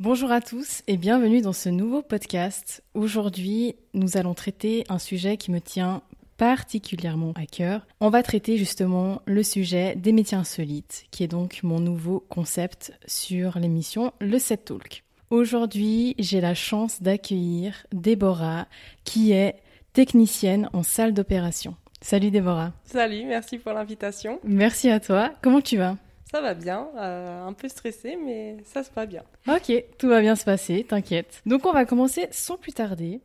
Bonjour 0.00 0.32
à 0.32 0.40
tous 0.40 0.82
et 0.88 0.96
bienvenue 0.96 1.40
dans 1.40 1.52
ce 1.52 1.68
nouveau 1.68 2.02
podcast. 2.02 2.82
Aujourd'hui, 2.94 3.76
nous 3.94 4.16
allons 4.16 4.34
traiter 4.34 4.82
un 4.88 4.98
sujet 4.98 5.36
qui 5.36 5.52
me 5.52 5.60
tient 5.60 6.02
particulièrement 6.36 7.32
à 7.36 7.46
cœur. 7.46 7.86
On 8.00 8.10
va 8.10 8.24
traiter 8.24 8.56
justement 8.56 9.22
le 9.24 9.44
sujet 9.44 9.94
des 9.94 10.10
métiers 10.10 10.36
insolites, 10.36 11.04
qui 11.12 11.22
est 11.22 11.28
donc 11.28 11.60
mon 11.62 11.78
nouveau 11.78 12.18
concept 12.28 12.92
sur 13.06 13.56
l'émission 13.60 14.12
Le 14.20 14.40
Set 14.40 14.64
Talk. 14.64 15.04
Aujourd'hui, 15.30 16.16
j'ai 16.18 16.40
la 16.40 16.54
chance 16.54 17.00
d'accueillir 17.00 17.86
Déborah, 17.92 18.66
qui 19.04 19.30
est 19.30 19.62
technicienne 19.92 20.68
en 20.72 20.82
salle 20.82 21.14
d'opération. 21.14 21.76
Salut 22.00 22.32
Déborah. 22.32 22.72
Salut, 22.84 23.26
merci 23.26 23.58
pour 23.58 23.72
l'invitation. 23.72 24.40
Merci 24.42 24.90
à 24.90 24.98
toi. 24.98 25.30
Comment 25.40 25.60
tu 25.60 25.76
vas? 25.76 25.96
Ça 26.34 26.40
va 26.40 26.54
bien, 26.54 26.88
euh, 26.96 27.46
un 27.46 27.52
peu 27.52 27.68
stressé, 27.68 28.16
mais 28.16 28.56
ça 28.64 28.82
se 28.82 28.90
passe 28.90 29.08
bien. 29.08 29.22
Ok, 29.46 29.72
tout 29.98 30.08
va 30.08 30.20
bien 30.20 30.34
se 30.34 30.44
passer, 30.44 30.82
t'inquiète. 30.82 31.40
Donc 31.46 31.64
on 31.64 31.70
va 31.72 31.84
commencer 31.84 32.26
sans 32.32 32.56
plus 32.56 32.72
tarder. 32.72 33.20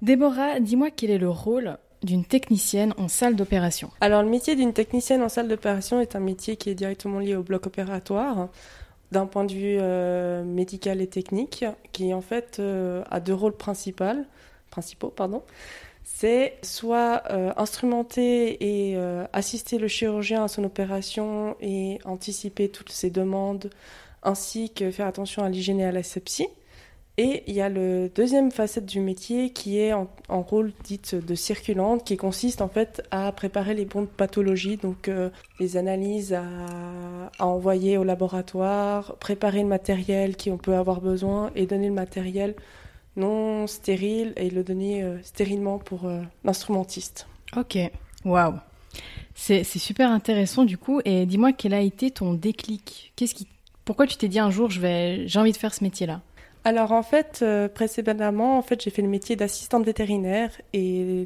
Déborah, 0.00 0.60
dis-moi 0.60 0.90
quel 0.92 1.10
est 1.10 1.18
le 1.18 1.28
rôle 1.28 1.76
d'une 2.04 2.24
technicienne 2.24 2.94
en 2.98 3.08
salle 3.08 3.34
d'opération 3.34 3.90
Alors 4.00 4.22
le 4.22 4.28
métier 4.28 4.54
d'une 4.54 4.72
technicienne 4.72 5.22
en 5.22 5.28
salle 5.28 5.48
d'opération 5.48 6.00
est 6.00 6.14
un 6.14 6.20
métier 6.20 6.56
qui 6.56 6.70
est 6.70 6.74
directement 6.74 7.18
lié 7.18 7.34
au 7.34 7.42
bloc 7.42 7.66
opératoire 7.66 8.48
d'un 9.12 9.26
point 9.26 9.44
de 9.44 9.52
vue 9.52 9.78
euh, 9.80 10.44
médical 10.44 11.00
et 11.00 11.06
technique, 11.06 11.64
qui 11.92 12.14
en 12.14 12.20
fait 12.20 12.58
euh, 12.58 13.02
a 13.10 13.20
deux 13.20 13.34
rôles 13.34 13.56
principaux. 13.56 14.04
principaux 14.70 15.08
pardon. 15.08 15.42
C'est 16.04 16.58
soit 16.62 17.22
euh, 17.30 17.52
instrumenter 17.56 18.90
et 18.90 18.96
assister 19.32 19.78
le 19.78 19.88
chirurgien 19.88 20.44
à 20.44 20.48
son 20.48 20.64
opération 20.64 21.56
et 21.60 21.98
anticiper 22.04 22.68
toutes 22.68 22.90
ses 22.90 23.10
demandes, 23.10 23.70
ainsi 24.22 24.70
que 24.70 24.90
faire 24.90 25.06
attention 25.06 25.42
à 25.44 25.48
l'hygiène 25.48 25.80
et 25.80 25.86
à 25.86 25.92
la 25.92 26.02
sepsie. 26.02 26.48
Et 27.16 27.42
il 27.46 27.54
y 27.54 27.60
a 27.60 27.68
le 27.68 28.10
deuxième 28.14 28.50
facette 28.50 28.86
du 28.86 29.00
métier 29.00 29.50
qui 29.50 29.78
est 29.78 29.92
en, 29.92 30.08
rôle 30.28 30.72
dite 30.84 31.14
de 31.14 31.34
circulante, 31.34 32.04
qui 32.04 32.16
consiste 32.16 32.62
en 32.62 32.68
fait 32.68 33.02
à 33.10 33.30
préparer 33.32 33.74
les 33.74 33.84
bons 33.84 34.02
de 34.02 34.06
pathologie, 34.06 34.76
donc 34.76 35.08
euh, 35.08 35.28
les 35.58 35.76
analyses 35.76 36.32
à, 36.32 36.44
envoyer 37.38 37.98
au 37.98 38.04
laboratoire, 38.04 39.16
préparer 39.16 39.62
le 39.62 39.68
matériel 39.68 40.36
qui 40.36 40.50
on 40.50 40.56
peut 40.56 40.74
avoir 40.74 41.00
besoin 41.00 41.50
et 41.54 41.66
donner 41.66 41.88
le 41.88 41.94
matériel 41.94 42.54
non 43.16 43.66
stérile 43.66 44.32
et 44.36 44.48
le 44.48 44.62
donner 44.62 45.02
euh, 45.02 45.18
stérilement 45.22 45.78
pour 45.78 46.06
euh, 46.06 46.22
l'instrumentiste. 46.44 47.26
Ok, 47.56 47.76
waouh. 48.24 48.54
C'est 49.34 49.64
super 49.64 50.10
intéressant 50.10 50.64
du 50.64 50.76
coup. 50.76 51.00
Et 51.04 51.24
dis-moi 51.24 51.52
quel 51.52 51.72
a 51.74 51.80
été 51.80 52.10
ton 52.10 52.34
déclic? 52.34 53.12
Qu'est-ce 53.16 53.34
qui, 53.34 53.46
pourquoi 53.84 54.06
tu 54.06 54.16
t'es 54.16 54.28
dit 54.28 54.38
un 54.38 54.50
jour 54.50 54.70
j'ai 54.70 55.28
envie 55.36 55.52
de 55.52 55.56
faire 55.56 55.72
ce 55.72 55.82
métier-là? 55.82 56.20
Alors 56.64 56.92
en 56.92 57.02
fait, 57.02 57.40
euh, 57.42 57.68
précédemment, 57.68 58.58
en 58.58 58.62
fait, 58.62 58.82
j'ai 58.82 58.90
fait 58.90 59.02
le 59.02 59.08
métier 59.08 59.36
d'assistante 59.36 59.84
vétérinaire 59.84 60.60
et 60.72 61.24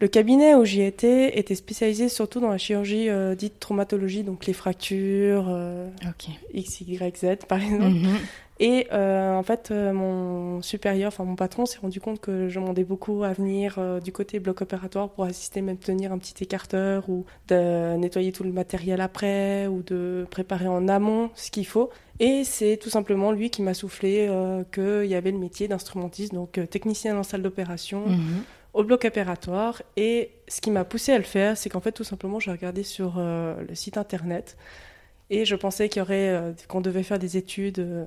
le 0.00 0.08
cabinet 0.08 0.54
où 0.54 0.64
j'y 0.64 0.82
étais 0.82 1.38
était 1.38 1.54
spécialisé 1.54 2.08
surtout 2.08 2.40
dans 2.40 2.50
la 2.50 2.58
chirurgie 2.58 3.08
euh, 3.08 3.34
dite 3.34 3.60
traumatologie, 3.60 4.22
donc 4.24 4.46
les 4.46 4.52
fractures, 4.52 5.46
euh, 5.48 5.88
X, 6.52 6.80
Y, 6.80 7.16
Z 7.16 7.46
par 7.48 7.62
exemple. 7.62 7.96
Mhm. 7.96 8.16
Et 8.60 8.86
en 8.92 9.42
fait, 9.42 9.72
mon 9.72 10.62
supérieur, 10.62 11.08
enfin 11.08 11.24
mon 11.24 11.34
patron, 11.34 11.66
s'est 11.66 11.80
rendu 11.80 12.00
compte 12.00 12.20
que 12.20 12.48
je 12.48 12.60
demandais 12.60 12.84
beaucoup 12.84 13.24
à 13.24 13.32
venir 13.32 13.80
du 14.00 14.12
côté 14.12 14.38
bloc 14.38 14.60
opératoire 14.60 15.10
pour 15.10 15.24
assister, 15.24 15.60
même 15.60 15.76
tenir 15.76 16.12
un 16.12 16.18
petit 16.18 16.44
écarteur 16.44 17.08
ou 17.08 17.24
de 17.48 17.96
nettoyer 17.96 18.30
tout 18.30 18.44
le 18.44 18.52
matériel 18.52 19.00
après 19.00 19.66
ou 19.66 19.82
de 19.82 20.24
préparer 20.30 20.68
en 20.68 20.86
amont 20.86 21.30
ce 21.34 21.50
qu'il 21.50 21.66
faut. 21.66 21.90
Et 22.20 22.44
c'est 22.44 22.76
tout 22.76 22.90
simplement 22.90 23.32
lui 23.32 23.50
qui 23.50 23.62
m'a 23.62 23.74
soufflé 23.74 24.26
euh, 24.28 24.62
qu'il 24.72 25.10
y 25.10 25.14
avait 25.14 25.32
le 25.32 25.38
métier 25.38 25.66
d'instrumentiste, 25.66 26.32
donc 26.32 26.58
euh, 26.58 26.66
technicien 26.66 27.16
en 27.18 27.24
salle 27.24 27.42
d'opération, 27.42 28.06
mhm. 28.06 28.42
Au 28.74 28.84
bloc 28.84 29.04
opératoire. 29.04 29.82
Et 29.96 30.32
ce 30.48 30.60
qui 30.60 30.70
m'a 30.70 30.84
poussé 30.84 31.12
à 31.12 31.18
le 31.18 31.24
faire, 31.24 31.56
c'est 31.56 31.70
qu'en 31.70 31.80
fait, 31.80 31.92
tout 31.92 32.04
simplement, 32.04 32.38
j'ai 32.38 32.50
regardé 32.50 32.82
sur 32.82 33.14
euh, 33.16 33.54
le 33.66 33.74
site 33.74 33.96
internet 33.96 34.56
et 35.30 35.44
je 35.44 35.56
pensais 35.56 35.88
qu'il 35.88 36.00
y 36.00 36.02
aurait, 36.02 36.54
qu'on 36.68 36.82
devait 36.82 37.02
faire 37.02 37.18
des 37.18 37.38
études 37.38 38.06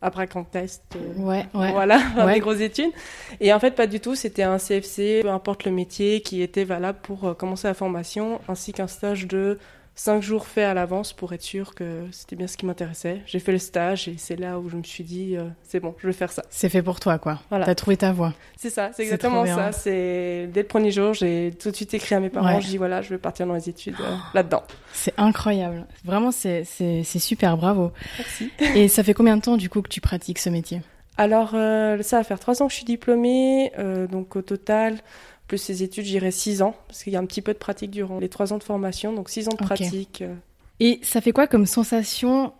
après 0.00 0.28
qu'on 0.28 0.44
test, 0.44 0.82
ouais, 1.16 1.46
ouais, 1.54 1.72
voilà, 1.72 2.00
des 2.32 2.40
grosses 2.40 2.60
études. 2.60 2.92
Et 3.40 3.52
en 3.52 3.58
fait, 3.58 3.72
pas 3.72 3.86
du 3.88 3.98
tout. 3.98 4.14
C'était 4.14 4.44
un 4.44 4.58
CFC, 4.58 5.20
peu 5.22 5.30
importe 5.30 5.64
le 5.64 5.72
métier, 5.72 6.20
qui 6.22 6.42
était 6.42 6.64
valable 6.64 6.98
pour 7.02 7.36
commencer 7.36 7.66
la 7.66 7.74
formation, 7.74 8.40
ainsi 8.48 8.72
qu'un 8.72 8.86
stage 8.86 9.26
de 9.26 9.58
cinq 9.94 10.22
jours 10.22 10.46
faits 10.46 10.64
à 10.64 10.74
l'avance 10.74 11.12
pour 11.12 11.32
être 11.32 11.42
sûr 11.42 11.74
que 11.74 12.06
c'était 12.12 12.36
bien 12.36 12.46
ce 12.46 12.56
qui 12.56 12.66
m'intéressait. 12.66 13.22
J'ai 13.26 13.38
fait 13.38 13.52
le 13.52 13.58
stage 13.58 14.08
et 14.08 14.14
c'est 14.16 14.36
là 14.36 14.58
où 14.58 14.68
je 14.68 14.76
me 14.76 14.82
suis 14.82 15.04
dit, 15.04 15.36
euh, 15.36 15.44
c'est 15.62 15.80
bon, 15.80 15.94
je 15.98 16.06
vais 16.06 16.12
faire 16.12 16.32
ça. 16.32 16.42
C'est 16.50 16.68
fait 16.68 16.82
pour 16.82 17.00
toi, 17.00 17.18
quoi. 17.18 17.40
Voilà. 17.50 17.66
T'as 17.66 17.74
trouvé 17.74 17.96
ta 17.96 18.12
voie. 18.12 18.32
C'est 18.56 18.70
ça, 18.70 18.90
c'est 18.94 19.02
exactement 19.02 19.44
ça. 19.46 19.72
C'est 19.72 20.48
dès 20.52 20.62
le 20.62 20.66
premier 20.66 20.90
jour, 20.90 21.14
j'ai 21.14 21.52
tout 21.60 21.70
de 21.70 21.76
suite 21.76 21.92
écrit 21.94 22.14
à 22.14 22.20
mes 22.20 22.30
parents. 22.30 22.60
Je 22.60 22.68
dis 22.68 22.78
voilà, 22.78 23.02
je 23.02 23.10
vais 23.10 23.18
partir 23.18 23.46
dans 23.46 23.54
les 23.54 23.68
études 23.68 23.96
euh, 24.00 24.16
là-dedans. 24.34 24.62
C'est 24.92 25.14
incroyable. 25.18 25.86
Vraiment, 26.04 26.32
c'est 26.32 26.64
super. 27.04 27.56
Bravo. 27.56 27.92
Merci. 28.18 28.50
Et 28.78 28.88
ça 28.88 29.02
fait 29.02 29.14
combien 29.14 29.36
de 29.36 29.42
temps 29.42 29.56
du 29.56 29.68
coup 29.68 29.82
que 29.82 29.88
tu 29.88 30.00
pratiques 30.00 30.38
ce 30.38 30.48
métier? 30.48 30.80
Alors, 31.18 31.50
euh, 31.54 32.00
ça 32.02 32.16
va 32.16 32.24
faire 32.24 32.40
trois 32.40 32.62
ans 32.62 32.66
que 32.66 32.72
je 32.72 32.78
suis 32.78 32.86
diplômée, 32.86 33.70
donc 34.10 34.34
au 34.36 34.42
total 34.42 34.96
plus 35.52 35.58
ces 35.58 35.82
études, 35.82 36.06
j'irai 36.06 36.30
six 36.30 36.62
ans, 36.62 36.74
parce 36.88 37.02
qu'il 37.02 37.12
y 37.12 37.16
a 37.16 37.18
un 37.18 37.26
petit 37.26 37.42
peu 37.42 37.52
de 37.52 37.58
pratique 37.58 37.90
durant 37.90 38.18
les 38.18 38.30
trois 38.30 38.54
ans 38.54 38.56
de 38.56 38.62
formation, 38.62 39.12
donc 39.12 39.28
six 39.28 39.48
ans 39.48 39.52
de 39.52 39.62
pratique. 39.62 40.22
Euh. 40.22 40.34
Et 40.80 40.98
ça 41.02 41.20
fait 41.20 41.32
quoi 41.32 41.46
comme 41.46 41.66
sensation 41.66 42.54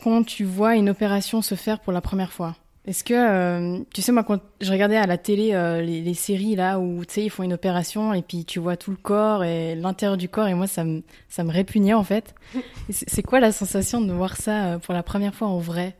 quand 0.00 0.22
tu 0.22 0.44
vois 0.44 0.76
une 0.76 0.88
opération 0.88 1.42
se 1.42 1.56
faire 1.56 1.80
pour 1.80 1.92
la 1.92 2.00
première 2.00 2.32
fois? 2.32 2.54
Est-ce 2.86 3.02
que, 3.02 3.14
euh, 3.14 3.80
tu 3.92 4.00
sais, 4.00 4.12
moi, 4.12 4.22
quand 4.22 4.38
je 4.60 4.70
regardais 4.70 4.96
à 4.96 5.08
la 5.08 5.18
télé 5.18 5.54
euh, 5.54 5.82
les, 5.82 6.14
séries 6.14 6.54
là 6.54 6.78
où, 6.78 7.04
tu 7.04 7.14
sais, 7.14 7.24
ils 7.24 7.30
font 7.30 7.42
une 7.42 7.52
opération 7.52 8.14
et 8.14 8.22
puis 8.22 8.44
tu 8.44 8.60
vois 8.60 8.76
tout 8.76 8.92
le 8.92 8.96
corps 8.96 9.42
et 9.42 9.74
l'intérieur 9.74 10.16
du 10.16 10.28
corps, 10.28 10.46
et 10.46 10.54
moi, 10.54 10.68
ça 10.68 10.84
me, 10.84 11.02
ça 11.28 11.42
me 11.42 11.50
répugnait 11.50 11.94
en 11.94 12.04
fait. 12.04 12.36
C'est 12.90 13.24
quoi 13.24 13.40
la 13.40 13.50
sensation 13.50 14.00
de 14.00 14.12
voir 14.12 14.36
ça 14.36 14.78
pour 14.84 14.94
la 14.94 15.02
première 15.02 15.34
fois 15.34 15.48
en 15.48 15.58
vrai? 15.58 15.96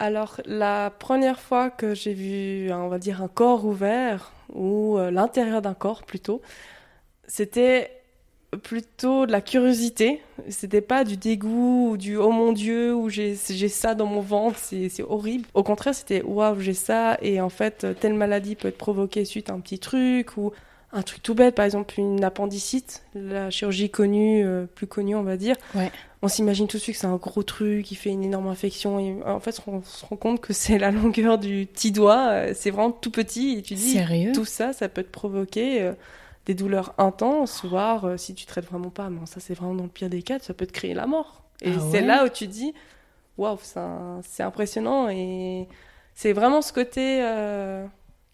Alors, 0.00 0.40
la 0.44 0.90
première 0.90 1.38
fois 1.38 1.70
que 1.70 1.94
j'ai 1.94 2.14
vu, 2.14 2.72
on 2.72 2.88
va 2.88 2.98
dire, 2.98 3.22
un 3.22 3.28
corps 3.28 3.64
ouvert, 3.64 4.32
ou 4.52 4.98
euh, 4.98 5.10
l'intérieur 5.10 5.62
d'un 5.62 5.74
corps 5.74 6.04
plutôt, 6.04 6.40
c'était 7.26 7.90
plutôt 8.62 9.26
de 9.26 9.32
la 9.32 9.40
curiosité. 9.40 10.22
C'était 10.48 10.80
pas 10.80 11.04
du 11.04 11.16
dégoût 11.16 11.90
ou 11.92 11.96
du 11.96 12.16
oh 12.16 12.30
mon 12.30 12.52
dieu 12.52 12.94
ou 12.94 13.08
j'ai 13.10 13.34
ça 13.36 13.94
dans 13.94 14.06
mon 14.06 14.20
ventre, 14.20 14.58
c'est 14.58 15.02
horrible. 15.02 15.46
Au 15.54 15.62
contraire, 15.62 15.94
c'était 15.94 16.22
waouh, 16.22 16.60
j'ai 16.60 16.74
ça 16.74 17.18
et 17.20 17.40
en 17.40 17.50
fait, 17.50 17.86
telle 18.00 18.14
maladie 18.14 18.54
peut 18.56 18.68
être 18.68 18.78
provoquée 18.78 19.24
suite 19.24 19.50
à 19.50 19.52
un 19.52 19.60
petit 19.60 19.78
truc 19.78 20.36
ou 20.36 20.52
un 20.92 21.02
truc 21.02 21.22
tout 21.22 21.34
bête, 21.34 21.54
par 21.54 21.64
exemple 21.64 21.94
une 21.98 22.24
appendicite, 22.24 23.02
la 23.14 23.50
chirurgie 23.50 23.90
connue, 23.90 24.44
euh, 24.44 24.64
plus 24.66 24.86
connue 24.86 25.14
on 25.14 25.22
va 25.22 25.36
dire. 25.36 25.56
On 26.22 26.28
s'imagine 26.28 26.66
tout 26.66 26.78
de 26.78 26.82
suite 26.82 26.96
que 26.96 27.00
c'est 27.00 27.06
un 27.06 27.16
gros 27.16 27.42
truc 27.42 27.84
qui 27.84 27.94
fait 27.94 28.10
une 28.10 28.24
énorme 28.24 28.48
infection. 28.48 28.98
Et 28.98 29.22
en 29.24 29.38
fait, 29.38 29.60
on 29.68 29.82
se 29.84 30.04
rend 30.04 30.16
compte 30.16 30.40
que 30.40 30.52
c'est 30.52 30.78
la 30.78 30.90
longueur 30.92 31.38
du 31.38 31.68
petit 31.72 31.92
doigt, 31.92 32.28
euh, 32.30 32.52
c'est 32.56 32.70
vraiment 32.70 32.90
tout 32.90 33.10
petit. 33.10 33.58
Et 33.58 33.62
tu 33.62 33.74
dis, 33.74 34.00
tout 34.34 34.44
ça, 34.44 34.72
ça 34.72 34.88
peut 34.88 35.04
te 35.04 35.10
provoquer 35.10 35.82
euh, 35.82 35.92
des 36.46 36.54
douleurs 36.54 36.94
intenses, 36.98 37.64
voire 37.64 38.18
si 38.18 38.34
tu 38.34 38.46
traites 38.46 38.64
vraiment 38.64 38.90
pas, 38.90 39.10
mais 39.10 39.24
ça 39.26 39.38
c'est 39.38 39.54
vraiment 39.54 39.74
dans 39.74 39.84
le 39.84 39.90
pire 39.90 40.08
des 40.08 40.22
cas, 40.22 40.38
ça 40.40 40.54
peut 40.54 40.66
te 40.66 40.72
créer 40.72 40.94
la 40.94 41.06
mort. 41.06 41.42
Et 41.60 41.72
ah 41.76 41.80
c'est 41.90 42.00
là 42.00 42.24
où 42.24 42.28
tu 42.28 42.46
dis, 42.46 42.72
waouh, 43.36 43.58
c'est 44.22 44.42
impressionnant. 44.42 45.10
Et 45.10 45.68
c'est 46.14 46.32
vraiment 46.32 46.62
ce 46.62 46.72
côté 46.72 47.20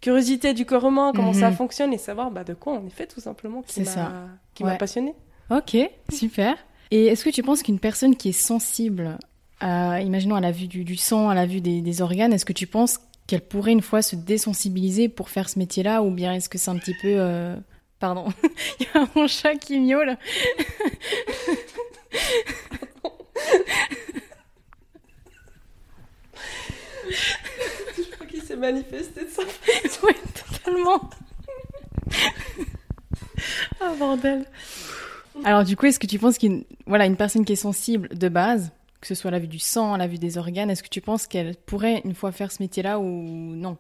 curiosité 0.05 0.53
du 0.53 0.67
corps 0.67 0.87
humain, 0.87 1.13
comment 1.17 1.33
ça 1.33 1.49
mhm. 1.49 1.57
fonctionne 1.57 1.95
et 1.95 1.99
savoir 1.99 2.31
bah, 2.31 2.45
de 2.45 2.53
quoi 2.53 2.75
on 2.75 2.87
est 2.87 2.91
fait 2.91 3.07
tout 3.07 3.21
simplement 3.21 3.63
qui 3.63 4.63
m'a 4.63 4.77
passionné. 4.77 5.15
Ok, 5.51 5.79
super. 6.13 6.57
Et 6.91 7.07
est-ce 7.07 7.25
que 7.25 7.31
tu 7.31 7.43
penses 7.43 7.63
qu'une 7.63 7.79
personne 7.79 8.15
qui 8.15 8.29
est 8.29 8.33
sensible, 8.33 9.19
à, 9.61 10.03
imaginons 10.03 10.35
à 10.35 10.43
la 10.43 10.53
vue 10.53 10.67
du, 10.67 10.97
sang, 10.97 11.31
à 11.31 11.35
la 11.35 11.47
vue 11.47 11.63
des, 11.63 12.03
organes, 12.03 12.35
est-ce 12.35 12.45
que 12.45 12.53
tu 12.53 12.67
penses 12.67 12.99
qu'elle 13.27 13.41
pourrait 13.41 13.73
une 13.73 13.81
fois 13.81 14.03
se 14.03 14.15
désensibiliser 14.15 15.09
pour 15.09 15.31
faire 15.31 15.49
ce 15.49 15.59
métier-là 15.59 16.03
ou 16.03 16.11
bien 16.11 16.35
est-ce 16.35 16.51
que 16.51 16.59
c'est 16.59 16.71
un 16.71 16.77
petit 16.77 16.95
peu... 17.01 17.15
Euh, 17.17 17.57
pardon, 17.99 18.27
il 18.81 18.87
y 18.87 18.99
a 18.99 19.09
mon 19.15 19.27
chat 19.27 19.55
qui 19.55 19.81
miaule. 19.81 20.19
manifester 28.57 29.25
de 29.25 29.31
ça. 29.31 29.43
oui, 30.03 30.13
totalement. 30.51 31.11
Ah, 33.81 33.95
bordel. 33.99 34.45
Alors, 35.45 35.65
du 35.65 35.77
coup, 35.77 35.87
est-ce 35.87 35.99
que 35.99 36.07
tu 36.07 36.19
penses 36.19 36.39
qu'une 36.39 36.65
voilà, 36.87 37.07
une 37.07 37.17
personne 37.17 37.45
qui 37.45 37.53
est 37.53 37.57
sensible 37.57 38.09
de 38.09 38.29
base, 38.29 38.71
que 39.01 39.07
ce 39.07 39.15
soit 39.15 39.31
la 39.31 39.39
vue 39.39 39.49
du 39.49 39.59
sang, 39.59 39.97
la 39.97 40.07
vue 40.07 40.19
des 40.19 40.39
organes, 40.39 40.71
est-ce 40.71 40.83
que 40.83 40.89
tu 40.89 41.01
penses 41.01 41.27
qu'elle 41.27 41.57
pourrait 41.57 42.03
une 42.05 42.15
fois 42.15 42.33
faire 42.33 42.53
ce 42.53 42.63
métier-là 42.63 42.99
ou 42.99 43.05
non? 43.05 43.77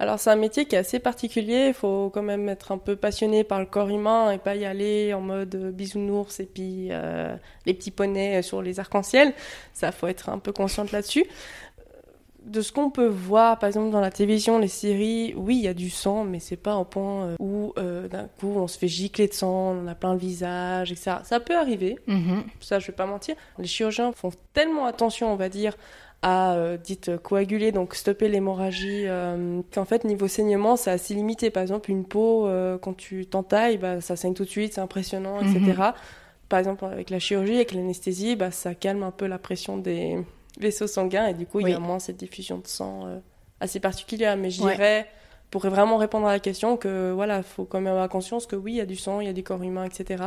Alors 0.00 0.20
c'est 0.20 0.30
un 0.30 0.36
métier 0.36 0.64
qui 0.64 0.76
est 0.76 0.78
assez 0.78 1.00
particulier, 1.00 1.66
il 1.68 1.74
faut 1.74 2.08
quand 2.10 2.22
même 2.22 2.48
être 2.48 2.70
un 2.70 2.78
peu 2.78 2.94
passionné 2.94 3.42
par 3.42 3.58
le 3.58 3.66
corps 3.66 3.88
humain 3.88 4.30
et 4.30 4.38
pas 4.38 4.54
y 4.54 4.64
aller 4.64 5.12
en 5.12 5.20
mode 5.20 5.54
euh, 5.56 5.70
bisounours 5.72 6.38
et 6.38 6.46
puis 6.46 6.88
euh, 6.92 7.34
les 7.66 7.74
petits 7.74 7.90
poneys 7.90 8.42
sur 8.42 8.62
les 8.62 8.78
arcs-en-ciel. 8.78 9.32
Ça, 9.74 9.90
faut 9.90 10.06
être 10.06 10.28
un 10.28 10.38
peu 10.38 10.52
consciente 10.52 10.92
là-dessus. 10.92 11.24
De 12.48 12.60
ce 12.62 12.72
qu'on 12.72 12.90
peut 12.90 13.06
voir, 13.06 13.58
par 13.58 13.66
exemple 13.68 13.90
dans 13.90 14.00
la 14.00 14.10
télévision, 14.10 14.58
les 14.58 14.68
séries, 14.68 15.34
oui, 15.36 15.56
il 15.56 15.62
y 15.62 15.68
a 15.68 15.74
du 15.74 15.90
sang, 15.90 16.24
mais 16.24 16.40
c'est 16.40 16.56
pas 16.56 16.76
au 16.76 16.84
point 16.84 17.24
euh, 17.26 17.36
où 17.38 17.72
d'un 17.76 18.28
coup 18.40 18.54
on 18.56 18.66
se 18.66 18.78
fait 18.78 18.88
gicler 18.88 19.28
de 19.28 19.34
sang, 19.34 19.76
on 19.84 19.86
a 19.86 19.94
plein 19.94 20.12
le 20.14 20.18
visage, 20.18 20.90
etc. 20.92 21.18
Ça 21.24 21.40
peut 21.40 21.56
arriver, 21.56 21.98
Mhm. 22.06 22.44
ça 22.60 22.78
je 22.78 22.86
vais 22.86 22.92
pas 22.94 23.06
mentir. 23.06 23.34
Les 23.58 23.66
chirurgiens 23.66 24.12
font 24.12 24.30
tellement 24.54 24.86
attention, 24.86 25.32
on 25.32 25.36
va 25.36 25.48
dire, 25.48 25.76
à 26.22 26.54
euh, 26.54 26.76
dites 26.76 27.16
coaguler, 27.18 27.70
donc 27.70 27.94
stopper 27.94 28.28
l'hémorragie, 28.28 29.04
euh, 29.06 29.60
qu'en 29.72 29.84
fait 29.84 30.04
niveau 30.04 30.26
saignement 30.26 30.76
c'est 30.76 30.90
assez 30.90 31.14
limité. 31.14 31.50
Par 31.50 31.62
exemple 31.62 31.90
une 31.90 32.04
peau 32.04 32.46
euh, 32.46 32.78
quand 32.78 32.96
tu 32.96 33.26
t'entailles, 33.26 33.76
bah, 33.78 34.00
ça 34.00 34.16
saigne 34.16 34.34
tout 34.34 34.44
de 34.44 34.50
suite, 34.50 34.72
c'est 34.74 34.80
impressionnant, 34.80 35.38
etc. 35.40 35.60
Mhm. 35.60 35.92
Par 36.48 36.58
exemple 36.58 36.84
avec 36.86 37.10
la 37.10 37.18
chirurgie, 37.18 37.56
avec 37.56 37.72
l'anesthésie, 37.72 38.34
bah, 38.36 38.50
ça 38.50 38.74
calme 38.74 39.02
un 39.02 39.10
peu 39.10 39.26
la 39.26 39.38
pression 39.38 39.76
des 39.76 40.18
vaisseaux 40.58 40.86
sanguins 40.86 41.26
et 41.28 41.34
du 41.34 41.46
coup 41.46 41.60
il 41.60 41.68
y 41.68 41.72
a 41.72 41.78
moins 41.78 41.98
cette 41.98 42.16
diffusion 42.16 42.58
de 42.58 42.66
sang 42.66 43.06
euh, 43.06 43.18
assez 43.60 43.80
particulière. 43.80 44.36
Mais 44.36 44.50
je 44.50 44.62
Ouais. 44.62 44.72
dirais 44.74 45.08
pour 45.50 45.62
vraiment 45.66 45.96
répondre 45.96 46.26
à 46.26 46.32
la 46.32 46.40
question 46.40 46.76
que 46.76 47.10
voilà, 47.12 47.42
faut 47.42 47.64
quand 47.64 47.80
même 47.80 47.92
avoir 47.92 48.08
conscience 48.08 48.46
que 48.46 48.56
oui, 48.56 48.72
il 48.72 48.76
y 48.76 48.80
a 48.80 48.86
du 48.86 48.96
sang, 48.96 49.20
il 49.20 49.26
y 49.26 49.30
a 49.30 49.32
du 49.32 49.42
corps 49.42 49.62
humain, 49.62 49.84
etc. 49.84 50.22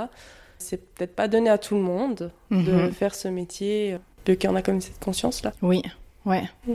C'est 0.57 0.93
peut-être 0.95 1.15
pas 1.15 1.27
donné 1.27 1.49
à 1.49 1.57
tout 1.57 1.75
le 1.75 1.81
monde 1.81 2.31
de 2.51 2.55
Mhm. 2.71 2.91
faire 2.91 3.13
ce 3.15 3.27
métier, 3.27 3.97
peu 4.23 4.33
qu'il 4.35 4.49
y 4.49 4.53
en 4.53 4.55
a 4.55 4.61
comme 4.61 4.81
cette 4.81 4.99
conscience-là. 5.03 5.53
Oui, 5.61 5.81
ouais. 6.25 6.43
Mm. 6.67 6.73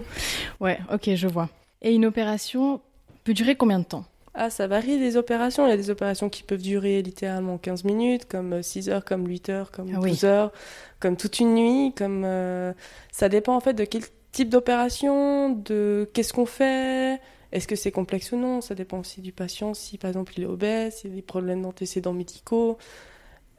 Ouais, 0.60 0.78
ok, 0.92 1.14
je 1.14 1.26
vois. 1.28 1.48
Et 1.82 1.92
une 1.94 2.04
opération 2.06 2.80
peut 3.24 3.34
durer 3.34 3.54
combien 3.56 3.78
de 3.80 3.84
temps? 3.84 4.04
Ah, 4.38 4.50
ça 4.50 4.66
varie 4.66 4.98
des 4.98 5.16
opérations. 5.16 5.66
Il 5.66 5.70
y 5.70 5.72
a 5.72 5.76
des 5.78 5.88
opérations 5.88 6.28
qui 6.28 6.42
peuvent 6.42 6.60
durer 6.60 7.00
littéralement 7.00 7.56
15 7.56 7.84
minutes, 7.84 8.26
comme 8.26 8.52
euh, 8.52 8.62
6 8.62 8.90
heures, 8.90 9.04
comme 9.04 9.26
8 9.26 9.48
heures, 9.48 9.70
comme 9.70 9.88
Ah 9.94 9.98
oui. 10.00 10.10
12 10.10 10.24
heures, 10.24 10.52
comme 11.00 11.16
toute 11.16 11.40
une 11.40 11.54
nuit, 11.54 11.94
comme... 11.96 12.22
euh, 12.24 12.72
Ça 13.12 13.28
dépend 13.30 13.56
en 13.56 13.60
fait 13.60 13.72
de 13.72 13.84
quel 13.84 14.02
type 14.32 14.50
d'opération, 14.50 15.48
de 15.50 16.10
qu'est-ce 16.12 16.34
qu'on 16.34 16.44
fait, 16.44 17.18
est-ce 17.52 17.66
que 17.66 17.76
c'est 17.76 17.90
complexe 17.92 18.32
ou 18.32 18.36
non. 18.36 18.60
Ça 18.60 18.74
dépend 18.74 18.98
aussi 18.98 19.22
du 19.22 19.32
patient, 19.32 19.72
si 19.72 19.96
par 19.96 20.08
exemple 20.08 20.34
il 20.36 20.42
est 20.42 20.46
obèse, 20.46 20.96
s'il 20.96 21.12
a 21.12 21.14
des 21.14 21.22
problèmes 21.22 21.62
d'antécédents 21.62 22.12
médicaux. 22.12 22.76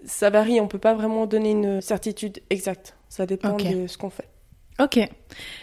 Ça 0.05 0.29
varie, 0.29 0.61
on 0.61 0.67
peut 0.67 0.77
pas 0.77 0.93
vraiment 0.93 1.25
donner 1.25 1.51
une 1.51 1.81
certitude 1.81 2.39
exacte. 2.51 2.95
Ça 3.09 3.25
dépend 3.25 3.55
de 3.57 3.87
ce 3.87 3.97
qu'on 3.97 4.11
fait. 4.11 4.27
Ok. 4.79 4.99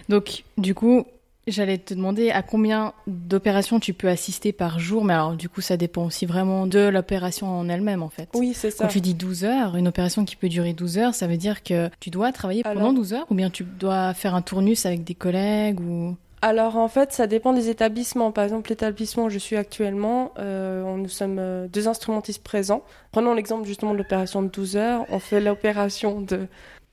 Donc, 0.09 0.43
du 0.59 0.75
coup, 0.75 1.05
j'allais 1.47 1.79
te 1.79 1.95
demander 1.95 2.31
à 2.31 2.43
combien 2.43 2.93
d'opérations 3.07 3.81
tu 3.81 3.93
peux 3.95 4.09
assister 4.09 4.53
par 4.53 4.79
jour, 4.79 5.05
mais 5.05 5.15
alors, 5.15 5.35
du 5.35 5.49
coup, 5.49 5.61
ça 5.61 5.77
dépend 5.77 6.05
aussi 6.07 6.27
vraiment 6.27 6.67
de 6.67 6.81
l'opération 6.81 7.47
en 7.49 7.69
elle-même, 7.69 8.03
en 8.03 8.09
fait. 8.09 8.29
Oui, 8.35 8.53
c'est 8.55 8.71
ça. 8.71 8.85
Quand 8.85 8.91
tu 8.91 9.01
dis 9.01 9.15
12 9.15 9.45
heures, 9.45 9.77
une 9.77 9.89
opération 9.89 10.25
qui 10.25 10.37
peut 10.37 10.49
durer 10.49 10.73
12 10.73 10.99
heures, 10.99 11.15
ça 11.15 11.27
veut 11.27 11.37
dire 11.37 11.63
que 11.63 11.91
tu 12.01 12.11
dois 12.11 12.33
travailler 12.33 12.63
pendant 12.63 12.81
Alors- 12.81 12.95
12 12.95 13.13
heures 13.15 13.27
ou 13.31 13.35
bien 13.35 13.51
tu 13.51 13.65
dois 13.65 14.15
faire 14.15 14.35
un 14.35 14.43
tournus 14.43 14.87
avec 14.87 15.05
des 15.05 15.15
collègues 15.15 15.81
ou... 15.81 16.17
Alors 16.43 16.77
en 16.77 16.89
fait, 16.89 17.11
ça 17.13 17.27
dépend 17.27 17.55
des 17.55 17.71
établissements. 17.71 18.31
Par 18.31 18.45
exemple, 18.45 18.69
l'établissement 18.69 19.25
où 19.25 19.31
je 19.31 19.39
suis 19.39 19.57
actuellement, 19.57 20.33
euh, 20.39 20.95
nous 20.97 21.09
sommes 21.09 21.39
euh, 21.39 21.69
deux 21.69 21.89
instrumentistes 21.89 22.43
présents. 22.43 22.83
Prenons 23.13 23.33
l'exemple 23.33 23.67
justement 23.67 23.93
de 23.93 23.97
l'opération 23.97 24.43
de 24.43 24.49
12 24.49 24.77
heures. 24.77 25.07
On 25.09 25.19
fait 25.21 25.41
l'opération 25.41 26.21
de... 26.21 26.47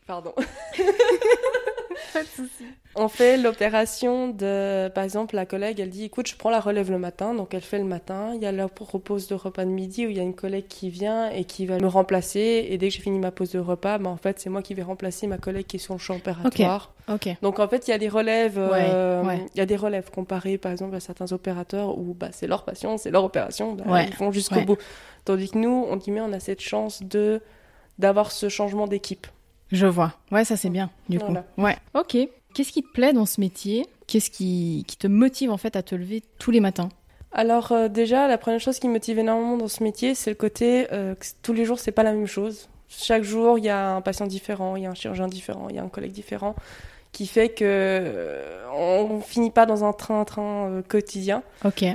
Pardon. 0.07 0.33
On 2.95 3.07
fait 3.07 3.38
l'opération 3.38 4.27
de... 4.30 4.89
Par 4.89 5.03
exemple, 5.06 5.36
la 5.36 5.45
collègue, 5.45 5.80
elle 5.80 5.89
dit, 5.89 6.03
écoute, 6.06 6.27
je 6.27 6.36
prends 6.36 6.50
la 6.50 6.59
relève 6.59 6.92
le 6.92 6.98
matin. 7.00 7.33
Donc 7.33 7.53
elle 7.53 7.62
fait 7.62 7.77
le 7.77 7.86
matin. 7.86 8.31
Il 8.36 8.42
y 8.42 8.45
a 8.45 8.51
la 8.51 8.65
repose 8.65 9.27
de 9.27 9.36
repas 9.36 9.63
de 9.63 9.69
midi 9.69 10.06
où 10.06 10.09
il 10.09 10.18
y 10.18 10.19
a 10.19 10.24
une 10.24 10.36
collègue 10.36 10.68
qui 10.68 10.89
vient 10.89 11.30
et 11.30 11.45
qui 11.45 11.65
va 11.65 11.77
me 11.77 11.88
remplacer. 11.88 12.68
Et 12.69 12.77
dès 12.77 12.89
que 12.89 12.95
j'ai 12.95 13.01
fini 13.01 13.18
ma 13.19 13.31
pause 13.31 13.51
de 13.51 13.59
repas, 13.59 13.98
bah, 13.98 14.09
en 14.09 14.18
fait, 14.18 14.39
c'est 14.39 14.50
moi 14.50 14.62
qui 14.62 14.74
vais 14.74 14.83
remplacer 14.83 15.27
ma 15.27 15.38
collègue 15.38 15.65
qui 15.68 15.77
est 15.77 15.80
sur 15.80 15.94
le 15.94 16.00
champ 16.00 16.15
opératoire. 16.18 16.94
Donc 17.42 17.59
en 17.59 17.68
fait, 17.68 17.88
il 17.88 17.92
y 17.92 17.94
a 17.94 17.98
des 17.98 18.09
relèves, 18.09 18.57
euh, 18.57 19.21
Ouais, 19.21 19.27
ouais. 19.27 19.45
il 19.53 19.57
y 19.57 19.62
a 19.62 19.65
des 19.65 19.75
relèves 19.75 20.09
comparées 20.12 20.57
par 20.57 20.71
exemple 20.71 20.95
à 20.95 21.00
certains 21.00 21.31
opérateurs 21.33 21.98
où 21.98 22.13
bah, 22.13 22.30
c'est 22.31 22.48
leur 22.48 22.63
patient, 22.63 22.98
c'est 22.98 23.12
leur 23.12 23.24
opération, 23.24 23.74
bah, 23.74 23.83
Ouais, 23.88 24.07
ils 24.07 24.15
vont 24.15 24.31
jusqu'au 24.31 24.62
bout. 24.62 24.77
Tandis 25.25 25.50
que 25.50 25.57
nous, 25.57 25.86
on 25.89 25.95
dit 25.98 26.12
mais 26.12 26.21
on 26.21 26.31
a 26.33 26.39
cette 26.39 26.62
chance 26.62 27.03
de 27.03 27.42
d'avoir 28.00 28.31
ce 28.31 28.50
changement 28.50 28.88
d'équipe. 28.88 29.27
Je 29.71 29.88
vois. 29.88 30.13
Ouais, 30.31 30.44
ça 30.44 30.57
c'est 30.57 30.69
bien, 30.69 30.89
du 31.09 31.19
coup. 31.19 31.33
Ouais. 31.57 31.77
Ok. 31.94 32.18
Qu'est-ce 32.53 32.71
qui 32.71 32.83
te 32.83 32.91
plaît 32.91 33.13
dans 33.13 33.25
ce 33.25 33.39
métier? 33.39 33.85
Qu'est-ce 34.07 34.29
qui, 34.29 34.83
qui 34.88 34.97
te 34.97 35.07
motive 35.07 35.51
en 35.51 35.57
fait 35.57 35.75
à 35.75 35.83
te 35.83 35.95
lever 35.95 36.21
tous 36.38 36.51
les 36.51 36.59
matins? 36.59 36.89
Alors 37.31 37.71
euh, 37.71 37.88
déjà, 37.88 38.27
la 38.27 38.38
première 38.38 38.59
chose 38.59 38.77
qui 38.77 38.88
me 38.88 38.94
motive 38.94 39.19
énormément 39.19 39.56
dans 39.56 39.69
ce 39.69 39.81
métier, 39.83 40.15
c'est 40.15 40.31
le 40.31 40.35
côté 40.35 40.88
euh, 40.91 41.15
que 41.15 41.25
tous 41.41 41.53
les 41.53 41.63
jours, 41.63 41.79
c'est 41.79 41.94
pas 41.94 42.03
la 42.03 42.12
même 42.12 42.27
chose. 42.27 42.68
Chaque 42.89 43.23
jour, 43.23 43.57
il 43.57 43.63
y 43.63 43.69
a 43.69 43.95
un 43.95 44.01
patient 44.01 44.27
différent, 44.27 44.75
il 44.75 44.83
y 44.83 44.85
a 44.85 44.89
un 44.89 44.94
chirurgien 44.95 45.27
différent, 45.27 45.68
il 45.69 45.77
y 45.77 45.79
a 45.79 45.83
un 45.83 45.88
collègue 45.88 46.12
différent, 46.12 46.56
qui 47.13 47.25
fait 47.25 47.47
que 47.47 47.63
euh, 47.63 48.65
on 48.75 49.21
finit 49.21 49.51
pas 49.51 49.65
dans 49.65 49.85
un 49.85 49.94
train-train 49.94 50.67
euh, 50.67 50.81
quotidien. 50.81 51.41
Ok. 51.63 51.85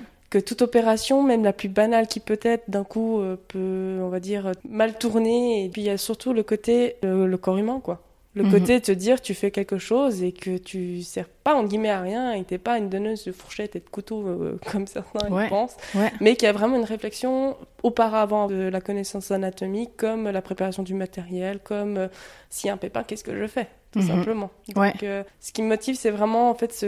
Que 0.40 0.44
toute 0.44 0.62
opération, 0.62 1.22
même 1.22 1.44
la 1.44 1.52
plus 1.52 1.68
banale 1.68 2.06
qui 2.06 2.20
peut 2.20 2.38
être, 2.42 2.64
d'un 2.68 2.84
coup 2.84 3.20
euh, 3.20 3.36
peut, 3.48 3.98
on 4.02 4.08
va 4.08 4.20
dire, 4.20 4.48
euh, 4.48 4.52
mal 4.68 4.98
tourner. 4.98 5.64
Et 5.64 5.68
puis 5.68 5.82
il 5.82 5.86
y 5.86 5.90
a 5.90 5.96
surtout 5.98 6.32
le 6.32 6.42
côté, 6.42 6.96
le, 7.02 7.26
le 7.26 7.36
corps 7.38 7.56
humain, 7.56 7.80
quoi. 7.82 8.02
Le 8.34 8.42
Mhm. 8.42 8.50
côté 8.50 8.78
de 8.80 8.84
te 8.84 8.92
dire, 8.92 9.22
tu 9.22 9.32
fais 9.32 9.50
quelque 9.50 9.78
chose 9.78 10.22
et 10.22 10.32
que 10.32 10.58
tu 10.58 11.00
sers 11.02 11.26
pas, 11.26 11.54
en 11.54 11.64
guillemets, 11.64 11.88
à 11.88 12.02
rien 12.02 12.32
et 12.34 12.44
t'es 12.44 12.58
pas 12.58 12.76
une 12.76 12.90
donneuse 12.90 13.24
de 13.24 13.32
fourchettes 13.32 13.76
et 13.76 13.80
de 13.80 13.88
couteaux 13.88 14.26
euh, 14.26 14.58
comme 14.70 14.86
certains 14.86 15.30
Ouais. 15.30 15.48
pensent, 15.48 15.76
Ouais. 15.94 16.12
mais 16.20 16.36
qu'il 16.36 16.44
y 16.44 16.50
a 16.50 16.52
vraiment 16.52 16.76
une 16.76 16.84
réflexion 16.84 17.56
auparavant 17.82 18.46
de 18.46 18.68
la 18.68 18.82
connaissance 18.82 19.30
anatomique, 19.30 19.96
comme 19.96 20.28
la 20.28 20.42
préparation 20.42 20.82
du 20.82 20.92
matériel, 20.92 21.60
comme 21.64 21.96
euh, 21.96 22.08
s'il 22.50 22.68
y 22.68 22.70
a 22.70 22.74
un 22.74 22.76
pépin, 22.76 23.04
qu'est-ce 23.04 23.24
que 23.24 23.34
je 23.34 23.46
fais, 23.46 23.68
tout 23.90 24.00
Mhm. 24.00 24.06
simplement. 24.08 24.50
Donc, 24.68 24.76
Ouais. 24.84 24.92
euh, 25.04 25.22
ce 25.40 25.52
qui 25.52 25.62
me 25.62 25.68
motive, 25.68 25.96
c'est 25.96 26.10
vraiment 26.10 26.50
en 26.50 26.54
fait 26.54 26.74
ce 26.74 26.86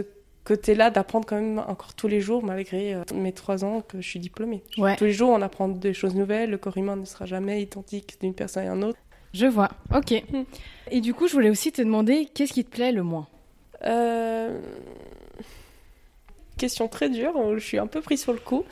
côté-là 0.48 0.90
d'apprendre 0.90 1.26
quand 1.26 1.36
même 1.36 1.58
encore 1.58 1.92
tous 1.94 2.08
les 2.08 2.20
jours, 2.20 2.42
malgré 2.42 2.94
euh, 2.94 3.02
mes 3.14 3.32
trois 3.32 3.64
ans 3.64 3.82
que 3.82 4.00
je 4.00 4.08
suis 4.08 4.18
diplômée. 4.18 4.62
Ouais. 4.78 4.96
Tous 4.96 5.04
les 5.04 5.12
jours, 5.12 5.28
on 5.28 5.42
apprend 5.42 5.68
des 5.68 5.92
choses 5.92 6.14
nouvelles. 6.14 6.50
Le 6.50 6.56
corps 6.58 6.76
humain 6.78 6.96
ne 6.96 7.04
sera 7.04 7.26
jamais 7.26 7.60
identique 7.62 8.18
d'une 8.20 8.34
personne 8.34 8.66
à 8.66 8.72
une 8.74 8.82
autre. 8.82 8.98
Je 9.34 9.46
vois. 9.46 9.68
Ok. 9.94 10.12
Et 10.90 11.00
du 11.02 11.12
coup, 11.12 11.28
je 11.28 11.34
voulais 11.34 11.50
aussi 11.50 11.70
te 11.70 11.82
demander 11.82 12.26
qu'est-ce 12.32 12.54
qui 12.54 12.64
te 12.64 12.70
plaît 12.70 12.92
le 12.92 13.02
moins? 13.02 13.28
Euh, 13.84 14.58
Question 16.56 16.88
très 16.88 17.10
dure. 17.10 17.34
Je 17.54 17.64
suis 17.64 17.78
un 17.78 17.86
peu 17.86 18.00
pris 18.00 18.16
sur 18.16 18.32
le 18.32 18.40
coup. 18.40 18.64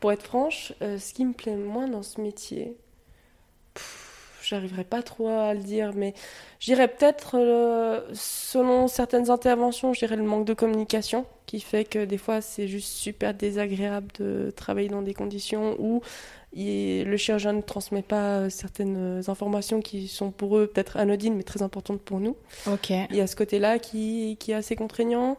Pour 0.00 0.12
être 0.12 0.22
franche, 0.22 0.72
euh, 0.82 0.98
ce 0.98 1.14
qui 1.14 1.24
me 1.24 1.32
plaît 1.32 1.56
le 1.56 1.64
moins 1.64 1.86
dans 1.86 2.02
ce 2.02 2.20
métier, 2.20 2.76
j'arriverai 4.50 4.84
pas 4.84 5.02
trop 5.02 5.28
à 5.28 5.54
le 5.54 5.60
dire, 5.60 5.92
mais 5.94 6.12
je 6.58 6.66
dirais 6.66 6.88
peut-être, 6.88 7.36
euh, 7.38 8.00
selon 8.12 8.88
certaines 8.88 9.30
interventions, 9.30 9.92
je 9.94 10.00
dirais 10.00 10.16
le 10.16 10.22
manque 10.24 10.44
de 10.44 10.54
communication 10.54 11.24
qui 11.46 11.60
fait 11.60 11.84
que 11.84 12.04
des 12.04 12.18
fois 12.18 12.40
c'est 12.40 12.68
juste 12.68 12.88
super 12.92 13.32
désagréable 13.34 14.08
de 14.18 14.52
travailler 14.54 14.88
dans 14.88 15.02
des 15.02 15.14
conditions 15.14 15.74
où 15.78 16.00
il- 16.52 17.04
le 17.04 17.16
chirurgien 17.16 17.52
ne 17.52 17.60
transmet 17.62 18.02
pas 18.02 18.38
euh, 18.40 18.50
certaines 18.50 19.22
informations 19.28 19.80
qui 19.80 20.08
sont 20.08 20.30
pour 20.32 20.58
eux 20.58 20.66
peut-être 20.66 20.96
anodines 20.96 21.34
mais 21.36 21.42
très 21.44 21.62
importantes 21.62 22.00
pour 22.02 22.20
nous. 22.20 22.36
Ok. 22.66 22.90
Il 22.90 23.16
y 23.16 23.20
a 23.20 23.26
ce 23.26 23.36
côté-là 23.36 23.78
qui, 23.78 24.36
qui 24.40 24.50
est 24.52 24.54
assez 24.56 24.76
contraignant. 24.76 25.38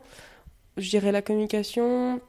Je 0.77 0.89
dirais 0.89 1.11
la 1.11 1.21
communication. 1.21 2.21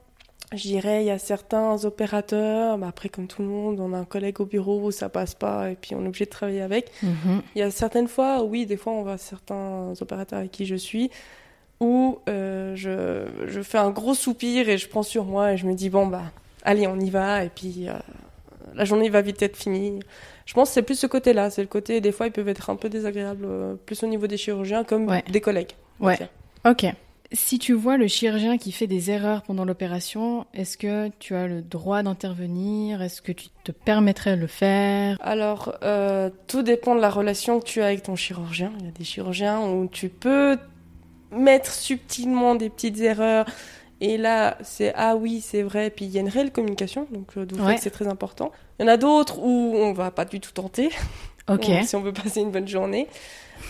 Je 0.55 0.63
dirais 0.63 1.03
il 1.03 1.07
y 1.07 1.11
a 1.11 1.19
certains 1.19 1.83
opérateurs, 1.85 2.77
bah 2.77 2.87
après 2.89 3.09
comme 3.09 3.27
tout 3.27 3.41
le 3.43 3.49
monde, 3.49 3.81
on 3.81 3.93
a 3.95 3.99
un 3.99 4.05
collègue 4.05 4.41
au 4.41 4.45
bureau 4.45 4.81
où 4.83 4.91
ça 4.91 5.09
passe 5.09 5.35
pas 5.35 5.71
et 5.71 5.77
puis 5.77 5.95
on 5.95 6.05
est 6.05 6.09
obligé 6.09 6.27
de 6.27 6.31
travailler 6.31 6.61
avec. 6.61 6.91
Mhm. 7.03 7.41
Il 7.55 7.59
y 7.61 7.63
a 7.63 7.71
certaines 7.71 8.09
fois, 8.09 8.43
oui, 8.43 8.67
des 8.67 8.77
fois 8.77 8.93
on 8.93 9.03
va 9.03 9.13
à 9.13 9.19
certains 9.19 9.93
opérateurs 10.01 10.41
avec 10.41 10.51
qui 10.51 10.67
je 10.67 10.75
suis, 10.77 11.11
où 11.81 12.19
euh, 12.29 12.77
je, 12.77 13.27
je 13.49 13.63
fais 13.63 13.79
un 13.79 13.91
gros 13.91 14.13
soupir 14.15 14.69
et 14.69 14.77
je 14.77 14.89
prends 14.89 15.03
sur 15.03 15.25
moi 15.25 15.53
et 15.53 15.57
je 15.57 15.67
me 15.67 15.73
dis 15.75 15.89
bon 15.89 16.07
bah 16.07 16.25
allez 16.65 16.87
on 16.87 17.01
y 17.01 17.09
va 17.09 17.45
et 17.45 17.49
puis 17.49 17.89
euh, 17.89 17.95
la 18.75 18.85
journée 18.85 19.09
va 19.09 19.23
vite 19.23 19.41
être 19.43 19.57
finie. 19.57 20.01
Je 20.45 20.53
pense 20.55 20.69
que 20.69 20.75
c'est 20.75 20.83
plus 20.83 20.97
ce 20.99 21.07
côté-là, 21.07 21.49
c'est 21.49 21.63
le 21.63 21.69
côté 21.69 22.03
des 22.03 22.13
fois 22.13 22.27
ils 22.27 22.33
peuvent 22.33 22.49
être 22.49 22.69
un 22.69 22.77
peu 22.77 22.91
désagréables, 22.91 23.47
euh, 23.49 23.75
plus 23.87 24.03
au 24.03 24.07
niveau 24.07 24.27
des 24.27 24.37
chirurgiens 24.37 24.85
comme 24.85 25.09
Ouais. 25.09 25.25
des 25.31 25.41
collègues. 25.41 25.73
Ouais. 25.99 26.19
Ok. 26.69 26.85
Si 27.35 27.59
tu 27.59 27.73
vois 27.73 27.97
le 27.97 28.07
chirurgien 28.09 28.59
qui 28.59 28.73
fait 28.73 28.87
des 28.87 29.11
erreurs 29.11 29.43
pendant 29.43 29.65
l'opération, 29.65 30.45
est-ce 30.53 30.77
que 30.77 31.09
tu 31.19 31.35
as 31.35 31.47
le 31.47 31.63
droit 31.63 32.03
d'intervenir? 32.03 33.01
Est-ce 33.01 33.23
que 33.23 33.33
tu 33.33 33.49
te 33.65 33.73
permettrais 33.73 34.37
de 34.37 34.41
le 34.43 34.47
faire? 34.47 35.17
Alors, 35.21 35.75
euh, 35.83 36.29
tout 36.47 36.63
dépend 36.63 36.95
de 36.95 37.01
la 37.01 37.09
relation 37.11 37.59
que 37.61 37.65
tu 37.65 37.81
as 37.81 37.87
avec 37.87 38.03
ton 38.03 38.17
chirurgien. 38.17 38.71
Il 38.81 38.85
y 38.85 38.89
a 38.89 38.93
des 38.93 39.05
chirurgiens 39.05 39.61
où 39.63 39.89
tu 39.91 40.11
peux 40.11 40.59
mettre 41.31 41.71
subtilement 41.73 42.55
des 42.55 42.69
petites 42.69 43.01
erreurs. 43.01 43.47
Et 44.03 44.19
là, 44.19 44.59
c'est 44.63 44.93
ah 44.97 45.17
oui, 45.17 45.41
c'est 45.41 45.63
vrai. 45.63 45.89
Puis 45.89 46.05
il 46.07 46.11
y 46.11 46.19
a 46.19 46.21
une 46.21 46.29
réelle 46.29 46.51
communication, 46.53 47.07
donc 47.13 47.29
euh, 47.39 47.47
d'où 47.47 47.57
Ouais. 47.65 47.77
c'est 47.79 47.91
très 47.91 48.09
important. 48.09 48.51
Il 48.79 48.83
y 48.83 48.89
en 48.91 48.93
a 48.93 48.97
d'autres 48.97 49.39
où 49.39 49.75
on 49.77 49.93
va 49.93 50.11
pas 50.11 50.25
du 50.25 50.41
tout 50.41 50.51
tenter, 50.53 50.91
Si 51.85 51.97
on 51.97 52.01
veut 52.01 52.13
passer 52.13 52.41
une 52.41 52.51
bonne 52.51 52.69
journée. 52.69 53.09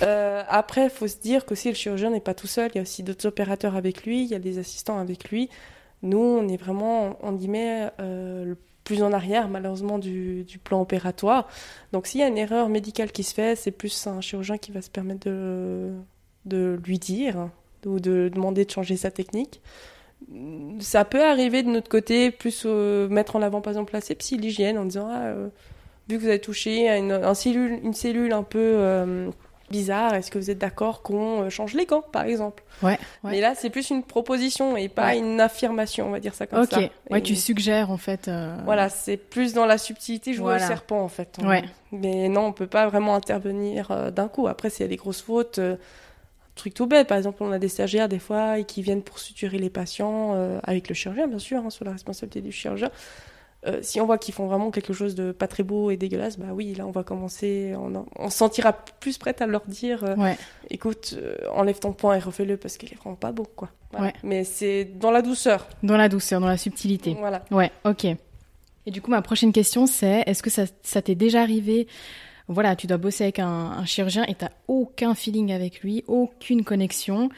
Euh, 0.02 0.43
après, 0.49 0.85
il 0.85 0.91
faut 0.91 1.09
se 1.09 1.19
dire 1.19 1.45
que 1.45 1.55
si 1.55 1.69
le 1.69 1.75
chirurgien 1.75 2.11
n'est 2.11 2.21
pas 2.21 2.35
tout 2.35 2.47
seul, 2.47 2.71
il 2.75 2.76
y 2.76 2.79
a 2.79 2.83
aussi 2.83 3.02
d'autres 3.02 3.26
opérateurs 3.26 3.76
avec 3.76 4.05
lui, 4.05 4.23
il 4.23 4.29
y 4.29 4.35
a 4.35 4.38
des 4.38 4.59
assistants 4.59 4.99
avec 4.99 5.31
lui. 5.31 5.49
Nous, 6.02 6.19
on 6.19 6.49
est 6.49 6.57
vraiment, 6.57 7.17
on 7.23 7.33
guillemets, 7.33 7.91
euh, 8.00 8.45
le 8.45 8.59
plus 8.85 9.02
en 9.02 9.12
arrière, 9.12 9.49
malheureusement, 9.49 9.99
du, 9.99 10.45
plan 10.64 10.81
opératoire. 10.81 11.49
Donc, 11.93 12.07
s'il 12.07 12.21
y 12.21 12.25
a 12.25 12.29
une 12.29 12.38
erreur 12.38 12.69
médicale 12.69 13.12
qui 13.12 13.23
se 13.23 13.33
fait, 13.33 13.55
c'est 13.55 13.71
plus 13.71 14.07
un 14.07 14.21
chirurgien 14.21 14.59
qui 14.59 14.73
va 14.73 14.83
se 14.83 14.91
permettre 14.91 15.29
de, 15.29 15.93
de 16.47 16.81
lui 16.85 16.99
dire 16.99 17.49
ou 17.87 18.00
de 18.00 18.31
demander 18.33 18.64
de 18.64 18.71
changer 18.71 18.97
sa 18.97 19.11
technique. 19.11 19.61
Ça 20.81 21.05
peut 21.05 21.25
arriver 21.25 21.62
de 21.62 21.69
notre 21.69 21.88
côté, 21.88 22.31
plus 22.31 22.62
euh, 22.64 23.09
mettre 23.09 23.37
en 23.37 23.43
avant, 23.43 23.61
par 23.61 23.73
exemple, 23.73 23.93
la 23.93 24.00
sepsie, 24.00 24.37
l'hygiène, 24.37 24.79
en 24.79 24.85
disant 24.85 25.09
ah, 25.11 25.23
euh, 25.25 25.49
vu 26.09 26.16
que 26.16 26.23
vous 26.23 26.28
avez 26.28 26.40
touché 26.40 26.88
à 26.88 26.97
une, 26.97 27.12
un 27.12 27.35
cellule, 27.35 27.80
une 27.82 27.94
cellule 27.94 28.32
un 28.32 28.42
peu 28.42 28.59
euh, 28.61 29.30
bizarre, 29.71 30.14
est-ce 30.14 30.30
que 30.30 30.38
vous 30.38 30.50
êtes 30.50 30.59
d'accord 30.59 31.02
qu'on 31.02 31.42
euh, 31.44 31.49
change 31.50 31.73
les 31.75 31.87
gants, 31.87 32.02
par 32.12 32.25
exemple? 32.25 32.62
Ouais. 32.82 32.99
Mais 33.25 33.40
là, 33.40 33.54
c'est 33.54 33.71
plus 33.71 33.88
une 33.90 34.02
proposition 34.02 34.76
et 34.76 34.88
pas 34.88 35.06
Ouais. 35.09 35.18
une 35.18 35.40
affirmation, 35.40 36.09
on 36.09 36.11
va 36.11 36.21
dire 36.21 36.35
ça 36.35 36.47
comme 36.47 36.61
Ok. 36.62 36.71
ça. 36.71 36.80
Ouais, 37.11 37.18
Et 37.21 37.23
tu 37.23 37.37
suggères 37.37 37.90
en 37.90 37.97
fait. 37.97 38.28
euh, 38.28 38.54
Voilà, 38.64 38.88
c'est 38.90 39.16
plus 39.16 39.54
dans 39.54 39.64
la 39.64 39.78
subtilité, 39.78 40.35
jouer 40.35 40.42
Voilà. 40.44 40.64
au 40.64 40.68
serpent, 40.68 41.00
en 41.00 41.09
fait. 41.09 41.37
On- 41.40 41.49
Ouais. 41.49 41.64
Mais 41.92 42.28
non, 42.28 42.47
on 42.47 42.52
peut 42.52 42.66
pas 42.66 42.87
vraiment 42.88 43.14
intervenir 43.14 43.90
euh, 43.90 44.11
d'un 44.11 44.28
coup. 44.28 44.47
Après, 44.49 44.68
s'il 44.71 44.82
y 44.82 44.87
a 44.87 44.88
des 44.88 44.97
grosses 44.97 45.23
fautes, 45.23 45.59
un 45.59 45.78
truc 46.54 46.75
tout 46.75 46.87
bête, 46.87 47.06
par 47.09 47.16
exemple, 47.16 47.42
on 47.42 47.52
a 47.52 47.59
des 47.59 47.68
stagiaires 47.68 48.09
des 48.11 48.18
fois 48.18 48.59
et 48.59 48.64
qui 48.64 48.82
viennent 48.82 49.02
pour 49.02 49.18
suturer 49.18 49.59
les 49.59 49.71
patients 49.71 50.32
euh, 50.35 50.59
avec 50.64 50.88
le 50.90 50.94
chirurgien, 50.94 51.26
bien 51.28 51.38
sûr, 51.38 51.62
hein, 51.64 51.71
sous 51.71 51.85
la 51.85 51.92
responsabilité 51.92 52.42
du 52.42 52.52
chirurgien. 52.52 52.90
Euh, 53.66 53.78
si 53.83 54.00
on 54.00 54.07
voit 54.07 54.19
qu'ils 54.19 54.35
font 54.35 54.47
vraiment 54.49 54.71
quelque 54.73 54.92
chose 54.92 55.14
de 55.14 55.31
pas 55.31 55.47
très 55.47 55.62
beau 55.62 55.90
et 55.92 55.97
dégueulasse, 55.97 56.37
bah 56.37 56.47
oui, 56.52 56.75
là 56.75 56.85
on 56.87 56.90
va 56.90 57.04
commencer, 57.04 57.75
on, 57.76 58.04
on 58.19 58.28
se 58.31 58.37
sentira 58.38 58.73
plus 58.73 59.19
prête 59.19 59.40
à 59.40 59.47
leur 59.47 59.62
dire, 59.66 60.02
euh, 60.02 60.16
Ouais. 60.16 60.37
écoute, 60.71 61.14
euh, 61.16 61.37
enlève 61.54 61.78
ton 61.78 61.92
point 61.92 62.16
et 62.16 62.19
refais-le 62.19 62.57
parce 62.57 62.76
qu'il 62.76 62.92
est 62.92 62.97
vraiment 62.97 63.14
pas 63.14 63.31
beau, 63.31 63.47
quoi. 63.54 63.71
Voilà. 63.92 64.07
Ouais. 64.07 64.12
Mais 64.25 64.42
c'est 64.45 64.85
dans 64.85 65.12
la 65.12 65.23
douceur. 65.23 65.69
Dans 65.85 65.97
la 65.97 66.09
douceur, 66.09 66.40
dans 66.40 66.49
la 66.49 66.57
subtilité. 66.57 67.14
Voilà. 67.19 67.45
Ouais, 67.52 67.71
ok. 67.85 68.04
Et 68.04 68.90
du 68.90 69.00
coup, 69.00 69.12
ma 69.12 69.23
prochaine 69.23 69.52
question, 69.52 69.87
c'est 69.87 70.25
est-ce 70.26 70.42
que 70.42 70.50
ça, 70.50 70.64
ça 70.83 71.00
t'est 71.00 71.14
déjà 71.14 71.40
arrivé 71.42 71.87
Voilà, 72.49 72.75
tu 72.75 72.88
dois 72.88 72.97
bosser 72.97 73.23
avec 73.23 73.38
un, 73.38 73.47
un 73.47 73.85
chirurgien 73.85 74.25
et 74.25 74.35
t'as 74.35 74.49
aucun 74.66 75.14
feeling 75.14 75.52
avec 75.52 75.83
lui, 75.83 76.02
aucune 76.09 76.64
connexion. 76.64 77.28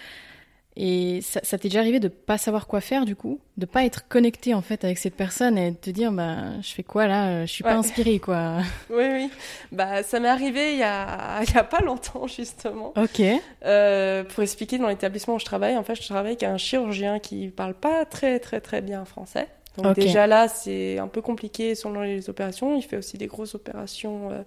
Et 0.76 1.20
ça, 1.22 1.40
ça 1.44 1.56
t'est 1.56 1.68
déjà 1.68 1.80
arrivé 1.80 2.00
de 2.00 2.08
pas 2.08 2.36
savoir 2.36 2.66
quoi 2.66 2.80
faire 2.80 3.04
du 3.04 3.14
coup, 3.14 3.38
de 3.58 3.66
pas 3.66 3.84
être 3.84 4.08
connecté 4.08 4.54
en 4.54 4.62
fait 4.62 4.82
avec 4.84 4.98
cette 4.98 5.14
personne 5.14 5.56
et 5.56 5.70
de 5.70 5.76
te 5.76 5.90
dire 5.90 6.10
bah 6.10 6.60
je 6.62 6.72
fais 6.72 6.82
quoi 6.82 7.06
là, 7.06 7.46
je 7.46 7.52
suis 7.52 7.62
pas 7.62 7.74
inspirée 7.74 8.18
quoi. 8.18 8.58
Oui, 8.90 9.04
oui. 9.10 9.30
Bah, 9.72 10.02
ça 10.02 10.20
m'est 10.20 10.28
arrivé 10.28 10.72
il 10.72 10.78
y 10.78 10.82
a, 10.82 11.42
il 11.48 11.54
y 11.54 11.58
a 11.58 11.64
pas 11.64 11.80
longtemps, 11.80 12.26
justement. 12.26 12.92
Ok. 12.96 13.22
Euh, 13.64 14.24
pour 14.24 14.42
expliquer, 14.42 14.78
dans 14.78 14.88
l'établissement 14.88 15.34
où 15.34 15.38
je 15.38 15.44
travaille, 15.44 15.76
en 15.76 15.84
fait, 15.84 15.94
je 15.94 16.02
travaille 16.02 16.32
avec 16.32 16.42
un 16.42 16.56
chirurgien 16.56 17.18
qui 17.18 17.48
parle 17.48 17.74
pas 17.74 18.04
très, 18.04 18.38
très, 18.40 18.60
très 18.60 18.80
bien 18.80 19.04
français. 19.04 19.48
Donc, 19.76 19.96
déjà 19.96 20.28
là, 20.28 20.46
c'est 20.46 20.98
un 20.98 21.08
peu 21.08 21.20
compliqué 21.20 21.74
selon 21.74 22.02
les 22.02 22.30
opérations. 22.30 22.76
Il 22.76 22.82
fait 22.82 22.96
aussi 22.96 23.18
des 23.18 23.26
grosses 23.26 23.56
opérations 23.56 24.30
euh, 24.30 24.42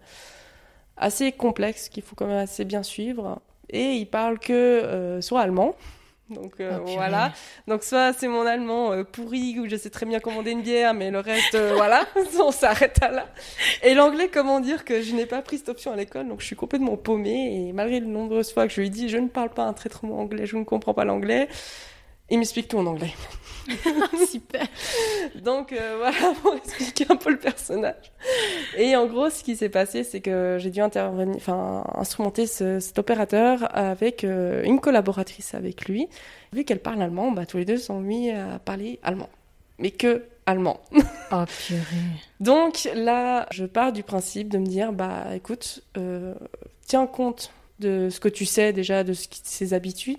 assez 0.96 1.34
complexes 1.34 1.89
qu'il 1.89 2.01
faut 2.01 2.15
quand 2.15 2.27
même 2.27 2.38
assez 2.38 2.63
bien 2.63 2.81
suivre. 2.81 3.41
Et 3.69 3.96
il 3.96 4.05
parle 4.05 4.39
que 4.39 4.53
euh, 4.53 5.19
soit 5.19 5.41
allemand. 5.41 5.75
Donc 6.29 6.60
euh, 6.60 6.77
Oh, 6.81 6.84
purée. 6.84 6.96
voilà. 6.96 7.31
Donc 7.67 7.84
soit 7.84 8.12
c'est 8.13 8.27
mon 8.27 8.46
allemand 8.46 8.91
euh, 8.91 9.03
pourri 9.03 9.57
où 9.60 9.69
je 9.69 9.75
sais 9.77 9.89
très 9.89 10.05
bien 10.05 10.19
commander 10.19 10.51
une 10.51 10.62
bière, 10.62 10.93
mais 10.93 11.10
le 11.10 11.19
reste, 11.19 11.55
euh, 11.55 11.74
voilà, 11.75 12.05
on 12.41 12.51
s'arrête 12.51 13.01
à 13.01 13.12
là. 13.12 13.27
Et 13.81 13.93
l'anglais, 13.93 14.29
comment 14.31 14.60
dire 14.60 14.84
que 14.84 15.01
je 15.01 15.13
n'ai 15.15 15.25
pas 15.25 15.41
pris 15.41 15.57
cette 15.60 15.69
option 15.69 15.93
à 15.93 15.96
l'école, 15.96 16.27
donc 16.27 16.41
je 16.41 16.46
suis 16.46 16.55
complètement 16.57 16.98
paumée. 16.98 17.67
Et 17.69 17.72
malgré 17.74 18.00
les 18.01 18.07
nombreuses 18.07 18.51
fois 18.51 18.67
que 18.67 18.74
je 18.74 18.81
lui 18.81 18.89
dit, 18.89 19.07
je 19.07 19.17
ne 19.17 19.27
parle 19.29 19.50
pas 19.51 19.63
un 19.63 19.74
très 19.74 19.88
très 19.89 20.05
bon 20.05 20.19
anglais, 20.19 20.46
je 20.46 20.57
ne 20.57 20.63
comprends 20.65 20.93
pas 20.93 21.05
l'anglais, 21.05 21.48
il 22.29 22.39
m'explique 22.39 22.67
tout 22.67 22.77
en 22.77 22.86
anglais. 22.88 23.13
Super. 24.29 24.65
Donc 25.47 25.71
euh, 25.71 25.95
voilà 26.03 26.33
pour 26.41 26.53
expliquer 26.55 27.05
un 27.09 27.15
peu 27.15 27.31
le 27.31 27.39
personnage. 27.39 28.11
Et 28.77 28.95
en 28.95 29.05
gros, 29.07 29.29
ce 29.29 29.43
qui 29.43 29.55
s'est 29.55 29.69
passé, 29.69 30.03
c'est 30.03 30.19
que 30.21 30.57
j'ai 30.59 30.69
dû 30.71 30.81
intervenir, 30.81 31.35
enfin 31.37 31.85
instrumenter 31.95 32.45
ce- 32.47 32.79
cet 32.81 32.99
opérateur 32.99 33.67
avec 33.75 34.23
euh, 34.23 34.61
une 34.63 34.79
collaboratrice 34.81 35.53
avec 35.53 35.87
lui. 35.87 36.07
Vu 36.53 36.63
qu'elle 36.65 36.79
parle 36.79 37.01
allemand, 37.01 37.31
bah, 37.31 37.45
tous 37.45 37.57
les 37.57 37.65
deux 37.65 37.77
sont 37.77 37.99
mis 38.01 38.29
à 38.31 38.59
parler 38.59 38.99
allemand, 39.03 39.29
mais 39.79 39.91
que 39.91 40.23
allemand. 40.45 40.79
Oh 41.31 41.43
purée. 41.67 41.81
Donc 42.39 42.87
là, 42.95 43.47
je 43.51 43.65
pars 43.65 43.91
du 43.91 44.01
principe 44.03 44.47
de 44.47 44.57
me 44.59 44.65
dire, 44.65 44.93
bah 44.93 45.25
écoute, 45.35 45.81
euh, 45.97 46.33
tiens 46.85 47.05
compte 47.05 47.51
de 47.79 48.09
ce 48.09 48.19
que 48.21 48.29
tu 48.29 48.45
sais 48.45 48.71
déjà, 48.73 49.03
de 49.03 49.11
ce 49.13 49.27
qui- 49.27 49.41
ses 49.43 49.73
habitudes, 49.73 50.17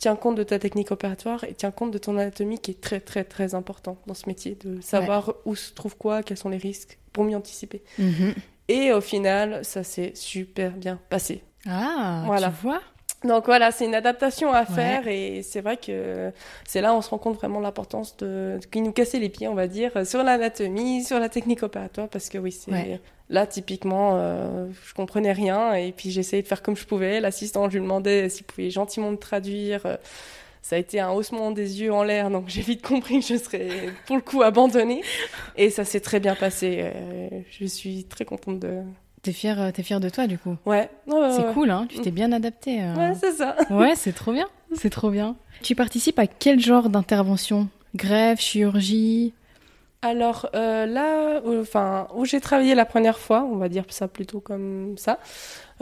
tiens 0.00 0.16
compte 0.16 0.34
de 0.34 0.42
ta 0.42 0.58
technique 0.58 0.90
opératoire 0.90 1.44
et 1.44 1.54
tiens 1.54 1.70
compte 1.70 1.92
de 1.92 1.98
ton 1.98 2.16
anatomie 2.18 2.58
qui 2.58 2.72
est 2.72 2.80
très 2.80 2.98
très 3.00 3.22
très 3.22 3.54
important 3.54 3.98
dans 4.06 4.14
ce 4.14 4.26
métier, 4.26 4.56
de 4.64 4.80
savoir 4.80 5.34
où 5.44 5.54
se 5.54 5.72
trouve 5.72 5.96
quoi, 5.96 6.22
quels 6.24 6.38
sont 6.38 6.48
les 6.48 6.56
risques 6.56 6.98
pour 7.12 7.22
mieux 7.22 7.36
anticiper. 7.36 7.82
Mhm. 7.98 8.34
Et 8.68 8.92
au 8.92 9.00
final, 9.00 9.64
ça 9.64 9.82
s'est 9.84 10.12
super 10.14 10.72
bien 10.72 10.98
passé. 11.08 11.42
Ah, 11.68 12.22
Voilà. 12.26 12.48
tu 12.48 12.54
vois 12.62 12.80
Donc 13.24 13.44
voilà, 13.46 13.70
c'est 13.70 13.84
une 13.84 13.94
adaptation 13.94 14.50
à 14.52 14.64
faire 14.64 15.06
et 15.06 15.42
c'est 15.42 15.60
vrai 15.60 15.76
que 15.76 16.32
c'est 16.66 16.80
là 16.80 16.94
où 16.94 16.96
on 16.96 17.02
se 17.02 17.10
rend 17.10 17.18
compte 17.18 17.36
vraiment 17.36 17.60
l'importance 17.60 18.16
de 18.16 18.58
qui 18.70 18.80
nous 18.80 18.92
casser 18.92 19.18
les 19.18 19.28
pieds, 19.28 19.48
on 19.48 19.54
va 19.54 19.66
dire, 19.66 20.06
sur 20.06 20.22
l'anatomie, 20.22 21.04
sur 21.04 21.18
la 21.18 21.28
technique 21.28 21.62
opératoire, 21.62 22.08
parce 22.08 22.30
que 22.30 22.38
oui, 22.38 22.52
c'est 22.52 22.70
Ouais. 22.70 23.00
Là 23.30 23.46
typiquement, 23.46 24.12
euh, 24.16 24.66
je 24.86 24.92
comprenais 24.94 25.32
rien 25.32 25.72
et 25.74 25.92
puis 25.92 26.10
j'essayais 26.10 26.42
de 26.42 26.48
faire 26.48 26.62
comme 26.62 26.76
je 26.76 26.84
pouvais. 26.84 27.20
L'assistant, 27.20 27.70
je 27.70 27.78
lui 27.78 27.82
demandais 27.84 28.28
s'il 28.28 28.44
pouvait 28.44 28.68
gentiment 28.70 29.10
me 29.10 29.16
traduire. 29.16 29.86
euh, 29.86 29.96
Ça 30.62 30.76
a 30.76 30.78
été 30.78 31.00
un 31.00 31.10
haussement 31.10 31.50
des 31.52 31.80
yeux 31.80 31.92
en 31.92 32.02
l'air, 32.02 32.28
donc 32.30 32.44
j'ai 32.48 32.60
vite 32.60 32.82
compris 32.82 33.20
que 33.20 33.26
je 33.26 33.36
serais 33.38 33.68
pour 34.06 34.16
le 34.16 34.22
coup 34.22 34.42
abandonnée. 34.42 35.02
Et 35.56 35.70
ça 35.70 35.84
s'est 35.86 36.00
très 36.00 36.20
bien 36.20 36.34
passé. 36.34 36.80
euh, 36.82 37.28
je 37.58 37.64
suis 37.64 38.04
très 38.04 38.24
contente 38.26 38.58
de. 38.60 38.82
T'es 39.22 39.32
fière, 39.32 39.60
euh, 39.60 39.70
t'es 39.70 39.82
fière 39.82 40.00
de 40.00 40.08
toi 40.08 40.26
du 40.26 40.38
coup. 40.38 40.56
Ouais, 40.66 40.88
C'est 41.06 41.12
ouais. 41.14 41.52
cool, 41.54 41.70
hein 41.70 41.86
Tu 41.90 42.00
t'es 42.00 42.10
bien 42.10 42.32
adapté. 42.32 42.82
euh. 42.82 42.94
Ouais, 42.96 43.14
c'est 43.20 43.32
ça. 43.32 43.54
Ouais, 43.70 43.94
c'est 43.94 44.12
trop 44.14 44.32
bien. 44.32 44.48
C'est 44.74 44.90
trop 44.90 45.10
bien. 45.10 45.36
Tu 45.62 45.74
participes 45.74 46.18
à 46.18 46.26
quel 46.26 46.58
genre 46.58 46.88
d'intervention? 46.88 47.68
Greffe, 47.94 48.40
chirurgie? 48.40 49.34
Alors 50.02 50.48
euh, 50.54 50.86
là, 50.86 51.42
où, 51.44 51.60
enfin, 51.60 52.08
où 52.14 52.24
j'ai 52.24 52.40
travaillé 52.40 52.74
la 52.74 52.86
première 52.86 53.18
fois, 53.18 53.44
on 53.44 53.56
va 53.56 53.68
dire 53.68 53.84
ça 53.90 54.08
plutôt 54.08 54.40
comme 54.40 54.96
ça, 54.96 55.18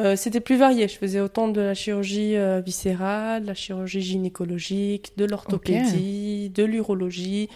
euh, 0.00 0.16
c'était 0.16 0.40
plus 0.40 0.56
varié. 0.56 0.88
Je 0.88 0.98
faisais 0.98 1.20
autant 1.20 1.46
de 1.48 1.60
la 1.60 1.75
chirurgie 1.75 2.37
euh, 2.37 2.60
viscérale, 2.60 3.42
de 3.42 3.46
la 3.46 3.54
chirurgie 3.54 4.00
gynécologique, 4.00 5.12
de 5.16 5.25
l'orthopédie, 5.25 6.50
de 6.50 6.64
l'urologie, 6.64 7.48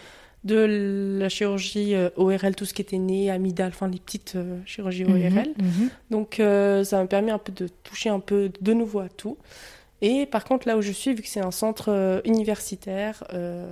de 0.44 1.18
la 1.18 1.28
chirurgie 1.28 1.96
ORL, 2.16 2.54
tout 2.54 2.64
ce 2.64 2.74
qui 2.74 2.82
était 2.82 2.98
né, 2.98 3.28
amygdale, 3.30 3.70
enfin 3.74 3.88
les 3.88 3.98
petites 3.98 4.36
chirurgies 4.64 5.04
ORL. 5.04 5.48
Mhm, 5.58 5.66
mhm. 5.66 5.90
Donc 6.10 6.36
ça 6.38 6.98
m'a 6.98 7.06
permis 7.06 7.32
un 7.32 7.38
peu 7.38 7.50
de 7.50 7.68
toucher 7.82 8.08
un 8.08 8.20
peu 8.20 8.52
de 8.60 8.72
nouveau 8.72 9.00
à 9.00 9.08
tout. 9.08 9.36
Et 10.02 10.26
par 10.26 10.44
contre, 10.44 10.68
là 10.68 10.76
où 10.76 10.82
je 10.82 10.92
suis, 10.92 11.14
vu 11.14 11.22
que 11.22 11.28
c'est 11.28 11.40
un 11.40 11.52
centre 11.52 11.90
euh, 11.90 12.20
universitaire, 12.24 13.24
euh, 13.32 13.66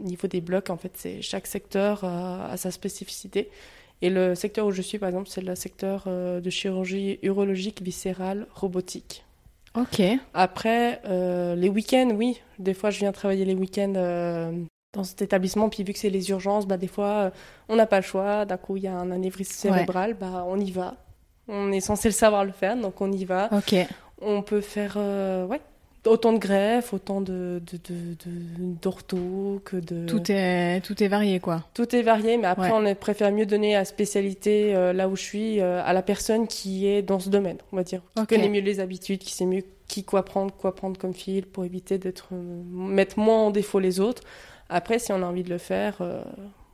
niveau 0.00 0.28
des 0.28 0.40
blocs, 0.42 0.68
en 0.68 0.76
fait, 0.76 0.92
c'est 0.96 1.22
chaque 1.22 1.46
secteur 1.46 2.04
euh, 2.04 2.52
a 2.52 2.56
sa 2.56 2.70
spécificité. 2.70 3.48
Et 4.02 4.10
le 4.10 4.34
secteur 4.34 4.66
où 4.66 4.72
je 4.72 4.82
suis, 4.82 4.98
par 4.98 5.08
exemple, 5.08 5.28
c'est 5.28 5.40
le 5.40 5.54
secteur 5.54 6.04
de 6.06 6.50
chirurgie 6.50 7.18
urologique, 7.22 7.80
viscérale, 7.80 8.46
robotique. 8.54 9.24
Ok. 9.76 10.02
Après, 10.32 11.00
euh, 11.06 11.54
les 11.54 11.68
week-ends, 11.68 12.10
oui. 12.14 12.40
Des 12.58 12.74
fois, 12.74 12.90
je 12.90 12.98
viens 12.98 13.12
travailler 13.12 13.44
les 13.44 13.54
week-ends 13.54 13.92
euh, 13.96 14.52
dans 14.94 15.04
cet 15.04 15.22
établissement. 15.22 15.68
Puis 15.68 15.82
vu 15.82 15.92
que 15.92 15.98
c'est 15.98 16.10
les 16.10 16.30
urgences, 16.30 16.66
bah, 16.66 16.78
des 16.78 16.86
fois, 16.86 17.06
euh, 17.06 17.30
on 17.68 17.76
n'a 17.76 17.86
pas 17.86 17.98
le 17.98 18.04
choix. 18.04 18.44
D'un 18.46 18.56
coup, 18.56 18.76
il 18.76 18.84
y 18.84 18.86
a 18.86 18.94
un 18.94 19.10
anévrisme 19.10 19.52
cérébral, 19.52 20.14
bah, 20.14 20.44
on 20.46 20.58
y 20.58 20.70
va. 20.70 20.94
On 21.48 21.70
est 21.72 21.80
censé 21.80 22.08
le 22.08 22.14
savoir 22.14 22.44
le 22.44 22.52
faire, 22.52 22.76
donc 22.76 23.00
on 23.00 23.12
y 23.12 23.24
va. 23.24 23.50
Ok. 23.52 23.74
On 24.20 24.42
peut 24.42 24.62
faire 24.62 24.96
ouais, 24.96 25.60
autant 26.06 26.32
de 26.32 26.38
greffes, 26.38 26.92
autant 26.92 27.20
de, 27.20 27.60
d'ortho 28.82 29.60
que 29.64 29.76
de... 29.76 30.06
Tout 30.06 30.30
est, 30.30 30.80
tout 30.80 31.02
est 31.02 31.08
varié, 31.08 31.40
quoi. 31.40 31.64
Tout 31.74 31.94
est 31.94 32.02
varié, 32.02 32.36
mais 32.38 32.46
après, 32.46 32.70
Ouais. 32.70 32.92
on 32.92 32.94
préfère 32.94 33.32
mieux 33.32 33.46
donner 33.46 33.74
la 33.74 33.84
spécialité 33.84 34.74
euh, 34.74 34.92
là 34.92 35.08
où 35.08 35.16
je 35.16 35.22
suis 35.22 35.60
euh, 35.60 35.82
à 35.84 35.92
la 35.92 36.02
personne 36.02 36.46
qui 36.46 36.86
est 36.86 37.02
dans 37.02 37.20
ce 37.20 37.28
domaine, 37.28 37.58
on 37.72 37.76
va 37.76 37.82
dire. 37.84 38.02
Qui 38.16 38.26
connaît 38.26 38.48
mieux 38.48 38.60
les 38.60 38.80
habitudes, 38.80 39.20
qui 39.20 39.32
sait 39.32 39.46
mieux 39.46 39.62
qui 39.88 40.02
quoi 40.04 40.24
prendre, 40.24 40.52
quoi 40.52 40.74
prendre 40.74 40.98
comme 40.98 41.14
fil 41.14 41.46
pour 41.46 41.64
éviter 41.64 41.98
d'être 41.98 42.28
euh, 42.32 42.62
mettre 42.72 43.18
moins 43.18 43.44
en 43.46 43.50
défaut 43.50 43.78
les 43.78 44.00
autres. 44.00 44.22
Après, 44.68 44.98
si 44.98 45.12
on 45.12 45.22
a 45.22 45.26
envie 45.26 45.44
de 45.44 45.50
le 45.50 45.58
faire, 45.58 45.98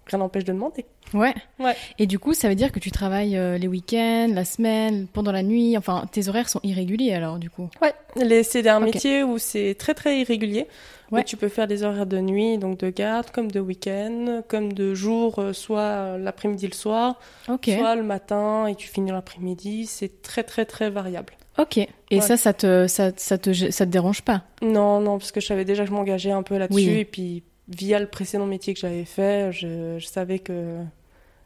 rien 0.06 0.18
n'empêche 0.18 0.44
de 0.44 0.52
demander. 0.52 0.84
Ouais. 1.14 1.34
Ouais. 1.58 1.74
Et 1.98 2.06
du 2.06 2.18
coup, 2.18 2.32
ça 2.34 2.48
veut 2.48 2.54
dire 2.54 2.72
que 2.72 2.78
tu 2.78 2.90
travailles 2.90 3.36
euh, 3.36 3.58
les 3.58 3.68
week-ends, 3.68 4.30
la 4.34 4.44
semaine, 4.44 5.06
pendant 5.12 5.32
la 5.32 5.42
nuit. 5.42 5.76
Enfin, 5.76 6.04
tes 6.10 6.28
horaires 6.28 6.48
sont 6.48 6.60
irréguliers 6.62 7.12
alors, 7.12 7.38
du 7.38 7.50
coup. 7.50 7.68
Ouais, 7.82 7.92
les, 8.16 8.42
c'est 8.42 8.66
un 8.68 8.80
métier 8.80 9.22
où 9.22 9.38
c'est 9.38 9.74
très 9.78 9.94
très 9.94 10.18
irrégulier. 10.20 10.66
où 11.10 11.16
Ouais. 11.16 11.24
tu 11.24 11.36
peux 11.36 11.48
faire 11.48 11.66
des 11.66 11.82
horaires 11.84 12.06
de 12.06 12.18
nuit, 12.20 12.56
donc 12.56 12.78
de 12.78 12.88
garde, 12.88 13.30
comme 13.30 13.50
de 13.52 13.60
week-end, 13.60 14.42
comme 14.48 14.72
de 14.72 14.94
jour, 14.94 15.38
euh, 15.38 15.52
soit 15.52 16.16
l'après-midi, 16.16 16.66
le 16.68 16.72
soir, 16.74 17.20
Ok. 17.48 17.68
soit 17.78 17.94
le 17.96 18.02
matin 18.02 18.66
et 18.66 18.74
tu 18.74 18.88
finis 18.88 19.10
l'après-midi. 19.10 19.84
C'est 19.86 20.22
très 20.22 20.42
très 20.42 20.64
très 20.64 20.88
variable. 20.88 21.34
Ok. 21.58 21.76
Et 21.76 21.88
Ouais. 22.12 22.20
ça, 22.22 22.38
ça 22.38 22.54
te, 22.54 22.86
ça, 22.86 23.10
ça 23.16 23.36
te, 23.36 23.52
ça 23.52 23.84
te 23.84 23.90
dérange 23.90 24.22
pas? 24.22 24.44
Non, 24.62 25.00
non, 25.00 25.18
parce 25.18 25.32
que 25.32 25.40
je 25.42 25.46
savais 25.46 25.66
déjà 25.66 25.82
que 25.84 25.90
je 25.90 25.94
m'engageais 25.94 26.30
un 26.30 26.42
peu 26.42 26.56
là-dessus 26.56 26.76
Oui. 26.80 26.88
et 27.00 27.04
puis 27.04 27.42
via 27.68 27.98
le 27.98 28.06
précédent 28.06 28.46
métier 28.46 28.74
que 28.74 28.80
j'avais 28.80 29.04
fait, 29.04 29.52
je, 29.52 29.98
je 29.98 30.06
savais 30.06 30.38
que 30.38 30.78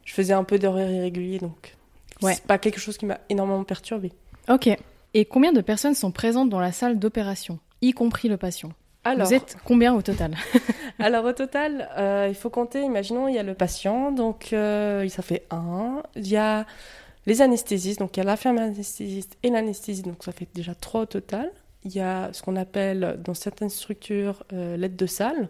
je 0.04 0.12
faisais 0.14 0.32
un 0.32 0.44
peu 0.44 0.58
d'horaires 0.58 0.90
irréguliers, 0.90 1.38
donc 1.38 1.74
Ouais. 2.22 2.32
c'est 2.34 2.44
pas 2.44 2.56
quelque 2.58 2.80
chose 2.80 2.96
qui 2.96 3.04
m'a 3.04 3.18
énormément 3.28 3.62
perturbée. 3.64 4.12
Ok. 4.48 4.70
Et 5.14 5.24
combien 5.26 5.52
de 5.52 5.60
personnes 5.60 5.94
sont 5.94 6.10
présentes 6.10 6.48
dans 6.48 6.60
la 6.60 6.72
salle 6.72 6.98
d'opération, 6.98 7.58
y 7.82 7.92
compris 7.92 8.28
le 8.28 8.36
patient? 8.38 8.70
Alors, 9.04 9.26
Vous 9.28 9.34
êtes 9.34 9.56
combien 9.64 9.94
au 9.94 10.02
total? 10.02 10.34
Alors 10.98 11.24
au 11.26 11.32
total, 11.32 11.88
euh, 11.96 12.26
il 12.28 12.34
faut 12.34 12.50
compter, 12.50 12.80
imaginons, 12.82 13.28
il 13.28 13.34
y 13.34 13.38
a 13.38 13.42
le 13.42 13.54
patient, 13.54 14.10
donc 14.10 14.48
euh, 14.52 15.06
ça 15.08 15.22
fait 15.22 15.44
un. 15.50 16.02
Il 16.16 16.26
y 16.26 16.36
a 16.36 16.66
les 17.26 17.40
anesthésistes, 17.42 18.00
donc 18.00 18.16
il 18.16 18.20
y 18.20 18.22
a 18.22 18.24
l'infirmière 18.24 18.64
anesthésiste 18.64 19.36
et 19.42 19.50
l'anesthésiste, 19.50 20.06
donc 20.06 20.24
ça 20.24 20.32
fait 20.32 20.48
déjà 20.54 20.74
trois 20.74 21.02
au 21.02 21.06
total. 21.06 21.52
Il 21.84 21.94
y 21.94 22.00
a 22.00 22.30
ce 22.32 22.42
qu'on 22.42 22.56
appelle 22.56 23.18
dans 23.22 23.34
certaines 23.34 23.68
structures 23.70 24.42
euh, 24.52 24.76
l'aide 24.76 24.96
de 24.96 25.06
salle, 25.06 25.48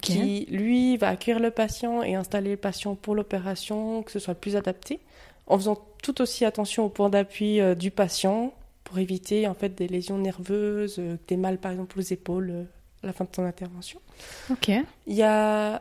Qui 0.00 0.46
lui 0.50 0.96
va 0.96 1.08
accueillir 1.08 1.40
le 1.40 1.50
patient 1.50 2.02
et 2.02 2.14
installer 2.14 2.52
le 2.52 2.56
patient 2.56 2.94
pour 2.94 3.14
l'opération, 3.14 4.02
que 4.02 4.12
ce 4.12 4.18
soit 4.18 4.34
le 4.34 4.40
plus 4.40 4.56
adapté, 4.56 5.00
en 5.46 5.58
faisant 5.58 5.78
tout 6.02 6.20
aussi 6.22 6.44
attention 6.44 6.84
au 6.84 6.88
point 6.88 7.10
d'appui 7.10 7.60
euh, 7.60 7.74
du 7.74 7.90
patient 7.90 8.54
pour 8.84 8.98
éviter 8.98 9.46
en 9.48 9.54
fait 9.54 9.74
des 9.74 9.88
lésions 9.88 10.18
nerveuses, 10.18 10.96
euh, 10.98 11.16
des 11.28 11.36
mal 11.36 11.58
par 11.58 11.72
exemple 11.72 11.98
aux 11.98 12.02
épaules 12.02 12.50
euh, 12.50 12.64
à 13.02 13.06
la 13.08 13.12
fin 13.12 13.24
de 13.24 13.30
son 13.34 13.44
intervention. 13.44 14.00
Ok. 14.50 14.70
Il 15.06 15.14
y 15.14 15.22
a 15.22 15.80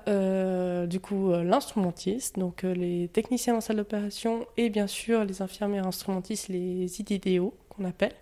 du 0.87 0.99
coup 1.01 1.33
l'instrumentiste, 1.33 2.39
donc 2.39 2.63
les 2.63 3.09
techniciens 3.09 3.55
en 3.55 3.61
salle 3.61 3.75
d'opération 3.75 4.47
et 4.55 4.69
bien 4.69 4.87
sûr 4.87 5.25
les 5.25 5.41
infirmières 5.41 5.85
instrumentistes, 5.85 6.47
les 6.47 7.01
IDDO 7.01 7.53
qu'on 7.69 7.83
appelle. 7.83 8.13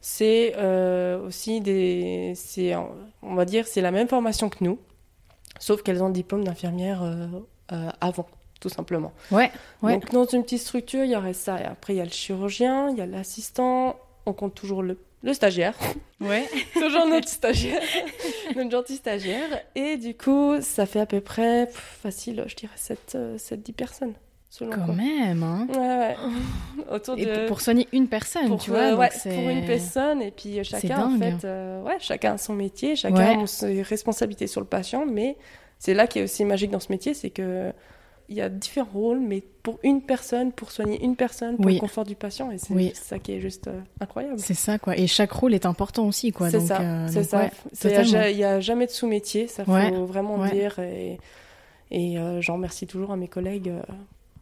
C'est 0.00 0.54
euh, 0.56 1.26
aussi 1.26 1.60
des, 1.60 2.32
c'est, 2.34 2.74
on 3.22 3.34
va 3.34 3.44
dire, 3.44 3.66
c'est 3.66 3.82
la 3.82 3.90
même 3.90 4.08
formation 4.08 4.48
que 4.48 4.64
nous, 4.64 4.78
sauf 5.58 5.82
qu'elles 5.82 6.02
ont 6.02 6.08
le 6.08 6.12
diplôme 6.12 6.44
d'infirmière 6.44 7.02
euh, 7.02 7.26
euh, 7.72 7.88
avant, 8.00 8.26
tout 8.60 8.68
simplement. 8.68 9.12
Ouais. 9.30 9.50
Ouais. 9.82 9.94
Donc 9.94 10.10
dans 10.10 10.24
une 10.24 10.42
petite 10.42 10.60
structure, 10.62 11.04
il 11.04 11.10
y 11.10 11.16
aurait 11.16 11.32
ça. 11.34 11.60
Et 11.60 11.64
après, 11.64 11.94
il 11.94 11.96
y 11.96 12.00
a 12.00 12.04
le 12.04 12.10
chirurgien, 12.10 12.90
il 12.90 12.98
y 12.98 13.00
a 13.00 13.06
l'assistant, 13.06 13.96
on 14.26 14.32
compte 14.32 14.54
toujours 14.54 14.82
le, 14.82 14.98
le 15.22 15.32
stagiaire. 15.32 15.74
Ouais. 16.20 16.46
Toujours 16.74 17.06
notre 17.06 17.28
stagiaire, 17.28 17.80
notre 18.54 18.70
gentil 18.70 18.96
stagiaire. 18.96 19.62
Et 19.74 19.96
du 19.96 20.14
coup, 20.14 20.60
ça 20.60 20.84
fait 20.84 21.00
à 21.00 21.06
peu 21.06 21.22
près, 21.22 21.64
pff, 21.64 21.98
facile, 22.02 22.44
je 22.46 22.54
dirais 22.56 22.74
7-10 22.76 23.72
personnes, 23.72 24.12
selon 24.50 24.72
Quand 24.72 24.84
quoi. 24.86 24.94
même, 24.94 25.42
hein. 25.44 25.66
Ouais, 25.70 25.78
ouais. 25.78 26.16
Autour 26.90 27.16
Et 27.16 27.24
de... 27.24 27.34
pour, 27.36 27.46
pour 27.46 27.60
soigner 27.60 27.86
une 27.92 28.08
personne, 28.08 28.48
pour, 28.48 28.60
tu 28.60 28.70
vois. 28.70 28.94
ouais, 28.96 29.08
pour 29.22 29.48
une 29.48 29.64
personne, 29.64 30.20
et 30.20 30.32
puis 30.32 30.58
euh, 30.58 30.64
chacun, 30.64 31.06
en 31.06 31.18
fait, 31.18 31.44
euh, 31.44 31.80
ouais, 31.82 31.96
chacun 32.00 32.34
a 32.34 32.38
son 32.38 32.54
métier, 32.54 32.96
chacun 32.96 33.42
a 33.42 33.46
ses 33.46 33.80
responsabilités 33.82 34.48
sur 34.48 34.60
le 34.60 34.66
patient, 34.66 35.06
mais 35.06 35.36
c'est 35.78 35.94
là 35.94 36.06
qui 36.08 36.18
est 36.18 36.24
aussi 36.24 36.44
magique 36.44 36.72
dans 36.72 36.80
ce 36.80 36.90
métier, 36.92 37.14
c'est 37.14 37.30
que 37.30 37.72
il 38.28 38.36
y 38.36 38.40
a 38.42 38.48
différents 38.48 38.90
rôles, 38.92 39.18
mais 39.18 39.42
pour 39.64 39.80
une 39.82 40.02
personne, 40.02 40.52
pour 40.52 40.70
soigner 40.70 41.04
une 41.04 41.16
personne, 41.16 41.56
pour 41.56 41.66
Oui. 41.66 41.74
le 41.74 41.80
confort 41.80 42.04
du 42.04 42.14
patient, 42.14 42.52
et 42.52 42.58
c'est 42.58 42.72
Oui. 42.72 42.92
ça 42.94 43.18
qui 43.18 43.32
est 43.32 43.40
juste 43.40 43.66
euh, 43.66 43.80
incroyable. 44.00 44.38
C'est 44.38 44.54
ça, 44.54 44.78
quoi. 44.78 44.96
Et 44.96 45.08
chaque 45.08 45.32
rôle 45.32 45.52
est 45.52 45.66
important 45.66 46.06
aussi, 46.06 46.30
quoi. 46.30 46.48
C'est 46.50 46.60
ça, 46.60 47.06
c'est 47.08 47.24
ça. 47.24 47.50
Il 48.30 48.36
n'y 48.36 48.44
a, 48.44 48.60
jamais 48.60 48.86
de 48.86 48.92
sous-métier, 48.92 49.46
ça 49.48 49.64
faut 49.64 50.06
vraiment 50.06 50.44
dire. 50.46 50.78
Et, 50.80 51.18
et 51.92 52.18
j'en 52.40 52.54
remercie 52.54 52.86
toujours 52.86 53.10
à 53.12 53.16
mes 53.16 53.26
collègues 53.28 53.72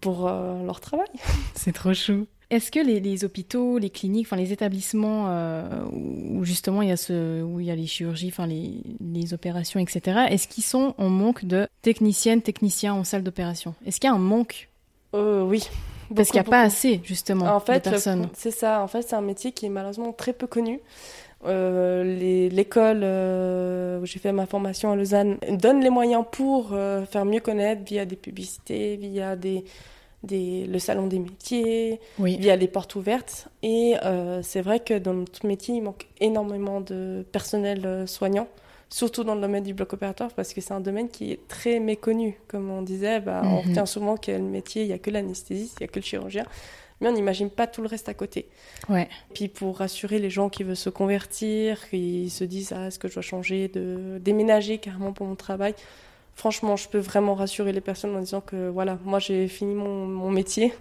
pour 0.01 0.27
euh, 0.29 0.65
leur 0.65 0.81
travail. 0.81 1.09
C'est 1.55 1.73
trop 1.73 1.95
chou. 1.95 2.27
Est-ce 2.51 2.71
que 2.71 2.79
les, 2.81 2.99
les 2.99 3.25
hôpitaux, 3.25 3.77
les 3.77 3.91
cliniques, 3.91 4.27
enfin 4.27 4.37
les 4.37 4.53
établissements 4.55 5.27
euh, 5.29 5.85
où 5.93 6.45
justement 6.47 6.81
il 6.81 6.89
y 6.89 6.93
a 6.93 6.97
ce, 6.97 7.43
où 7.43 7.61
il 7.61 7.67
y 7.67 7.71
a 7.71 7.75
les 7.77 7.87
chirurgies, 7.87 8.29
enfin 8.29 8.47
les, 8.47 8.83
les 9.01 9.35
opérations, 9.35 9.81
etc. 9.81 10.21
Est-ce 10.31 10.49
qu'ils 10.49 10.65
sont 10.65 10.95
en 10.97 11.11
manque 11.11 11.45
de 11.45 11.69
techniciennes, 11.83 12.41
techniciens 12.41 12.95
en 12.95 13.05
salle 13.05 13.23
d'opération? 13.23 13.75
Est-ce 13.85 14.01
qu'il 14.01 14.09
y 14.09 14.11
a 14.13 14.17
un 14.17 14.19
manque? 14.19 14.71
Euh, 15.15 15.43
oui. 15.43 15.63
parce 16.17 16.29
qu'il 16.29 16.37
n'y 16.37 16.41
a 16.41 16.43
Beaucoup, 16.45 16.51
pas 16.53 16.63
assez 16.63 17.01
justement 17.05 17.47
En 17.55 17.59
de 17.59 17.63
fait, 17.65 17.85
le- 17.85 17.91
personnes 17.93 18.29
c'est 18.33 18.51
ça. 18.51 18.83
En 18.83 18.89
fait, 18.89 19.03
c'est 19.03 19.17
un 19.17 19.21
métier 19.21 19.53
qui 19.53 19.67
est 19.67 19.71
malheureusement 19.71 20.13
très 20.15 20.33
peu 20.33 20.47
connu. 20.47 20.81
Euh, 21.47 22.49
L'école 22.51 23.01
euh, 23.03 24.01
où 24.01 24.07
j'ai 24.07 24.19
fait 24.19 24.33
ma 24.33 24.47
formation 24.47 24.91
à 24.91 24.97
Lausanne 24.97 25.37
donne 25.51 25.81
les 25.81 25.91
moyens 25.91 26.25
pour 26.33 26.71
euh, 26.73 27.05
faire 27.05 27.25
mieux 27.25 27.41
connaître 27.41 27.83
via 27.85 28.05
des 28.07 28.17
publicités, 28.17 28.97
via 28.97 29.37
des, 29.37 29.65
des, 30.23 30.67
le 30.67 30.79
salon 30.79 31.07
des 31.07 31.19
métiers, 31.19 32.01
Oui. 32.19 32.37
via 32.39 32.57
les 32.57 32.69
portes 32.69 32.95
ouvertes. 32.97 33.49
Et 33.63 33.95
euh, 34.05 34.41
c'est 34.43 34.61
vrai 34.63 34.81
que 34.81 34.99
dans 34.99 35.15
notre 35.15 35.47
métier, 35.47 35.77
il 35.77 35.83
manque 35.83 36.07
énormément 36.21 36.81
de 36.81 37.25
personnel 37.33 37.87
euh, 37.87 38.07
soignant, 38.07 38.49
surtout 38.91 39.23
dans 39.23 39.35
le 39.35 39.41
domaine 39.41 39.63
du 39.65 39.75
bloc 39.75 39.93
opératoire, 39.93 40.31
parce 40.33 40.55
que 40.55 40.61
c'est 40.61 40.73
un 40.75 40.81
domaine 40.81 41.09
qui 41.09 41.31
est 41.33 41.47
très 41.49 41.79
méconnu. 41.79 42.39
Comme 42.49 42.71
on 42.71 42.83
disait, 42.83 43.21
bah, 43.21 43.43
on 43.45 43.63
Mhm. 43.63 43.69
retient 43.69 43.87
souvent 43.87 44.17
que 44.17 44.31
le 44.33 44.39
métier, 44.41 44.83
il 44.83 44.89
n'y 44.89 44.95
a 44.95 44.99
que 44.99 45.11
l'anesthésiste, 45.11 45.77
il 45.79 45.83
n'y 45.83 45.85
a 45.85 45.89
que 45.89 45.99
le 46.01 46.05
chirurgien, 46.05 46.45
mais 47.01 47.09
on 47.09 47.13
n'imagine 47.13 47.49
pas 47.51 47.69
tout 47.69 47.81
le 47.83 47.87
reste 47.87 48.09
à 48.09 48.15
côté. 48.15 48.49
Ouais. 48.89 49.09
Puis 49.35 49.47
pour 49.47 49.79
rassurer 49.79 50.19
les 50.19 50.31
gens 50.31 50.49
qui 50.49 50.65
veulent 50.65 50.75
se 50.75 50.91
convertir, 50.91 51.89
qui 51.91 52.29
se 52.29 52.43
disent 52.43 52.73
ah, 52.75 52.89
est-ce 52.89 52.99
que 52.99 53.07
je 53.07 53.15
dois 53.15 53.23
changer 53.23 53.69
de 53.69 54.19
déménager 54.21 54.79
carrément 54.79 55.13
pour 55.13 55.27
mon 55.27 55.37
travail 55.37 55.75
Franchement, 56.39 56.77
je 56.77 56.89
peux 56.89 57.01
vraiment 57.01 57.35
rassurer 57.35 57.73
les 57.73 57.81
personnes 57.81 58.15
en 58.17 58.21
disant 58.21 58.41
que 58.41 58.69
voilà, 58.69 58.97
moi 59.05 59.19
j'ai 59.19 59.49
fini 59.49 59.75
mon, 59.75 60.07
mon 60.07 60.31
métier. 60.31 60.73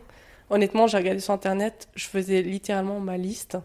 Honnêtement, 0.52 0.86
j'ai 0.86 0.98
regardé 0.98 1.20
sur 1.20 1.34
internet, 1.34 1.88
je 1.96 2.06
faisais 2.06 2.44
littéralement 2.44 3.00
ma 3.00 3.18
liste 3.18 3.58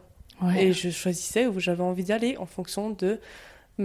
Ouais. 0.43 0.65
et 0.65 0.73
je 0.73 0.89
choisissais 0.91 1.47
où 1.47 1.61
j'avais 1.61 1.83
envie 1.85 2.03
d'aller 2.05 2.37
en 2.39 2.47
fonction 2.47 2.91
de 2.91 3.21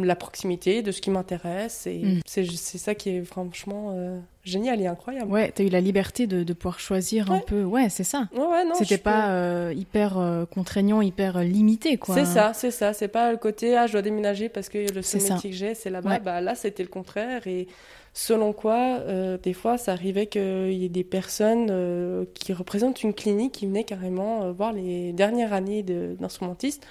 la 0.04 0.16
proximité, 0.16 0.82
de 0.82 0.92
ce 0.92 1.02
qui 1.02 1.10
m'intéresse. 1.12 1.88
Et 1.88 2.00
Mm. 2.04 2.20
c'est 2.26 2.46
c'est 2.46 2.78
ça 2.78 2.96
qui 2.96 3.10
est 3.10 3.24
franchement 3.24 3.94
euh, 3.96 4.20
génial 4.44 4.82
et 4.82 4.88
incroyable. 4.88 5.32
Ouais, 5.32 5.52
t'as 5.52 5.64
eu 5.64 5.70
la 5.70 5.82
liberté 5.82 6.28
de, 6.28 6.44
de 6.44 6.54
pouvoir 6.54 6.80
choisir 6.80 7.32
un 7.32 7.40
peu. 7.40 7.64
Ouais, 7.64 7.90
c'est 7.90 8.04
ça. 8.04 8.28
Ouais, 8.34 8.40
ouais, 8.46 8.66
non, 8.66 8.74
C'était 8.76 8.98
pas 8.98 9.28
peux- 9.28 9.32
euh, 9.34 9.74
hyper 9.76 10.18
euh, 10.18 10.46
contraignant, 10.46 11.02
hyper 11.02 11.40
limité, 11.44 11.98
quoi. 11.98 12.16
C'est 12.16 12.26
ça, 12.26 12.54
c'est 12.54 12.72
ça. 12.72 12.94
C'est 12.94 13.08
pas 13.08 13.32
le 13.32 13.38
côté 13.38 13.76
ah 13.78 13.88
je 13.88 13.94
dois 13.94 14.02
déménager 14.02 14.50
parce 14.50 14.70
que 14.70 14.92
le 14.94 15.02
seul 15.02 15.22
métier 15.22 15.50
que 15.50 15.56
j'ai 15.56 15.74
c'est 15.76 15.90
là-bas. 15.90 16.20
Bah 16.20 16.42
là 16.42 16.56
c'était 16.56 16.84
le 16.84 16.90
contraire 16.90 17.48
et 17.48 17.68
selon 18.14 18.52
quoi 18.54 19.00
des 19.44 19.54
fois 19.54 19.78
ça 19.78 19.92
arrivait 19.92 20.26
qu'il 20.28 20.74
y 20.74 20.86
ait 20.86 20.90
des 20.90 21.04
personnes 21.04 22.26
qui 22.34 22.52
représentent 22.54 23.04
une 23.04 23.14
clinique 23.14 23.52
qui 23.54 23.68
venaient 23.68 23.84
carrément 23.84 24.52
voir 24.54 24.74
les 24.74 25.14
dernières 25.14 25.54
années 25.54 25.84
de- 25.84 26.16
d'instrumentistes 26.20 26.86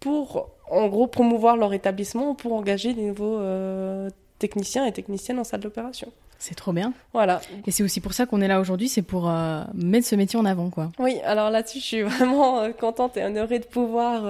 pour 0.00 0.50
en 0.70 0.88
gros 0.88 1.06
promouvoir 1.06 1.56
leur 1.56 1.72
établissement 1.72 2.30
ou 2.30 2.34
pour 2.34 2.52
engager 2.52 2.94
des 2.94 3.02
nouveaux 3.02 3.38
euh, 3.38 4.10
techniciens 4.38 4.86
et 4.86 4.92
techniciennes 4.92 5.38
en 5.38 5.44
salle 5.44 5.60
d'opération. 5.60 6.12
C'est 6.38 6.54
trop 6.54 6.72
bien. 6.72 6.92
Voilà. 7.12 7.40
Et 7.66 7.72
c'est 7.72 7.82
aussi 7.82 8.00
pour 8.00 8.12
ça 8.12 8.24
qu'on 8.24 8.40
est 8.40 8.46
là 8.46 8.60
aujourd'hui, 8.60 8.88
c'est 8.88 9.02
pour 9.02 9.28
euh, 9.28 9.62
mettre 9.74 10.06
ce 10.06 10.14
métier 10.14 10.38
en 10.38 10.44
avant, 10.44 10.70
quoi. 10.70 10.92
Oui, 11.00 11.18
alors 11.24 11.50
là-dessus, 11.50 11.80
je 11.80 11.84
suis 11.84 12.02
vraiment 12.04 12.60
euh, 12.60 12.70
contente 12.70 13.16
et 13.16 13.24
honorée 13.24 13.58
de 13.58 13.66
pouvoir 13.66 14.22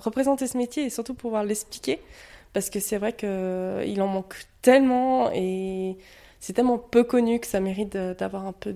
représenter 0.00 0.46
ce 0.46 0.56
métier 0.56 0.84
et 0.84 0.90
surtout 0.90 1.14
pouvoir 1.14 1.44
l'expliquer. 1.44 2.00
Parce 2.52 2.70
que 2.70 2.80
c'est 2.80 2.96
vrai 2.96 3.12
qu'il 3.12 4.00
en 4.00 4.06
manque 4.06 4.36
tellement 4.62 5.30
et 5.32 5.98
c'est 6.46 6.52
tellement 6.52 6.78
peu 6.78 7.02
connu 7.02 7.40
que 7.40 7.46
ça 7.48 7.58
mérite 7.58 7.96
d'avoir 7.96 8.46
un 8.46 8.52
peu 8.52 8.72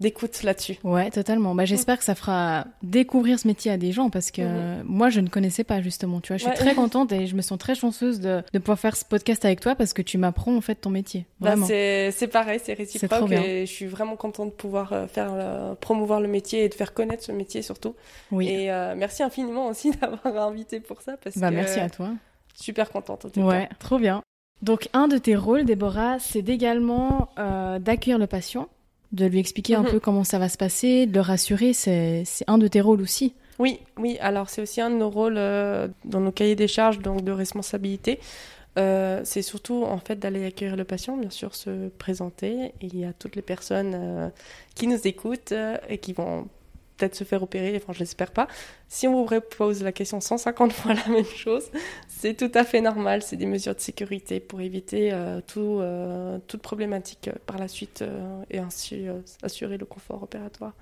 d'écoute 0.00 0.42
là-dessus. 0.42 0.78
Ouais, 0.82 1.10
totalement. 1.10 1.54
Bah, 1.54 1.64
j'espère 1.64 1.96
que 1.96 2.02
ça 2.04 2.16
fera 2.16 2.66
découvrir 2.82 3.38
ce 3.38 3.46
métier 3.46 3.70
à 3.70 3.76
des 3.76 3.92
gens 3.92 4.10
parce 4.10 4.32
que 4.32 4.42
Mhm. 4.42 4.82
moi, 4.84 5.10
je 5.10 5.20
ne 5.20 5.28
connaissais 5.28 5.62
pas 5.62 5.80
justement. 5.80 6.20
Tu 6.20 6.28
vois, 6.32 6.38
je 6.38 6.42
suis 6.42 6.50
Ouais. 6.50 6.56
très 6.56 6.74
contente 6.74 7.12
et 7.12 7.26
je 7.28 7.36
me 7.36 7.40
sens 7.42 7.56
très 7.56 7.76
chanceuse 7.76 8.18
de, 8.18 8.42
de 8.52 8.58
pouvoir 8.58 8.80
faire 8.80 8.96
ce 8.96 9.04
podcast 9.04 9.44
avec 9.44 9.60
toi 9.60 9.76
parce 9.76 9.92
que 9.92 10.02
tu 10.02 10.18
m'apprends 10.18 10.56
en 10.56 10.60
fait 10.60 10.74
ton 10.74 10.90
métier. 10.90 11.26
Bah, 11.38 11.50
Vraiment. 11.50 11.66
c'est 11.66 12.10
c'est 12.10 12.26
pareil, 12.26 12.60
c'est 12.62 12.72
réciproque 12.74 13.30
et 13.30 13.64
je 13.66 13.72
suis 13.72 13.86
vraiment 13.86 14.16
contente 14.16 14.48
de 14.48 14.54
pouvoir 14.54 14.92
euh, 14.92 15.06
faire 15.06 15.30
euh, 15.32 15.74
promouvoir 15.76 16.20
le 16.20 16.26
métier 16.26 16.64
et 16.64 16.68
de 16.68 16.74
faire 16.74 16.94
connaître 16.94 17.22
ce 17.22 17.30
métier 17.30 17.62
surtout. 17.62 17.94
oui. 18.32 18.48
Et 18.48 18.72
euh, 18.72 18.94
merci 18.96 19.22
infiniment 19.22 19.68
aussi 19.68 19.90
d'avoir 20.00 20.48
invité 20.48 20.80
pour 20.80 21.00
ça 21.02 21.16
parce 21.22 21.38
Bah, 21.38 21.50
que 21.50 21.54
merci 21.54 21.78
à 21.78 21.88
toi. 21.90 22.10
super 22.54 22.90
contente 22.90 23.24
en 23.26 23.28
tout 23.30 23.40
Ouais, 23.40 23.68
trop 23.78 23.98
bien. 23.98 24.20
Donc, 24.64 24.88
un 24.94 25.08
de 25.08 25.18
tes 25.18 25.36
rôles, 25.36 25.64
Déborah, 25.64 26.18
c'est 26.18 26.48
également 26.48 27.28
euh, 27.38 27.78
d'accueillir 27.78 28.18
le 28.18 28.26
patient, 28.26 28.68
de 29.12 29.26
lui 29.26 29.38
expliquer 29.38 29.74
un 29.74 29.82
Mhm. 29.82 29.90
peu 29.90 30.00
comment 30.00 30.24
ça 30.24 30.38
va 30.38 30.48
se 30.48 30.56
passer, 30.56 31.04
de 31.06 31.12
le 31.14 31.20
rassurer. 31.20 31.74
C'est 31.74 32.22
c'est 32.24 32.44
un 32.48 32.56
de 32.58 32.66
tes 32.66 32.80
rôles 32.80 33.02
aussi. 33.02 33.34
Oui, 33.58 33.78
oui. 33.98 34.16
Alors 34.20 34.48
c'est 34.48 34.62
aussi 34.62 34.80
un 34.80 34.88
de 34.90 34.96
nos 34.96 35.10
rôles 35.10 35.36
euh, 35.36 35.86
dans 36.06 36.20
nos 36.20 36.32
cahiers 36.32 36.56
des 36.56 36.66
charges, 36.66 36.98
donc 36.98 37.22
de 37.22 37.30
responsabilité. 37.30 38.18
Euh, 38.78 39.20
c'est 39.24 39.42
surtout 39.42 39.84
en 39.84 39.98
fait 39.98 40.16
d'aller 40.18 40.44
accueillir 40.46 40.74
le 40.76 40.84
patient, 40.84 41.16
bien 41.16 41.30
sûr, 41.30 41.54
se 41.54 41.88
présenter. 41.90 42.72
Et 42.80 42.86
il 42.86 42.98
y 42.98 43.04
a 43.04 43.12
toutes 43.12 43.36
les 43.36 43.42
personnes 43.42 43.92
euh, 43.94 44.28
qui 44.74 44.86
nous 44.88 45.06
écoutent 45.06 45.52
euh, 45.52 45.76
et 45.88 45.98
qui 45.98 46.12
vont 46.14 46.48
peut-être 46.96 47.14
se 47.14 47.24
faire 47.24 47.42
opérer. 47.42 47.74
Enfin, 47.76 47.92
je 47.92 47.98
l'espère 47.98 48.30
pas. 48.30 48.46
Si 48.88 49.08
on 49.08 49.24
vous 49.24 49.40
pose 49.56 49.82
la 49.82 49.92
question 49.92 50.20
150 50.20 50.72
fois 50.74 50.94
la 50.94 51.06
même 51.12 51.24
chose, 51.24 51.64
c'est 52.08 52.34
tout 52.34 52.50
à 52.54 52.64
fait 52.64 52.80
normal. 52.80 53.22
C'est 53.22 53.36
des 53.36 53.46
mesures 53.46 53.74
de 53.74 53.80
sécurité 53.80 54.40
pour 54.40 54.60
éviter 54.60 55.12
euh, 55.12 55.40
tout, 55.46 55.78
euh, 55.80 56.38
toute 56.46 56.62
problématique 56.62 57.28
euh, 57.28 57.32
par 57.46 57.58
la 57.58 57.68
suite 57.68 58.02
euh, 58.02 58.42
et 58.50 58.58
ainsi 58.58 59.06
assurer 59.42 59.76
le 59.78 59.86
confort 59.86 60.22
opératoire 60.22 60.74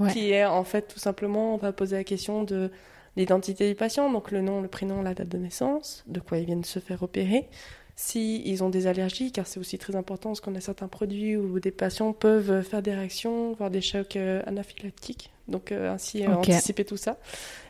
Ouais. 0.00 0.12
qui 0.12 0.30
est 0.32 0.44
en 0.44 0.64
fait 0.64 0.82
tout 0.88 0.98
simplement, 0.98 1.54
on 1.54 1.58
va 1.58 1.72
poser 1.72 1.96
la 1.96 2.04
question 2.04 2.44
de 2.44 2.70
l'identité 3.16 3.68
du 3.68 3.74
patient, 3.74 4.10
donc 4.12 4.30
le 4.30 4.42
nom, 4.42 4.60
le 4.60 4.68
prénom, 4.68 5.02
la 5.02 5.12
date 5.14 5.28
de 5.28 5.38
naissance, 5.38 6.04
de 6.06 6.20
quoi 6.20 6.38
ils 6.38 6.46
viennent 6.46 6.64
se 6.64 6.78
faire 6.78 7.02
opérer, 7.02 7.48
si 7.96 8.42
ils 8.48 8.62
ont 8.62 8.68
des 8.70 8.86
allergies, 8.86 9.32
car 9.32 9.46
c'est 9.46 9.58
aussi 9.58 9.76
très 9.76 9.96
important 9.96 10.30
parce 10.30 10.40
qu'on 10.40 10.54
a 10.54 10.60
certains 10.60 10.86
produits 10.86 11.36
où 11.36 11.58
des 11.58 11.72
patients 11.72 12.12
peuvent 12.12 12.62
faire 12.62 12.80
des 12.80 12.94
réactions, 12.94 13.54
voire 13.54 13.70
des 13.70 13.80
chocs 13.80 14.16
anaphylactiques. 14.46 15.30
Donc 15.48 15.72
ainsi 15.72 16.26
anticiper 16.26 16.84
tout 16.84 16.96
ça. 16.96 17.16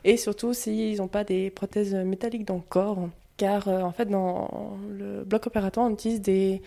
Et 0.04 0.16
surtout 0.16 0.52
s'ils 0.52 0.98
n'ont 0.98 1.08
pas 1.08 1.24
des 1.24 1.50
prothèses 1.50 1.94
métalliques 1.94 2.44
dans 2.44 2.56
le 2.56 2.62
corps, 2.68 3.08
car 3.36 3.68
en 3.68 3.92
fait 3.92 4.06
dans 4.06 4.76
le 4.90 5.24
bloc 5.24 5.46
opératoire 5.46 5.86
on 5.86 5.92
utilise 5.92 6.20
des 6.20 6.60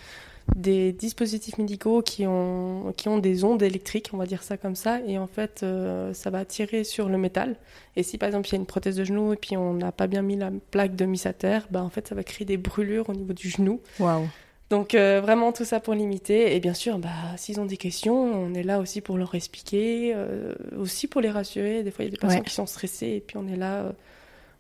des 0.56 0.92
dispositifs 0.92 1.58
médicaux 1.58 2.02
qui 2.02 2.26
ont, 2.28 2.94
qui 2.98 3.10
ont 3.10 3.18
des 3.18 3.44
ondes 3.44 3.62
électriques, 3.62 4.10
on 4.14 4.18
va 4.18 4.26
dire 4.26 4.44
ça 4.44 4.58
comme 4.58 4.76
ça, 4.76 5.00
et 5.06 5.18
en 5.18 5.28
fait, 5.28 5.62
euh, 5.64 6.14
ça 6.14 6.30
va 6.30 6.46
tirer 6.46 6.84
sur 6.84 7.10
le 7.10 7.18
métal. 7.18 7.56
Et 7.96 8.04
si 8.04 8.18
par 8.18 8.28
exemple 8.28 8.48
il 8.50 8.52
y 8.54 8.56
a 8.56 8.58
une 8.58 8.66
prothèse 8.66 8.96
de 8.96 9.04
genou 9.04 9.34
et 9.34 9.38
puis 9.38 9.56
on 9.56 9.74
n'a 9.74 9.92
pas 9.92 10.08
bien 10.08 10.22
mis 10.22 10.36
la 10.36 10.52
plaque 10.72 10.96
de 10.96 11.06
mise 11.06 11.26
à 11.26 11.34
terre, 11.34 11.68
bah, 11.72 11.84
en 11.84 11.90
fait, 11.90 12.08
ça 12.08 12.16
va 12.16 12.24
créer 12.24 12.46
des 12.46 12.58
brûlures 12.58 13.10
au 13.10 13.14
niveau 13.14 13.34
du 13.34 13.50
genou. 13.50 13.82
Waouh! 14.00 14.28
Donc 14.72 14.96
euh, 14.96 15.20
vraiment 15.20 15.52
tout 15.52 15.66
ça 15.66 15.82
pour 15.82 15.94
limiter. 15.94 16.56
Et 16.56 16.62
bien 16.62 16.74
sûr, 16.74 16.98
bah, 16.98 17.10
s'ils 17.36 17.60
ont 17.60 17.66
des 17.66 17.76
questions, 17.76 18.16
on 18.16 18.54
est 18.54 18.64
là 18.64 18.80
aussi 18.80 19.02
pour 19.02 19.18
leur 19.18 19.36
expliquer, 19.36 20.14
euh, 20.16 20.56
aussi 20.78 21.08
pour 21.08 21.20
les 21.20 21.30
rassurer. 21.30 21.84
Des 21.84 21.92
fois, 21.92 22.06
il 22.06 22.08
y 22.08 22.12
a 22.12 22.12
des 22.12 22.18
patients 22.18 22.42
qui 22.42 22.54
sont 22.54 22.66
stressés 22.66 23.08
et 23.08 23.20
puis 23.20 23.36
on 23.36 23.48
est 23.50 23.58
là 23.58 23.92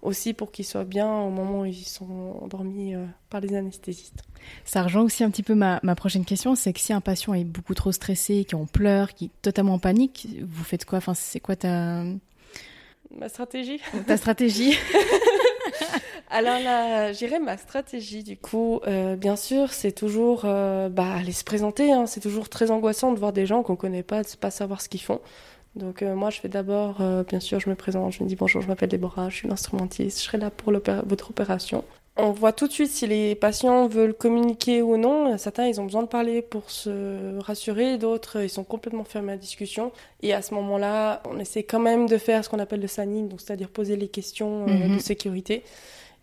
aussi 0.01 0.33
pour 0.33 0.51
qu'ils 0.51 0.65
soient 0.65 0.83
bien 0.83 1.09
au 1.09 1.29
moment 1.29 1.61
où 1.61 1.65
ils 1.65 1.85
sont 1.85 2.37
endormis 2.41 2.93
euh, 2.93 3.05
par 3.29 3.39
les 3.39 3.55
anesthésistes. 3.55 4.23
Ça 4.65 4.83
rejoint 4.83 5.03
aussi 5.03 5.23
un 5.23 5.29
petit 5.29 5.43
peu 5.43 5.55
ma, 5.55 5.79
ma 5.81 5.95
prochaine 5.95 6.25
question, 6.25 6.55
c'est 6.55 6.73
que 6.73 6.81
si 6.81 6.91
un 6.91 6.99
patient 6.99 7.33
est 7.33 7.45
beaucoup 7.45 7.75
trop 7.75 7.93
stressé, 7.93 8.43
qui 8.43 8.55
en 8.55 8.65
pleure, 8.65 9.13
qui 9.13 9.25
est 9.25 9.41
totalement 9.41 9.75
en 9.75 9.79
panique, 9.79 10.27
vous 10.41 10.63
faites 10.65 10.83
quoi? 10.83 10.97
Enfin, 10.97 11.13
c'est 11.13 11.39
quoi 11.39 11.55
ta 11.55 12.03
ma 13.17 13.29
stratégie? 13.29 13.79
Ta 14.07 14.17
stratégie? 14.17 14.73
Alors 16.29 16.59
là, 16.59 17.11
j'irai 17.13 17.39
ma 17.39 17.57
stratégie 17.57 18.23
du 18.23 18.37
coup. 18.37 18.79
Euh, 18.87 19.15
bien 19.15 19.35
sûr, 19.35 19.73
c'est 19.73 19.91
toujours 19.91 20.43
euh, 20.45 20.89
bah, 20.89 21.13
aller 21.13 21.31
se 21.31 21.43
présenter. 21.43 21.91
Hein. 21.91 22.05
C'est 22.05 22.21
toujours 22.21 22.49
très 22.49 22.71
angoissant 22.71 23.11
de 23.11 23.19
voir 23.19 23.33
des 23.33 23.45
gens 23.45 23.63
qu'on 23.63 23.75
connaît 23.75 24.03
pas, 24.03 24.23
de 24.23 24.27
pas 24.39 24.51
savoir 24.51 24.81
ce 24.81 24.89
qu'ils 24.89 25.01
font. 25.01 25.19
Donc 25.75 26.01
euh, 26.01 26.15
moi, 26.15 26.29
je 26.29 26.39
fais 26.39 26.49
d'abord, 26.49 27.01
euh, 27.01 27.23
bien 27.23 27.39
sûr, 27.39 27.59
je 27.59 27.69
me 27.69 27.75
présente, 27.75 28.11
je 28.11 28.23
me 28.23 28.27
dis 28.27 28.35
bonjour, 28.35 28.61
je 28.61 28.67
m'appelle 28.67 28.89
Déborah, 28.89 29.29
je 29.29 29.37
suis 29.37 29.47
l'instrumentiste, 29.47 30.19
je 30.19 30.23
serai 30.23 30.37
là 30.37 30.49
pour 30.49 30.73
votre 30.73 31.29
opération. 31.29 31.83
On 32.17 32.31
voit 32.31 32.51
tout 32.51 32.67
de 32.67 32.73
suite 32.73 32.91
si 32.91 33.07
les 33.07 33.35
patients 33.35 33.87
veulent 33.87 34.13
communiquer 34.13 34.81
ou 34.81 34.97
non. 34.97 35.37
Certains, 35.37 35.67
ils 35.67 35.79
ont 35.79 35.85
besoin 35.85 36.03
de 36.03 36.07
parler 36.07 36.41
pour 36.41 36.69
se 36.69 37.39
rassurer, 37.39 37.97
d'autres, 37.97 38.43
ils 38.43 38.49
sont 38.49 38.65
complètement 38.65 39.05
fermés 39.05 39.31
à 39.31 39.35
la 39.35 39.41
discussion. 39.41 39.93
Et 40.21 40.33
à 40.33 40.41
ce 40.41 40.53
moment-là, 40.55 41.23
on 41.29 41.39
essaie 41.39 41.63
quand 41.63 41.79
même 41.79 42.07
de 42.07 42.17
faire 42.17 42.43
ce 42.43 42.49
qu'on 42.49 42.59
appelle 42.59 42.81
le 42.81 42.87
signing, 42.87 43.29
donc 43.29 43.39
c'est-à-dire 43.39 43.69
poser 43.69 43.95
les 43.95 44.09
questions 44.09 44.67
euh, 44.67 44.73
mhm. 44.73 44.97
de 44.97 45.01
sécurité. 45.01 45.63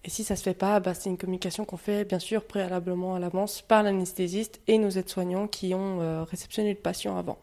Et 0.04 0.10
si 0.10 0.24
ça 0.24 0.36
se 0.36 0.42
fait 0.42 0.54
pas, 0.54 0.78
bah, 0.78 0.92
c'est 0.92 1.08
une 1.08 1.16
communication 1.16 1.64
qu'on 1.64 1.78
fait 1.78 2.04
bien 2.04 2.18
sûr 2.18 2.44
préalablement 2.44 3.14
à 3.14 3.18
l'avance 3.18 3.62
par 3.62 3.82
l'anesthésiste 3.82 4.60
et 4.68 4.76
nos 4.78 4.90
aides-soignants 4.90 5.48
qui 5.48 5.74
ont 5.74 6.24
réceptionné 6.24 6.70
le 6.70 6.78
patient 6.78 7.16
avant. 7.18 7.38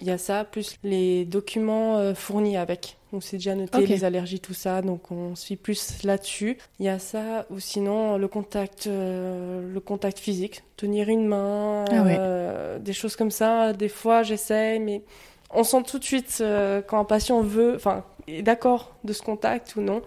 Il 0.00 0.06
y 0.06 0.10
a 0.10 0.18
ça, 0.18 0.44
plus 0.44 0.76
les 0.82 1.24
documents 1.24 1.96
euh, 1.96 2.14
fournis 2.14 2.56
avec. 2.56 2.96
Donc 3.12 3.22
c'est 3.22 3.36
déjà 3.36 3.54
noté, 3.54 3.86
les 3.86 4.04
allergies, 4.04 4.40
tout 4.40 4.54
ça, 4.54 4.82
donc 4.82 5.10
on 5.10 5.34
fie 5.34 5.56
plus 5.56 6.02
là-dessus. 6.02 6.58
Il 6.78 6.86
y 6.86 6.88
a 6.88 6.98
ça, 6.98 7.46
ou 7.50 7.60
sinon 7.60 8.18
le 8.18 8.28
contact, 8.28 8.86
euh, 8.86 9.72
le 9.72 9.80
contact 9.80 10.18
physique, 10.18 10.62
tenir 10.76 11.08
une 11.08 11.26
main, 11.26 11.84
ah 11.90 11.94
euh, 11.94 12.78
des 12.78 12.92
choses 12.92 13.16
comme 13.16 13.30
ça. 13.30 13.72
Des 13.72 13.88
fois 13.88 14.22
j'essaye, 14.22 14.80
mais 14.80 15.02
on 15.50 15.64
sent 15.64 15.84
tout 15.86 15.98
de 15.98 16.04
suite 16.04 16.42
quand 16.88 16.98
un 16.98 17.04
patient 17.04 17.40
veut, 17.40 17.74
enfin, 17.76 18.04
est 18.26 18.42
d'accord 18.42 18.96
de 19.04 19.12
ce 19.12 19.22
contact 19.22 19.76
ou 19.76 19.80
non. 19.80 20.02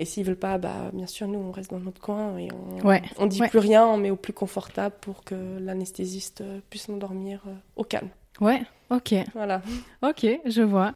Et 0.00 0.04
s'ils 0.04 0.24
veulent 0.24 0.36
pas, 0.36 0.58
bah, 0.58 0.90
bien 0.92 1.08
sûr, 1.08 1.26
nous, 1.26 1.40
on 1.40 1.50
reste 1.50 1.72
dans 1.72 1.80
notre 1.80 2.00
coin 2.00 2.38
et 2.38 2.48
on, 2.52 3.00
on 3.18 3.26
dit 3.26 3.40
plus 3.40 3.58
rien, 3.58 3.84
on 3.84 3.96
met 3.96 4.10
au 4.10 4.16
plus 4.16 4.32
confortable 4.32 4.94
pour 5.00 5.24
que 5.24 5.34
l'anesthésiste 5.58 6.44
puisse 6.70 6.88
nous 6.88 6.98
dormir 6.98 7.42
au 7.74 7.82
calme. 7.82 8.08
Ouais, 8.40 8.62
ok. 8.90 9.14
Voilà. 9.34 9.62
Ok, 10.02 10.26
je 10.46 10.62
vois. 10.62 10.92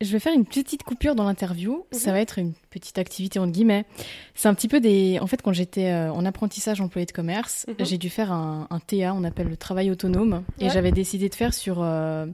Je 0.00 0.12
vais 0.12 0.18
faire 0.18 0.34
une 0.34 0.44
petite 0.44 0.82
coupure 0.82 1.14
dans 1.14 1.24
l'interview. 1.24 1.86
Ça 1.92 2.10
mhm. 2.10 2.16
va 2.16 2.20
être 2.20 2.38
une 2.38 2.52
petite 2.70 2.98
activité 2.98 3.38
entre 3.38 3.52
guillemets. 3.52 3.86
C'est 4.34 4.48
un 4.48 4.54
petit 4.54 4.68
peu 4.68 4.80
des. 4.80 5.18
En 5.20 5.26
fait, 5.26 5.40
quand 5.40 5.52
j'étais 5.52 5.86
euh, 5.86 6.12
en 6.12 6.24
apprentissage 6.26 6.80
employé 6.80 7.06
de 7.06 7.12
commerce, 7.12 7.64
mhm. 7.68 7.86
j'ai 7.86 7.96
dû 7.96 8.10
faire 8.10 8.32
un, 8.32 8.66
TA, 8.86 9.14
on 9.14 9.24
appelle 9.24 9.48
le 9.48 9.56
travail 9.56 9.90
autonome, 9.90 10.42
et 10.58 10.68
j'avais 10.68 10.92
décidé 10.92 11.28
de 11.28 11.34
faire 11.34 11.54
sur 11.54 11.80
euh, 11.80 12.26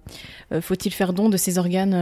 euh, 0.52 0.60
faut-il 0.60 0.92
faire 0.92 1.12
don 1.12 1.28
de 1.28 1.36
ses 1.36 1.58
organes 1.58 1.94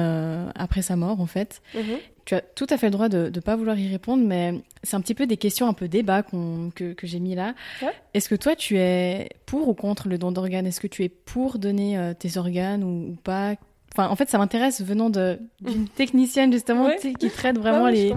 après 0.54 0.82
sa 0.82 0.96
mort, 0.96 1.20
en 1.20 1.26
fait. 1.26 1.60
Mhm. 1.74 1.98
Tu 2.28 2.34
as 2.34 2.42
tout 2.42 2.66
à 2.68 2.76
fait 2.76 2.88
le 2.88 2.90
droit 2.90 3.08
de 3.08 3.32
ne 3.34 3.40
pas 3.40 3.56
vouloir 3.56 3.78
y 3.78 3.88
répondre, 3.88 4.22
mais 4.22 4.60
c'est 4.82 4.96
un 4.96 5.00
petit 5.00 5.14
peu 5.14 5.26
des 5.26 5.38
questions 5.38 5.66
un 5.66 5.72
peu 5.72 5.88
débat 5.88 6.22
que, 6.22 6.92
que 6.92 7.06
j'ai 7.06 7.20
mis 7.20 7.34
là. 7.34 7.54
Est-ce 8.12 8.28
que 8.28 8.34
toi, 8.34 8.54
tu 8.54 8.76
es 8.76 9.30
pour 9.46 9.66
ou 9.66 9.72
contre 9.72 10.08
le 10.08 10.18
don 10.18 10.30
d'organes? 10.30 10.66
Est-ce 10.66 10.82
que 10.82 10.88
tu 10.88 11.04
es 11.04 11.08
pour 11.08 11.58
donner 11.58 12.12
tes 12.18 12.36
organes 12.36 12.84
ou, 12.84 13.12
ou 13.12 13.16
pas? 13.16 13.54
Enfin, 13.94 14.10
en 14.10 14.16
fait, 14.16 14.28
ça 14.28 14.36
m'intéresse 14.36 14.82
venant 14.82 15.08
d'une 15.08 15.88
technicienne 15.96 16.52
justement 16.52 16.90
qui 17.18 17.30
traite 17.30 17.56
vraiment 17.62 17.88
les 17.88 18.12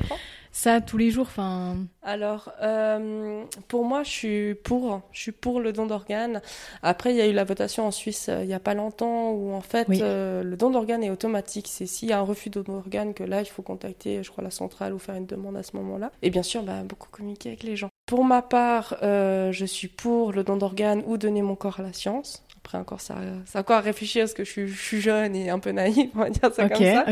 ça 0.51 0.81
tous 0.81 0.97
les 0.97 1.11
jours. 1.11 1.27
Enfin. 1.27 1.77
Alors, 2.03 2.51
euh, 2.61 3.43
pour 3.67 3.85
moi, 3.85 4.03
je 4.03 4.09
suis 4.09 4.55
pour. 4.55 5.01
Je 5.11 5.21
suis 5.21 5.31
pour 5.31 5.59
le 5.59 5.73
don 5.73 5.85
d'organes. 5.85 6.41
Après, 6.83 7.11
il 7.11 7.17
y 7.17 7.21
a 7.21 7.27
eu 7.27 7.33
la 7.33 7.43
votation 7.43 7.87
en 7.87 7.91
Suisse 7.91 8.27
euh, 8.29 8.41
il 8.41 8.47
n'y 8.47 8.53
a 8.53 8.59
pas 8.59 8.73
longtemps 8.73 9.31
où 9.31 9.53
en 9.53 9.61
fait 9.61 9.87
euh, 9.89 10.43
le 10.43 10.57
don 10.57 10.69
d'organes 10.69 11.03
est 11.03 11.09
automatique. 11.09 11.67
C'est 11.69 11.85
s'il 11.85 12.09
y 12.09 12.13
a 12.13 12.19
un 12.19 12.23
refus 12.23 12.49
de 12.49 12.61
don 12.61 12.73
d'organes 12.73 13.13
que 13.13 13.23
là, 13.23 13.41
il 13.41 13.47
faut 13.47 13.61
contacter, 13.61 14.23
je 14.23 14.31
crois, 14.31 14.43
la 14.43 14.51
centrale 14.51 14.93
ou 14.93 14.99
faire 14.99 15.15
une 15.15 15.25
demande 15.25 15.57
à 15.57 15.63
ce 15.63 15.75
moment-là. 15.77 16.11
Et 16.21 16.29
bien 16.29 16.43
sûr, 16.43 16.63
bah, 16.63 16.83
beaucoup 16.83 17.09
communiquer 17.09 17.49
avec 17.49 17.63
les 17.63 17.75
gens. 17.75 17.89
Pour 18.05 18.25
ma 18.25 18.41
part, 18.41 18.97
je 19.01 19.65
suis 19.65 19.87
pour 19.87 20.33
le 20.33 20.43
don 20.43 20.57
d'organes 20.57 21.03
ou 21.05 21.17
donner 21.17 21.41
mon 21.41 21.55
corps 21.55 21.79
à 21.79 21.83
la 21.83 21.93
science. 21.93 22.43
Après, 22.63 22.77
encore, 22.77 23.01
ça, 23.01 23.15
ça 23.45 23.59
encore 23.59 23.77
à 23.77 23.81
réfléchir 23.81 24.23
parce 24.23 24.35
que 24.35 24.43
je 24.43 24.51
suis, 24.51 24.67
je 24.67 24.79
suis, 24.79 25.01
jeune 25.01 25.35
et 25.35 25.49
un 25.49 25.57
peu 25.57 25.71
naïve, 25.71 26.09
on 26.15 26.19
va 26.19 26.29
dire 26.29 26.53
ça 26.53 26.69
comme 26.69 26.85
ça. 26.85 27.05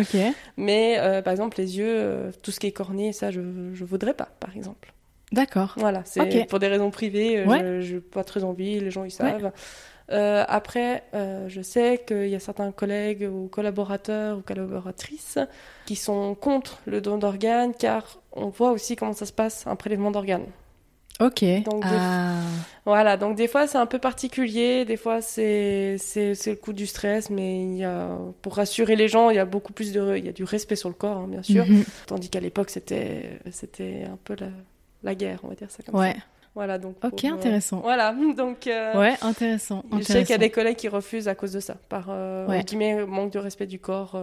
Mais 0.57 0.97
euh, 0.99 1.23
par 1.23 1.31
exemple, 1.31 1.57
les 1.57 1.77
yeux, 1.79 1.88
euh, 1.88 2.31
tout 2.43 2.51
ce 2.51 2.59
qui 2.59 2.67
est 2.67 2.71
corné, 2.71 3.13
ça, 3.13 3.31
je 3.31 3.41
ne 3.41 3.85
voudrais 3.85 4.13
pas, 4.13 4.29
par 4.39 4.55
exemple. 4.55 4.93
D'accord. 5.31 5.73
Voilà, 5.77 6.03
c'est 6.05 6.45
pour 6.47 6.59
des 6.59 6.67
raisons 6.67 6.91
privées, 6.91 7.39
euh, 7.39 7.81
je 7.81 7.95
n'ai 7.95 7.99
pas 7.99 8.23
très 8.23 8.43
envie, 8.43 8.79
les 8.79 8.91
gens 8.91 9.03
ils 9.03 9.12
savent. 9.12 9.51
après, 10.09 11.03
je 11.47 11.62
sais 11.62 12.03
qu'il 12.05 12.29
y 12.29 12.35
a 12.35 12.39
certains 12.39 12.71
collègues 12.71 13.27
ou 13.31 13.47
collaborateurs 13.47 14.38
ou 14.38 14.41
collaboratrices 14.41 15.39
qui 15.88 15.95
sont 15.95 16.35
contre 16.35 16.79
le 16.85 17.01
don 17.01 17.17
d'organes 17.17 17.73
car 17.73 18.19
on 18.33 18.49
voit 18.49 18.71
aussi 18.71 18.95
comment 18.95 19.13
ça 19.13 19.25
se 19.25 19.33
passe 19.33 19.65
un 19.65 19.75
prélèvement 19.75 20.12
d'organes. 20.12 20.45
Ok. 21.19 21.43
Donc, 21.65 21.84
ah. 21.86 22.41
Voilà, 22.86 23.17
donc 23.17 23.36
des 23.36 23.47
fois 23.47 23.67
c'est 23.67 23.77
un 23.77 23.86
peu 23.86 23.99
particulier, 23.99 24.86
des 24.86 24.97
fois 24.97 25.21
c'est 25.21 25.97
le 26.15 26.55
coup 26.55 26.73
du 26.73 26.88
stress, 26.88 27.29
mais 27.29 27.62
il 27.62 27.77
y 27.77 27.84
a, 27.84 28.17
pour 28.41 28.55
rassurer 28.55 28.95
les 28.95 29.08
gens, 29.08 29.29
il 29.29 29.36
y 29.36 29.39
a 29.39 29.45
beaucoup 29.45 29.73
plus 29.73 29.91
de... 29.91 30.17
Il 30.17 30.25
y 30.25 30.29
a 30.29 30.32
du 30.32 30.43
respect 30.43 30.75
sur 30.75 30.89
le 30.89 30.95
corps, 30.95 31.17
hein, 31.17 31.27
bien 31.27 31.43
sûr. 31.43 31.65
Mhm. 31.65 31.84
Tandis 32.08 32.29
qu'à 32.29 32.39
l'époque, 32.39 32.69
c'était 32.69 33.39
un 34.10 34.17
peu 34.23 34.36
la, 34.39 34.47
la, 35.03 35.15
guerre, 35.15 35.39
on 35.43 35.49
va 35.49 35.55
dire 35.55 35.69
ça 35.69 35.84
comme 35.84 35.99
ouais. 35.99 36.13
ça. 36.13 36.19
Voilà, 36.55 36.77
donc. 36.77 36.95
Ok, 37.03 37.23
euh, 37.23 37.34
intéressant. 37.34 37.79
voilà, 37.82 38.13
donc. 38.38 38.67
Euh, 38.67 38.99
ouais, 38.99 39.15
intéressant. 39.21 39.84
Je 39.97 40.03
sais 40.03 40.21
qu'il 40.21 40.32
y 40.32 40.34
a 40.34 40.39
des 40.39 40.49
collègues 40.49 40.77
qui 40.77 40.88
refusent 40.88 41.27
à 41.27 41.36
cause 41.36 41.51
de 41.51 41.60
ça, 41.60 41.75
par 41.89 42.08
euh, 42.10 42.47
ouais. 42.47 43.05
manque 43.05 43.32
de 43.32 43.39
respect 43.39 43.67
du 43.67 43.79
corps 43.79 44.19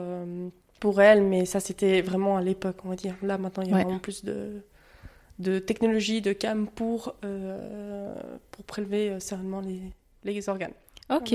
pour 0.80 1.00
elles, 1.00 1.22
mais 1.22 1.44
ça 1.46 1.60
c'était 1.60 2.02
vraiment 2.02 2.36
à 2.36 2.42
l'époque, 2.42 2.76
on 2.84 2.88
va 2.88 2.96
dire. 2.96 3.14
Là 3.22 3.38
maintenant, 3.38 3.62
il 3.62 3.70
y 3.70 3.72
a 3.72 3.76
vraiment 3.76 3.98
plus 3.98 4.24
de 4.24 4.62
de 5.38 5.58
technologie 5.58 6.22
de 6.22 6.32
cam 6.32 6.66
pour, 6.66 7.14
euh, 7.24 8.14
pour 8.50 8.64
prélever 8.64 9.20
seulement 9.20 9.60
les, 9.60 9.80
les 10.24 10.48
organes. 10.48 10.72
Ok. 11.10 11.34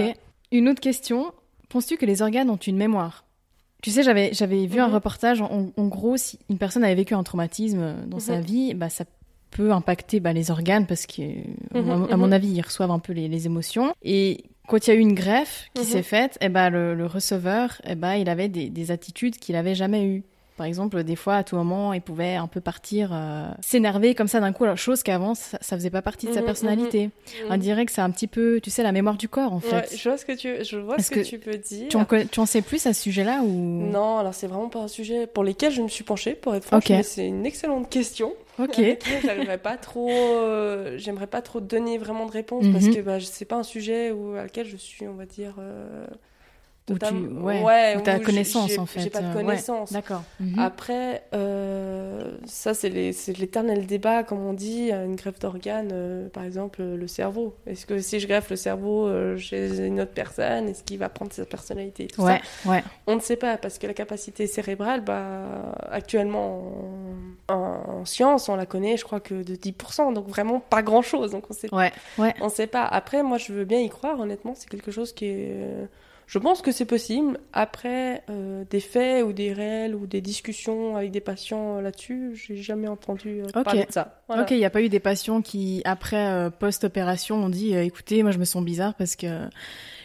Une 0.52 0.70
autre 0.70 0.82
question. 0.82 1.34
Penses-tu 1.70 1.98
que 1.98 2.06
les 2.06 2.22
organes 2.22 2.50
ont 2.50 2.58
une 2.58 2.78
mémoire? 2.78 3.26
Tu 3.82 3.90
sais, 3.90 4.04
j'avais, 4.04 4.32
j'avais 4.34 4.68
vu 4.68 4.80
un 4.80 4.88
mhm. 4.88 4.94
reportage. 4.94 5.42
En, 5.42 5.72
gros, 5.88 6.18
si 6.18 6.40
une 6.50 6.58
personne 6.58 6.84
avait 6.84 6.96
vécu 6.96 7.14
un 7.14 7.24
traumatisme 7.24 7.96
dans 8.08 8.20
sa 8.20 8.38
mhm. 8.38 8.42
vie, 8.42 8.74
bah, 8.74 8.90
ça 8.90 9.06
peut 9.50 9.72
impacter 9.72 10.20
bah, 10.20 10.34
les 10.34 10.52
organes 10.52 10.86
parce 10.86 11.06
que, 11.06 11.22
mhm, 11.74 12.08
à 12.10 12.18
mon 12.18 12.32
avis, 12.32 12.50
ils 12.50 12.62
reçoivent 12.62 12.92
un 12.92 13.00
peu 13.00 13.14
les, 13.14 13.28
les 13.28 13.46
émotions. 13.48 13.94
Et 14.04 14.46
quand 14.68 14.86
il 14.86 14.90
y 14.90 14.94
a 14.94 14.96
eu 14.96 15.00
une 15.00 15.16
greffe 15.16 15.70
qui 15.74 15.84
s'est 15.84 16.04
faite, 16.04 16.38
et 16.42 16.46
eh 16.46 16.50
bah, 16.50 16.70
le, 16.70 16.94
le 16.94 17.06
receveur, 17.06 17.82
et 17.84 17.92
eh 17.92 17.96
bah, 17.96 18.18
il 18.18 18.30
avait 18.30 18.50
des, 18.50 18.70
des 18.70 18.92
attitudes 18.92 19.38
qu'il 19.38 19.56
n'avait 19.56 19.76
jamais 19.76 20.06
eues. 20.06 20.24
Par 20.62 20.67
exemple, 20.67 21.04
des 21.04 21.15
fois, 21.15 21.38
à 21.38 21.43
tout 21.43 21.56
moment, 21.56 21.91
il 21.91 22.02
pouvait 22.02 22.36
un 22.36 22.45
peu 22.45 22.62
partir, 22.62 23.10
euh, 23.12 23.50
s'énerver 23.62 24.13
comme 24.13 24.28
ça 24.28 24.39
d'un 24.39 24.54
coup, 24.54 24.63
chose 24.76 25.02
qu'avant, 25.02 25.34
ça, 25.34 25.58
ça, 25.60 25.76
faisait 25.76 25.89
pas 25.89 26.04
partie 26.04 26.28
de 26.28 26.34
sa 26.34 26.41
mhm, 26.41 26.45
personnalité. 26.45 27.06
Mhm, 27.06 27.47
On 27.50 27.58
dirait 27.58 27.84
que 27.88 27.91
c'est 27.91 28.02
un 28.02 28.12
petit 28.12 28.28
peu, 28.28 28.60
tu 28.62 28.69
sais, 28.69 28.84
la 28.84 28.91
mémoire 28.91 29.17
du 29.17 29.28
corps, 29.28 29.54
en 29.54 29.60
fait. 29.60 29.91
je 29.97 30.08
vois 30.08 30.19
ce 30.19 30.26
que 30.26 30.34
tu, 30.34 30.63
je 30.63 30.78
vois 30.78 31.00
ce 31.00 31.10
que, 31.10 31.21
tu 31.21 31.39
peux 31.39 31.58
dire. 31.58 31.88
Tu 31.89 31.97
en, 31.97 32.06
tu 32.06 32.39
en, 32.39 32.45
sais 32.45 32.62
plus 32.62 32.86
à 32.86 32.93
ce 32.93 33.02
sujet-là 33.02 33.41
ou? 33.41 33.47
Non, 33.47 34.19
alors 34.19 34.36
c'est 34.36 34.45
vraiment 34.45 34.69
pas 34.69 34.82
un 34.82 34.88
sujet 34.88 35.26
pour 35.26 35.43
lequel 35.43 35.71
je 35.71 35.82
me 35.82 35.88
suis 35.88 36.04
penchée, 36.04 36.36
pour 36.36 36.54
être 36.54 36.65
franche, 36.65 36.84
c'est 37.06 37.26
une 37.26 37.47
excellente 37.47 37.89
question. 37.89 38.32
Ok. 38.60 38.76
J'aimerais 39.24 39.58
pas 39.58 39.78
trop, 39.78 40.12
euh, 40.12 40.95
j'aimerais 41.00 41.26
pas 41.26 41.41
trop 41.41 41.60
donner 41.60 41.97
vraiment 41.97 42.28
de 42.28 42.32
réponse 42.34 42.65
parce 42.71 42.88
que 42.88 43.02
bah, 43.02 43.19
c'est 43.19 43.45
pas 43.45 43.56
un 43.56 43.63
sujet 43.63 44.12
où, 44.12 44.36
à 44.36 44.43
lequel 44.43 44.67
je 44.67 44.78
suis, 44.78 45.08
on 45.08 45.15
va 45.15 45.26
dire. 45.26 45.56
Euh, 45.58 46.06
Ou 46.91 46.97
tu, 46.97 47.13
ouais, 47.13 47.63
ouais, 47.63 47.95
ou 47.97 48.01
t'as 48.01 48.17
où 48.19 48.21
connaissance 48.21 48.77
en 48.77 48.86
fait. 48.86 48.99
J'ai 49.01 49.10
pas 49.10 49.21
de 49.21 49.25
euh, 49.25 49.34
ouais. 49.36 49.43
connaissance. 49.45 49.91
D'accord. 49.93 50.23
Mhm. 50.39 50.60
Après, 50.60 51.23
euh, 51.34 52.32
ça 52.45 52.73
c'est 52.73 52.89
les- 52.89 53.13
c'est 53.13 53.38
l'éternel 53.38 53.86
débat, 53.86 54.23
comme 54.23 54.45
on 54.45 54.54
dit, 54.54 54.91
une 54.91 55.15
greffe 55.15 55.39
d'organes, 55.39 55.89
euh, 55.91 56.30
par 56.30 56.43
exemple 56.43 56.82
le 56.84 57.08
cerveau. 57.08 57.56
Est-ce 57.67 57.86
que 57.86 57.99
si 57.99 58.19
je 58.19 58.27
greffe 58.27 58.49
le 58.49 58.56
cerveau 58.56 59.08
euh, 59.08 59.38
chez 59.38 59.86
une 59.86 60.01
autre 60.01 60.12
personne, 60.13 60.67
est-ce 60.69 60.84
qu'il 60.84 60.97
va 60.99 61.10
prendre 61.10 61.32
sa 61.34 61.45
personnalité 61.45 62.04
et 62.04 62.08
tout 62.08 62.21
ouais, 62.21 62.41
ça 62.63 62.69
ouais. 62.69 62.84
On 63.08 63.15
ne 63.15 63.21
sait 63.21 63.36
pas, 63.36 63.58
parce 63.58 63.77
que 63.77 63.88
la 63.88 63.93
capacité 63.93 64.47
cérébrale, 64.47 65.01
bah, 65.01 65.75
actuellement 65.91 66.62
en, 67.49 67.54
en- 67.54 67.82
en 68.01 68.06
science, 68.06 68.49
on 68.49 68.56
la 68.56 68.65
connaît, 68.65 68.97
je 68.97 69.04
crois 69.04 69.19
que 69.19 69.36
de 69.43 69.56
10%, 69.56 70.12
donc 70.13 70.27
vraiment 70.27 70.60
pas 70.60 70.82
grand-chose. 70.82 71.32
Donc 71.32 71.45
on 71.49 71.54
sait, 71.54 71.73
Ouais, 71.73 71.91
ouais. 72.17 72.34
on 72.41 72.49
sait 72.49 72.67
pas. 72.67 72.86
Après, 72.86 73.23
moi 73.23 73.38
je 73.38 73.54
veux 73.54 73.65
bien 73.65 73.80
y 73.80 73.89
croire, 73.89 74.19
honnêtement, 74.19 74.54
c'est 74.56 74.69
quelque 74.69 74.91
chose 74.91 75.13
qui 75.13 75.25
est... 75.25 75.58
Je 76.32 76.39
pense 76.39 76.62
que 76.62 76.72
c'est 76.72 76.86
possible. 76.86 77.38
Après, 77.52 78.24
euh, 78.30 78.63
des 78.70 78.80
faits 78.80 79.26
ou 79.26 79.34
des 79.34 79.52
réels 79.52 79.94
ou 79.96 80.08
des 80.08 80.22
discussions 80.22 80.96
avec 80.96 81.12
des 81.12 81.20
patients 81.20 81.76
euh, 81.76 81.82
là-dessus, 81.82 82.41
j'ai 82.41 82.56
jamais 82.56 82.88
entendu 82.88 83.41
euh, 83.41 83.63
parler 83.63 83.84
de 83.84 83.91
ça. 83.91 84.22
Voilà. 84.28 84.44
Ok, 84.44 84.52
il 84.52 84.58
n'y 84.58 84.63
a 84.63 84.70
pas 84.70 84.82
eu 84.82 84.88
des 84.88 85.02
patients 85.02 85.41
qui, 85.41 85.82
après 85.84 86.30
euh, 86.30 86.50
post-opération, 86.50 87.36
ont 87.36 87.50
dit 87.50 87.76
écoutez, 87.76 88.24
moi 88.24 88.32
je 88.32 88.38
me 88.38 88.46
sens 88.46 88.63
bizarre 88.63 88.94
parce 88.96 89.17
que 89.17 89.28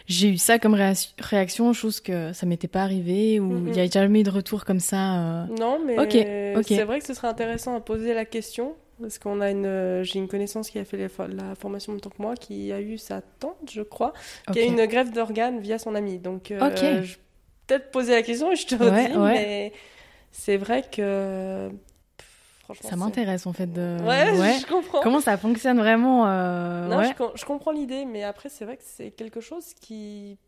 j'ai 0.08 0.30
eu 0.30 0.36
ça 0.36 0.58
comme 0.58 0.74
réa- 0.74 1.12
réaction, 1.20 1.72
chose 1.72 2.00
que 2.00 2.32
ça 2.32 2.44
m'était 2.44 2.66
pas 2.66 2.82
arrivé, 2.82 3.38
ou 3.38 3.68
il 3.68 3.72
n'y 3.74 3.78
a 3.80 3.86
jamais 3.86 4.22
eu 4.22 4.24
de 4.24 4.30
retour 4.30 4.64
comme 4.64 4.80
ça. 4.80 5.46
Non, 5.60 5.78
mais 5.86 5.96
Ok, 5.96 6.16
ok. 6.58 6.66
c'est 6.66 6.82
vrai 6.82 6.98
que 6.98 7.06
ce 7.06 7.14
serait 7.14 7.28
intéressant 7.28 7.76
à 7.76 7.80
poser 7.80 8.14
la 8.14 8.24
question. 8.24 8.74
Parce 9.00 9.18
qu'on 9.18 9.40
a 9.42 9.50
une, 9.50 9.66
euh, 9.66 10.02
j'ai 10.04 10.18
une 10.18 10.28
connaissance 10.28 10.70
qui 10.70 10.78
a 10.78 10.84
fait 10.84 10.96
la 10.96 11.54
formation 11.54 11.92
en 11.92 11.94
même 11.94 12.00
temps 12.00 12.10
que 12.10 12.22
moi, 12.22 12.34
qui 12.34 12.72
a 12.72 12.80
eu 12.80 12.96
sa 12.96 13.20
tante, 13.20 13.70
je 13.70 13.82
crois, 13.82 14.12
qui 14.52 14.58
a 14.58 14.62
eu 14.64 14.68
une 14.68 14.86
greffe 14.86 15.12
d'organes 15.12 15.60
via 15.60 15.78
son 15.78 15.94
ami. 15.94 16.18
Donc, 16.18 16.50
euh, 16.50 16.66
Ok. 16.66 16.78
je 16.78 17.12
vais 17.14 17.18
peut-être 17.66 17.90
poser 17.90 18.12
la 18.14 18.22
question 18.22 18.50
et 18.52 18.56
je 18.56 18.66
te 18.66 18.74
Ouais, 18.74 19.06
redis, 19.06 19.16
ouais. 19.18 19.32
mais 19.34 19.72
c'est 20.32 20.56
vrai 20.56 20.82
que. 20.82 21.68
pff, 22.16 22.26
Franchement, 22.64 22.90
Ça 22.90 22.96
m'intéresse 22.96 23.46
en 23.46 23.52
fait 23.52 23.70
de. 23.72 23.98
Ouais, 24.02 24.58
je 24.60 24.66
comprends. 24.66 25.00
Comment 25.00 25.20
ça 25.20 25.36
fonctionne 25.36 25.78
vraiment 25.78 26.26
euh, 26.26 26.88
Non, 26.88 26.96
ouais. 26.98 27.08
je, 27.10 27.14
com- 27.14 27.32
je 27.34 27.44
comprends 27.44 27.72
l'idée, 27.72 28.04
mais 28.06 28.24
après, 28.24 28.48
c'est 28.48 28.64
vrai 28.64 28.76
que 28.78 28.82
c'est 28.84 29.10
quelque 29.10 29.40
chose 29.40 29.74
qui. 29.80 30.38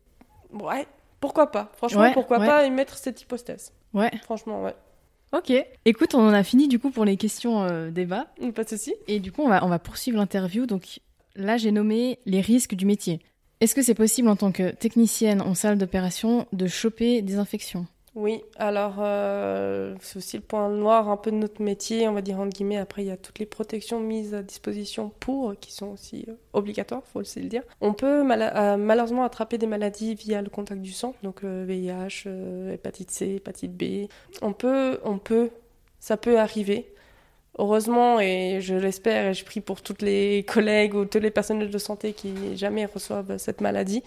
Ouais, 0.51 0.87
pourquoi 1.19 1.51
pas 1.51 1.71
Franchement, 1.77 2.01
Ouais, 2.01 2.13
pourquoi 2.13 2.39
ouais. 2.39 2.47
pas 2.47 2.65
émettre 2.65 2.97
cette 2.97 3.21
hypothèse 3.21 3.73
Ouais. 3.93 4.09
Franchement, 4.23 4.63
ouais. 4.63 4.73
Ok. 5.31 5.53
Écoute, 5.85 6.15
on 6.15 6.27
en 6.27 6.33
a 6.33 6.43
fini 6.43 6.67
du 6.67 6.79
coup 6.79 6.89
pour 6.89 7.05
les 7.05 7.17
questions 7.17 7.63
euh, 7.63 7.91
débat. 7.91 8.27
Pas 8.55 8.63
de 8.63 8.69
souci. 8.69 8.93
Et 9.07 9.19
du 9.19 9.31
coup, 9.31 9.43
on 9.43 9.49
va, 9.49 9.63
on 9.63 9.69
va 9.69 9.79
poursuivre 9.79 10.17
l'interview. 10.17 10.65
Donc 10.65 10.99
là, 11.35 11.57
j'ai 11.57 11.71
nommé 11.71 12.19
les 12.25 12.41
risques 12.41 12.75
du 12.75 12.85
métier. 12.85 13.19
Est-ce 13.61 13.75
que 13.75 13.81
c'est 13.81 13.93
possible 13.93 14.29
en 14.29 14.35
tant 14.35 14.51
que 14.51 14.71
technicienne 14.71 15.41
en 15.41 15.53
salle 15.53 15.77
d'opération 15.77 16.47
de 16.53 16.67
choper 16.67 17.21
des 17.21 17.35
infections? 17.35 17.85
Oui, 18.19 18.43
alors 18.57 18.95
euh, 18.99 19.95
c'est 20.01 20.17
aussi 20.17 20.35
le 20.35 20.43
point 20.43 20.67
noir 20.67 21.07
un 21.07 21.15
peu 21.15 21.31
de 21.31 21.37
notre 21.37 21.61
métier, 21.61 22.05
on 22.09 22.11
va 22.11 22.21
dire 22.21 22.37
entre 22.37 22.49
guillemets. 22.49 22.75
Après, 22.75 23.01
il 23.01 23.07
y 23.07 23.11
a 23.11 23.15
toutes 23.15 23.39
les 23.39 23.45
protections 23.45 24.01
mises 24.01 24.33
à 24.33 24.43
disposition 24.43 25.13
pour, 25.21 25.57
qui 25.57 25.71
sont 25.71 25.87
aussi 25.87 26.25
euh, 26.27 26.33
obligatoires, 26.51 27.01
faut 27.05 27.21
le 27.21 27.47
dire. 27.47 27.63
On 27.79 27.93
peut 27.93 28.29
euh, 28.29 28.75
malheureusement 28.75 29.23
attraper 29.23 29.57
des 29.57 29.67
maladies 29.67 30.15
via 30.15 30.41
le 30.41 30.49
contact 30.49 30.81
du 30.81 30.91
sang, 30.91 31.15
donc 31.23 31.45
VIH, 31.45 32.27
hépatite 32.73 33.09
C, 33.09 33.35
hépatite 33.35 33.71
B. 33.71 34.09
On 34.41 34.51
peut, 34.51 34.99
on 35.05 35.17
peut, 35.17 35.49
ça 36.01 36.17
peut 36.17 36.39
arriver. 36.39 36.93
Heureusement, 37.57 38.19
et 38.19 38.59
je 38.59 38.75
l'espère, 38.75 39.29
et 39.29 39.33
je 39.33 39.45
prie 39.45 39.61
pour 39.61 39.81
toutes 39.81 40.01
les 40.01 40.43
collègues 40.43 40.93
ou 40.93 41.05
toutes 41.05 41.23
les 41.23 41.31
personnels 41.31 41.71
de 41.71 41.77
santé 41.77 42.11
qui 42.11 42.57
jamais 42.57 42.85
reçoivent 42.85 43.37
cette 43.37 43.61
maladie 43.61 44.03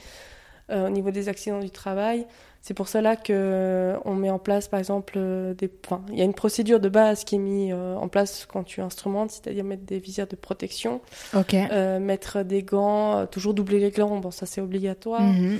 au 0.70 0.90
niveau 0.90 1.11
des 1.11 1.31
accidents 1.31 1.61
du 1.61 1.70
travail. 1.70 2.27
C'est 2.62 2.75
pour 2.75 2.88
cela 2.88 3.16
que 3.16 3.33
euh, 3.33 3.98
on 4.05 4.14
met 4.14 4.31
en 4.31 4.38
place, 4.38 4.68
par 4.68 4.79
exemple, 4.79 5.14
euh, 5.16 5.53
des 5.53 5.66
points. 5.66 6.05
Il 6.11 6.18
y 6.18 6.22
a 6.22 6.25
une 6.25 6.33
procédure 6.33 6.79
de 6.79 6.88
base 6.88 7.25
qui 7.25 7.35
est 7.35 7.38
mise 7.38 7.72
euh, 7.75 7.96
en 7.96 8.07
place 8.07 8.46
quand 8.46 8.62
tu 8.62 8.81
instrumentes, 8.81 9.33
c'est-à-dire 9.33 9.64
mettre 9.64 9.83
des 9.83 9.98
visières 9.98 10.29
de 10.29 10.37
protection, 10.37 11.01
euh, 11.35 11.98
mettre 11.98 12.44
des 12.44 12.62
gants, 12.62 13.27
toujours 13.27 13.53
doubler 13.53 13.81
les 13.81 13.90
gants, 13.90 14.16
bon 14.18 14.31
ça 14.31 14.46
c'est 14.46 14.61
obligatoire. 14.61 15.22
Mhm. 15.22 15.59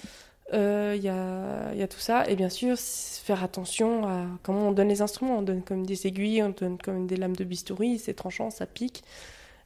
Euh, 0.55 0.95
Il 0.97 1.03
y, 1.03 1.09
a, 1.09 1.75
y 1.75 1.83
a 1.83 1.89
tout 1.89 1.99
ça. 1.99 2.29
Et 2.29 2.37
bien 2.37 2.51
sûr, 2.51 2.77
faire 2.79 3.43
attention 3.43 4.07
à 4.07 4.27
comment 4.43 4.69
on 4.69 4.73
donne 4.73 4.89
les 4.89 5.01
instruments. 5.01 5.39
On 5.39 5.43
donne 5.43 5.63
comme 5.63 5.87
des 5.87 6.07
aiguilles, 6.07 6.43
on 6.43 6.51
donne 6.51 6.79
comme 6.79 7.07
des 7.07 7.17
lames 7.17 7.35
de 7.35 7.45
bistouri, 7.45 7.99
c'est 7.99 8.15
tranchant, 8.15 8.51
ça 8.51 8.67
pique. 8.67 9.03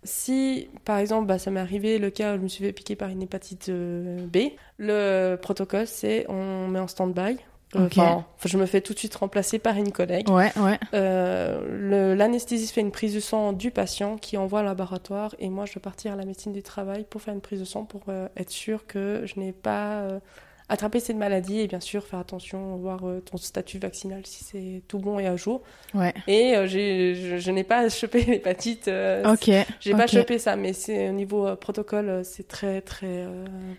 Si, 0.07 0.69
par 0.85 0.99
exemple, 0.99 1.27
bah, 1.27 1.39
ça 1.39 1.51
m'est 1.51 1.61
arrivé 1.61 1.99
le 1.99 2.11
cas 2.11 2.35
où 2.35 2.37
je 2.39 2.43
me 2.43 2.49
suis 2.49 2.65
fait 2.65 2.73
piquer 2.73 2.97
par 2.97 3.11
une 3.11 3.23
hépatite 3.23 3.69
euh, 3.69 4.27
B, 4.27 4.53
le 4.79 5.37
protocole, 5.37 5.87
c'est 5.87 6.25
on 6.29 6.69
met 6.69 6.81
en 6.81 6.89
stand-by. 6.89 7.37
Euh, 7.75 7.87
enfin, 7.87 8.25
je 8.45 8.57
me 8.59 8.67
fais 8.67 8.81
tout 8.81 8.95
de 8.95 8.99
suite 8.99 9.15
remplacer 9.17 9.59
par 9.59 9.77
une 9.77 9.91
collègue. 9.91 10.29
Ouais, 10.29 10.53
ouais. 10.57 10.79
Euh, 10.95 12.15
L'anesthésiste 12.15 12.73
fait 12.73 12.81
une 12.81 12.93
prise 12.93 13.15
de 13.15 13.21
sang 13.21 13.53
du 13.53 13.71
patient 13.71 14.17
qui 14.17 14.37
envoie 14.37 14.61
au 14.61 14.65
laboratoire 14.65 15.35
et 15.39 15.49
moi 15.49 15.67
je 15.67 15.75
dois 15.75 15.83
partir 15.83 16.13
à 16.13 16.17
la 16.17 16.25
médecine 16.25 16.53
du 16.53 16.63
travail 16.63 17.05
pour 17.09 17.21
faire 17.23 17.35
une 17.35 17.41
prise 17.41 17.61
de 17.61 17.65
sang 17.65 17.85
pour 17.85 18.05
euh, 18.09 18.29
être 18.37 18.51
sûr 18.51 18.87
que 18.87 19.23
je 19.25 19.41
n'ai 19.41 19.53
pas 19.53 20.01
euh, 20.03 20.21
attrapé 20.69 20.99
cette 21.01 21.17
maladie 21.17 21.61
et 21.61 21.67
bien 21.69 21.81
sûr 21.81 22.05
faire 22.05 22.19
attention, 22.19 22.77
voir 22.77 23.07
euh, 23.07 23.21
ton 23.21 23.37
statut 23.37 23.79
vaccinal 23.79 24.23
si 24.25 24.43
c'est 24.45 24.83
tout 24.89 24.99
bon 24.99 25.19
et 25.19 25.27
à 25.27 25.37
jour. 25.37 25.63
Ouais. 25.95 26.13
Et 26.27 26.57
euh, 26.57 26.67
je, 26.67 27.39
je 27.39 27.51
n'ai 27.51 27.65
pas 27.65 27.89
chopé 27.91 28.23
l'hépatite, 28.23 28.89
euh, 28.89 29.33
Ok. 29.33 29.51
j'ai 29.81 29.93
pas 29.93 30.05
ok. 30.05 30.11
chopé 30.11 30.39
ça, 30.39 30.57
mais 30.57 30.73
c'est 30.73 31.09
au 31.09 31.13
niveau 31.13 31.55
protocole, 31.57 32.23
c'est 32.25 32.49
très 32.49 32.81
très. 32.81 33.27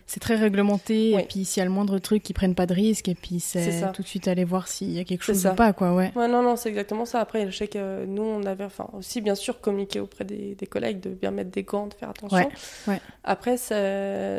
C'est 0.06 0.20
très 0.20 0.36
réglementé. 0.36 1.12
Et 1.12 1.22
puis 1.24 1.44
s'il 1.44 1.60
y 1.60 1.62
a 1.62 1.64
le 1.66 1.70
moindre 1.70 1.98
truc, 1.98 2.28
ils 2.30 2.34
prennent 2.34 2.54
pas 2.54 2.66
de 2.66 2.74
risque. 2.74 3.08
Et 3.08 3.14
puis 3.14 3.40
C'est 3.40 3.92
tout 3.92 4.02
de 4.02 4.06
suite 4.08 4.28
aller 4.28 4.44
voir 4.44 4.68
s'il 4.68 4.90
y 4.92 4.98
a 4.98 5.04
quelque 5.04 5.24
chose 5.24 5.46
ou 5.46 5.54
pas, 5.54 5.72
quoi. 5.72 5.94
Ouais. 5.94 6.12
Ouais, 6.16 6.28
non, 6.28 6.42
non, 6.42 6.56
c'est 6.56 6.68
exactement 6.68 7.04
ça. 7.04 7.20
Après, 7.20 7.50
je 7.50 7.56
sais 7.56 7.68
que 7.68 8.04
nous, 8.06 8.22
on 8.22 8.44
avait, 8.44 8.64
enfin, 8.64 8.88
aussi 8.94 9.20
bien 9.20 9.34
sûr 9.34 9.60
communiqué 9.60 10.00
auprès 10.00 10.24
des, 10.24 10.54
des 10.54 10.66
collègues 10.66 11.00
de 11.00 11.10
bien 11.10 11.30
mettre 11.30 11.50
des 11.50 11.62
gants, 11.62 11.86
de 11.86 11.94
faire 11.94 12.10
attention. 12.10 12.48
Ouais. 12.86 13.00
Après, 13.24 13.56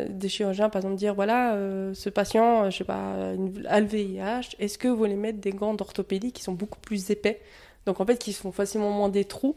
des 0.09 0.29
chirurgiens, 0.29 0.69
par 0.69 0.79
exemple, 0.81 0.95
dire 0.95 1.13
voilà, 1.13 1.53
euh, 1.53 1.93
ce 1.93 2.09
patient, 2.09 2.38
euh, 2.41 2.69
je 2.69 2.77
sais 2.77 2.83
pas, 2.83 3.13
une- 3.35 3.65
a 3.67 3.79
le 3.79 3.85
VIH, 3.87 4.55
est-ce 4.59 4.77
que 4.77 4.87
vous 4.87 4.97
voulez 4.97 5.15
mettre 5.15 5.39
des 5.39 5.51
gants 5.51 5.73
d'orthopédie 5.73 6.31
qui 6.31 6.43
sont 6.43 6.53
beaucoup 6.53 6.79
plus 6.79 7.09
épais 7.11 7.39
Donc, 7.85 7.99
en 7.99 8.05
fait, 8.05 8.17
qui 8.19 8.33
font 8.33 8.51
facilement 8.51 8.91
moins 8.91 9.09
des 9.09 9.25
trous 9.25 9.55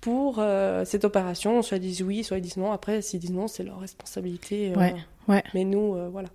pour 0.00 0.36
euh, 0.38 0.84
cette 0.84 1.04
opération 1.04 1.62
Soit 1.62 1.78
ils 1.78 1.80
disent 1.80 2.02
oui, 2.02 2.22
soit 2.24 2.38
ils 2.38 2.42
disent 2.42 2.56
non. 2.58 2.72
Après, 2.72 3.02
s'ils 3.02 3.20
disent 3.20 3.32
non, 3.32 3.48
c'est 3.48 3.62
leur 3.64 3.80
responsabilité. 3.80 4.72
euh, 4.74 4.78
Ouais, 4.78 4.94
ouais. 5.28 5.42
Mais 5.54 5.64
nous, 5.64 5.94
euh, 5.96 6.08
voilà, 6.10 6.28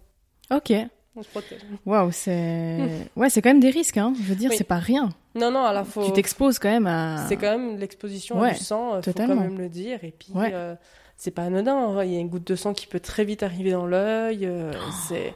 Ok. 0.51 0.73
on 1.15 1.23
se 1.23 1.29
protège. 1.29 1.61
Waouh, 1.85 2.11
c'est. 2.11 2.79
Ouais, 3.15 3.29
c'est 3.29 3.41
quand 3.41 3.49
même 3.49 3.59
des 3.59 3.69
risques, 3.69 3.97
hein. 3.97 4.13
Je 4.17 4.23
veux 4.23 4.35
dire, 4.35 4.49
Oui. 4.49 4.55
c'est 4.57 4.63
pas 4.65 4.79
rien. 4.79 5.09
Non, 5.35 5.51
non, 5.51 5.63
alors 5.63 5.85
faut. 5.85 6.05
Tu 6.05 6.11
t'exposes 6.11 6.59
quand 6.59 6.69
même 6.71 6.87
à. 6.87 7.25
C'est 7.29 7.37
quand 7.37 7.57
même 7.57 7.77
l'exposition 7.77 8.39
Ouais, 8.41 8.49
à 8.49 8.53
du 8.53 8.59
sang, 8.59 8.91
il 8.91 8.95
faut 8.95 9.01
totalement. 9.11 9.35
quand 9.35 9.41
même 9.41 9.57
le 9.57 9.69
dire. 9.69 10.03
Et 10.03 10.11
puis, 10.11 10.33
Ouais. 10.33 10.51
euh, 10.53 10.75
c'est 11.15 11.31
pas 11.31 11.43
anodin. 11.43 11.75
hein. 11.77 12.03
Il 12.03 12.11
y 12.11 12.17
a 12.17 12.19
une 12.19 12.27
goutte 12.29 12.47
de 12.47 12.55
sang 12.55 12.73
qui 12.73 12.87
peut 12.87 12.99
très 12.99 13.23
vite 13.23 13.43
arriver 13.43 13.71
dans 13.71 13.85
l'œil. 13.85 14.45
euh, 14.45 14.73
c'est 15.07 15.33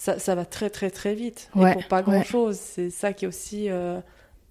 ça, 0.00 0.18
ça 0.18 0.34
va 0.34 0.46
très, 0.46 0.70
très, 0.70 0.90
très 0.90 1.14
vite. 1.14 1.50
Ouais, 1.54 1.72
Et 1.72 1.74
pour 1.74 1.84
pas 1.88 1.98
ouais. 1.98 2.02
grand-chose. 2.04 2.56
C'est 2.58 2.88
ça 2.88 3.12
qui 3.12 3.26
est 3.26 3.28
aussi, 3.28 3.68
euh, 3.68 4.00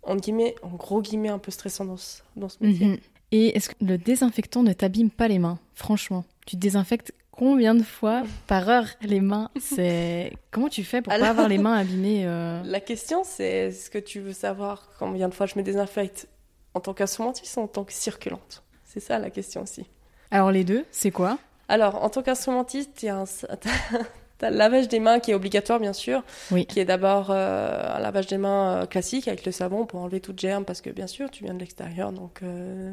en, 0.03 0.15
guillemets, 0.15 0.53
en 0.61 0.69
gros 0.69 1.01
guillemets, 1.01 1.29
un 1.29 1.39
peu 1.39 1.49
stressant 1.49 1.85
dans 1.85 1.97
ce, 1.97 2.21
dans 2.35 2.49
ce 2.49 2.57
métier. 2.61 2.85
Mhm. 2.85 2.97
Et 3.31 3.57
est-ce 3.57 3.69
que 3.69 3.75
le 3.81 3.97
désinfectant 3.97 4.61
ne 4.61 4.73
t'abîme 4.73 5.09
pas 5.09 5.27
les 5.27 5.39
mains 5.39 5.57
Franchement, 5.73 6.23
tu 6.45 6.55
te 6.55 6.61
désinfectes 6.61 7.13
combien 7.31 7.73
de 7.73 7.81
fois 7.81 8.21
par 8.45 8.69
heure 8.69 8.85
les 9.01 9.21
mains? 9.21 9.49
C'est 9.59 10.33
comment 10.51 10.69
tu 10.69 10.83
fais 10.83 11.01
pour 11.01 11.11
Alors- 11.11 11.25
pas 11.25 11.31
avoir 11.31 11.47
les 11.47 11.57
mains 11.57 11.73
abîmées 11.79 12.27
euh? 12.27 12.61
La 12.63 12.79
question, 12.79 13.23
c'est 13.23 13.69
est-ce 13.69 13.89
que 13.89 13.97
tu 13.97 14.19
veux 14.19 14.33
savoir 14.33 14.91
combien 14.99 15.29
de 15.29 15.33
fois 15.33 15.47
je 15.47 15.57
me 15.57 15.63
désinfecte 15.63 16.27
en 16.75 16.79
tant 16.79 16.93
qu'instrumentiste 16.93 17.57
ou 17.57 17.61
en 17.61 17.67
tant 17.67 17.85
que 17.85 17.93
circulante? 17.93 18.61
C'est 18.85 18.99
ça 18.99 19.17
la 19.17 19.31
question 19.31 19.63
aussi. 19.63 19.87
Alors 20.29 20.51
les 20.51 20.63
deux, 20.63 20.85
c'est 20.91 21.09
quoi? 21.09 21.39
Alors, 21.67 22.03
en 22.03 22.09
tant 22.09 22.21
qu'instrumentiste, 22.21 23.01
il 23.01 23.07
y 23.07 23.09
a 23.09 23.17
un... 23.17 23.25
T'as 24.39 24.49
le 24.49 24.57
lavage 24.57 24.87
des 24.87 24.99
mains 24.99 25.19
qui 25.19 25.31
est 25.31 25.33
obligatoire, 25.35 25.79
bien 25.79 25.93
sûr, 25.93 26.23
Oui. 26.51 26.65
qui 26.65 26.79
est 26.79 26.85
d'abord 26.85 27.27
euh, 27.29 27.95
un 27.95 27.99
lavage 27.99 28.27
des 28.27 28.37
mains 28.37 28.83
euh, 28.83 28.85
classique 28.85 29.27
avec 29.27 29.45
le 29.45 29.51
savon 29.51 29.85
pour 29.85 29.99
enlever 29.99 30.21
toute 30.21 30.39
germe, 30.39 30.65
parce 30.65 30.81
que 30.81 30.89
bien 30.89 31.07
sûr, 31.07 31.29
tu 31.29 31.43
viens 31.43 31.53
de 31.53 31.59
l'extérieur, 31.59 32.11
donc 32.13 32.39
euh, 32.41 32.91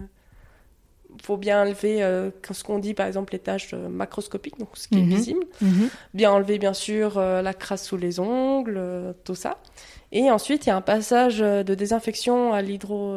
faut 1.22 1.37
bien 1.37 1.62
enlever 1.62 2.02
euh, 2.02 2.30
ce 2.50 2.64
qu'on 2.64 2.80
dit, 2.80 2.94
par 2.94 3.06
exemple, 3.06 3.32
les 3.32 3.38
tâches 3.38 3.70
euh, 3.74 3.88
macroscopiques, 3.88 4.59
donc 4.59 4.70
ce 4.74 4.88
qui 4.88 4.96
Mhm. 4.98 5.02
est 5.12 5.14
visible. 5.14 5.44
Mhm. 5.62 5.88
Bien 6.14 6.32
enlever, 6.32 6.59
bien 6.59 6.74
sûr, 6.74 7.18
la 7.20 7.54
crasse 7.54 7.85
sous 7.87 7.96
les 7.96 8.18
ongles, 8.20 9.14
tout 9.24 9.37
ça. 9.37 9.59
Et 10.12 10.30
ensuite, 10.30 10.66
il 10.66 10.70
y 10.70 10.72
a 10.72 10.76
un 10.76 10.80
passage 10.82 11.38
de 11.38 11.74
désinfection 11.74 12.52
à 12.52 12.61
l'hydro, 12.62 13.14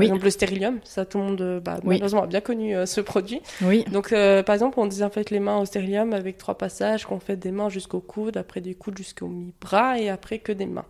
Oui, 0.00 0.04
exemple, 0.06 0.24
le 0.24 0.30
stérilium, 0.30 0.80
ça 0.84 1.04
tout 1.06 1.18
le 1.18 1.24
monde, 1.24 1.40
euh, 1.40 1.60
bah, 1.60 1.76
Oui. 1.84 1.94
malheureusement, 1.94 2.22
a 2.22 2.26
bien 2.26 2.40
connu 2.40 2.76
euh, 2.76 2.86
ce 2.86 3.00
produit. 3.00 3.40
oui. 3.62 3.84
Donc, 3.90 4.12
euh, 4.12 4.42
par 4.42 4.54
exemple, 4.54 4.78
on 4.78 4.86
désinfecte 4.86 5.30
les 5.30 5.40
mains 5.40 5.58
au 5.58 5.64
stérilium 5.64 6.12
avec 6.12 6.38
trois 6.38 6.56
passages, 6.58 7.06
qu'on 7.06 7.20
fait 7.20 7.36
des 7.36 7.50
mains 7.50 7.68
jusqu'au 7.68 8.00
coude, 8.00 8.36
après 8.36 8.60
des 8.60 8.74
coudes 8.74 8.98
jusqu'au 8.98 9.26
mi-bras 9.28 9.98
et 9.98 10.08
après 10.08 10.38
que 10.38 10.52
des 10.52 10.66
mains. 10.66 10.84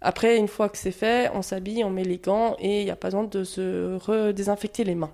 Après, 0.00 0.36
une 0.36 0.48
fois 0.48 0.68
que 0.68 0.76
c'est 0.76 0.90
fait, 0.90 1.30
on 1.34 1.40
s'habille, 1.40 1.82
on 1.82 1.90
met 1.90 2.04
les 2.04 2.18
gants 2.18 2.56
et 2.58 2.80
il 2.80 2.84
n'y 2.84 2.90
a 2.90 2.96
pas 2.96 3.08
besoin 3.08 3.24
de 3.24 3.42
se 3.42 3.96
redésinfecter 3.96 4.84
les 4.84 4.94
mains, 4.94 5.10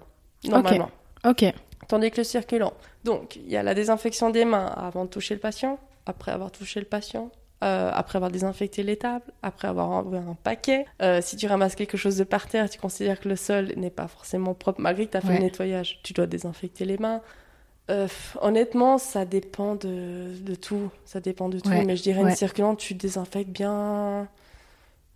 normalement. 0.49 0.91
Ok. 1.25 1.45
Tandis 1.87 2.11
que 2.11 2.19
le 2.19 2.25
circulant, 2.25 2.73
donc, 3.05 3.37
il 3.37 3.49
y 3.51 3.57
a 3.57 3.63
la 3.63 3.75
désinfection 3.75 4.31
des 4.31 4.45
mains 4.45 4.67
avant 4.67 5.05
de 5.05 5.11
toucher 5.11 5.35
le 5.35 5.41
patient, 5.41 5.79
après 6.07 6.33
avoir 6.33 6.51
touché 6.51 6.81
le 6.81 6.87
patient, 6.87 7.31
euh, 7.63 7.91
après 7.93 8.17
avoir 8.17 8.31
désinfecté 8.31 8.83
les 8.83 8.97
tables, 8.97 9.25
après 9.43 9.69
avoir 9.69 9.91
envoyé 9.91 10.23
un 10.27 10.35
paquet. 10.43 10.87
Euh, 11.03 11.21
si 11.23 11.37
tu 11.37 11.47
ramasses 11.47 11.75
quelque 11.75 11.99
chose 11.99 12.17
de 12.17 12.25
par 12.25 12.47
terre, 12.49 12.71
tu 12.71 12.79
considères 12.79 13.21
que 13.21 13.29
le 13.29 13.37
sol 13.37 13.73
n'est 13.77 13.91
pas 13.91 14.09
forcément 14.09 14.55
propre, 14.55 14.81
malgré 14.81 15.07
que 15.07 15.11
tu 15.13 15.17
as 15.19 15.21
fait 15.21 15.29
Ouais. 15.29 15.37
le 15.39 15.43
nettoyage, 15.45 16.01
tu 16.03 16.13
dois 16.15 16.27
désinfecter 16.27 16.85
les 16.87 16.97
mains. 16.99 17.21
Euh, 17.91 18.07
honnêtement, 18.41 18.99
ça 18.99 19.25
dépend 19.25 19.75
de, 19.75 20.29
de 20.41 20.55
tout. 20.55 20.91
Ça 21.05 21.21
dépend 21.21 21.49
de 21.49 21.59
tout. 21.59 21.69
Ouais, 21.69 21.85
Mais 21.85 21.97
je 21.97 22.03
dirais 22.03 22.23
ouais. 22.23 22.31
une 22.31 22.37
circulante, 22.37 22.79
tu 22.79 22.95
désinfectes 22.95 23.51
bien. 23.51 24.29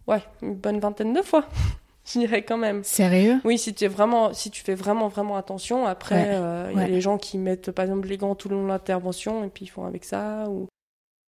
Ouais, 0.07 0.23
une 0.43 0.55
bonne 0.55 0.81
vingtaine 0.81 1.15
de 1.15 1.23
fois. 1.23 1.47
je 2.05 2.19
dirais 2.19 2.43
quand 2.43 2.59
même. 2.59 2.85
Sérieux? 2.85 3.41
Oui, 3.45 3.57
si 3.59 3.73
tu, 3.75 3.85
es 3.85 3.89
vraiment, 3.89 4.35
si 4.35 4.51
tu 4.51 4.63
fais 4.63 4.75
vraiment, 4.75 5.09
vraiment 5.09 5.37
attention, 5.37 5.87
après, 5.87 6.17
Ouais, 6.17 6.35
euh, 6.35 6.71
il 6.75 6.79
y 6.79 6.83
a 6.83 6.89
les 6.89 7.01
gens 7.01 7.17
qui 7.17 7.39
mettent 7.39 7.71
par 7.71 7.85
exemple 7.85 8.09
les 8.09 8.19
gants 8.19 8.35
tout 8.35 8.49
le 8.51 8.57
long 8.57 8.65
de 8.65 8.69
l'intervention 8.69 9.45
et 9.45 9.49
puis 9.49 9.65
ils 9.65 9.69
font 9.69 9.87
avec 9.87 10.05
ça. 10.05 10.45
Ou... 10.51 10.67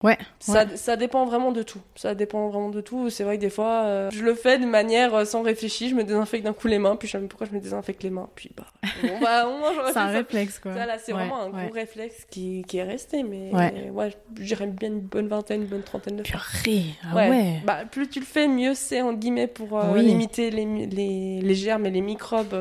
Ouais, 0.04 0.16
Ça, 0.38 0.64
ça 0.76 0.94
dépend 0.94 1.26
vraiment 1.26 1.50
de 1.50 1.64
tout. 1.64 1.80
Ça 1.96 2.14
dépend 2.14 2.48
vraiment 2.50 2.68
de 2.68 2.80
tout. 2.80 3.11
C'est 3.11 3.24
vrai 3.24 3.34
que 3.37 3.40
des 3.40 3.50
fois, 3.50 3.82
euh, 3.82 4.11
je 4.12 4.22
le 4.22 4.34
fais 4.37 4.56
de 4.61 4.64
manière 4.64 5.12
euh, 5.12 5.24
sans 5.24 5.42
réfléchir. 5.42 5.88
Je 5.90 5.96
me 5.96 6.04
désinfecte 6.04 6.44
d'un 6.44 6.52
coup 6.52 6.68
les 6.68 6.78
mains, 6.78 6.94
puis 6.94 7.08
je 7.08 7.12
sais 7.12 7.18
même 7.18 7.26
pourquoi 7.26 7.48
je 7.48 7.52
me 7.52 7.58
désinfecte 7.58 8.04
les 8.04 8.11
mains. 8.11 8.28
Puis 8.37 8.52
bah, 8.56 8.66
bon, 9.02 9.18
bah, 9.20 9.48
au 9.48 9.58
moins, 9.58 9.74
j'aurais 9.74 9.92
C'est 9.92 9.98
un 9.98 10.12
ça. 10.12 10.18
réflexe, 10.18 10.61
quoi. 10.61 10.72
Ça, 10.72 10.87
là, 10.87 10.98
c'est 10.98 11.12
Ouais, 11.12 11.18
vraiment 11.26 11.40
un 11.42 11.50
ouais. 11.50 11.64
gros 11.64 11.74
réflexe 11.74 12.26
qui, 12.30 12.62
qui 12.68 12.78
est 12.78 12.84
resté, 12.84 13.24
mais 13.24 13.50
Ouais. 13.52 13.90
je 14.37 14.42
dirais 14.44 14.68
bien 14.68 14.88
une 14.90 15.00
bonne 15.00 15.26
vingtaine, 15.26 15.62
une 15.62 15.66
bonne 15.66 15.82
trentaine 15.82 16.14
de 16.14 16.22
fois. 16.22 16.40
Purée, 16.62 16.84
ah 17.12 17.16
ouais. 17.16 17.61
Bah, 17.64 17.78
plus 17.90 18.08
tu 18.08 18.20
le 18.20 18.26
fais, 18.26 18.46
mieux 18.46 18.74
c'est, 18.74 19.02
entre 19.02 19.18
guillemets, 19.18 19.48
pour 19.48 19.80
euh, 19.80 19.94
Oui. 19.94 20.02
limiter 20.04 20.52
les, 20.52 20.87
les, 20.87 21.40
les 21.42 21.54
germes 21.56 21.87
et 21.87 21.90
les 21.90 22.02
microbes 22.02 22.54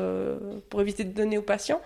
pour 0.70 0.80
éviter 0.80 1.04
de 1.04 1.12
donner 1.12 1.38
aux 1.38 1.42
patients. 1.42 1.80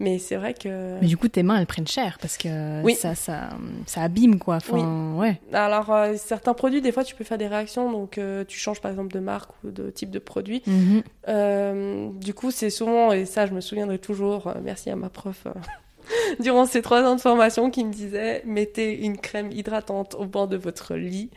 Mais 0.00 0.18
c'est 0.18 0.36
vrai 0.36 0.54
que. 0.54 0.98
Mais 1.00 1.06
du 1.06 1.16
coup, 1.18 1.28
tes 1.28 1.42
mains, 1.42 1.58
elles 1.60 1.66
prennent 1.66 1.86
cher 1.86 2.16
parce 2.22 2.38
que 2.38 2.82
Oui. 2.82 2.94
ça, 2.94 3.14
ça, 3.14 3.50
ça 3.86 4.00
abîme, 4.02 4.38
quoi. 4.38 4.56
Enfin, 4.56 5.14
ouais. 5.16 5.38
Alors, 5.52 5.90
euh, 5.92 6.14
certains 6.16 6.54
produits, 6.54 6.80
des 6.80 6.90
fois, 6.90 7.04
tu 7.04 7.14
peux 7.14 7.22
faire 7.22 7.36
des 7.38 7.46
réactions. 7.46 7.92
Donc, 7.92 8.16
euh, 8.16 8.42
tu 8.48 8.58
changes 8.58 8.80
par 8.80 8.90
exemple 8.90 9.12
de 9.12 9.20
marque 9.20 9.50
ou 9.62 9.70
de 9.70 9.90
type 9.90 10.10
de 10.10 10.18
produit. 10.18 10.62
Mhm. 10.66 11.02
Euh, 11.28 12.08
du 12.14 12.32
coup, 12.34 12.50
c'est 12.50 12.70
souvent, 12.70 13.12
et 13.12 13.26
ça, 13.26 13.46
je 13.46 13.52
me 13.52 13.60
souviendrai 13.60 13.98
toujours, 13.98 14.52
merci 14.64 14.88
à 14.90 14.96
ma 14.96 15.10
prof. 15.10 15.46
Durant 16.40 16.64
ces 16.66 16.82
trois 16.82 17.02
ans 17.02 17.14
de 17.14 17.20
formation, 17.20 17.70
qui 17.70 17.84
me 17.84 17.92
disait 17.92 18.42
mettez 18.46 19.04
une 19.04 19.18
crème 19.18 19.52
hydratante 19.52 20.14
au 20.18 20.24
bord 20.24 20.48
de 20.48 20.56
votre 20.56 20.94
lit. 20.96 21.30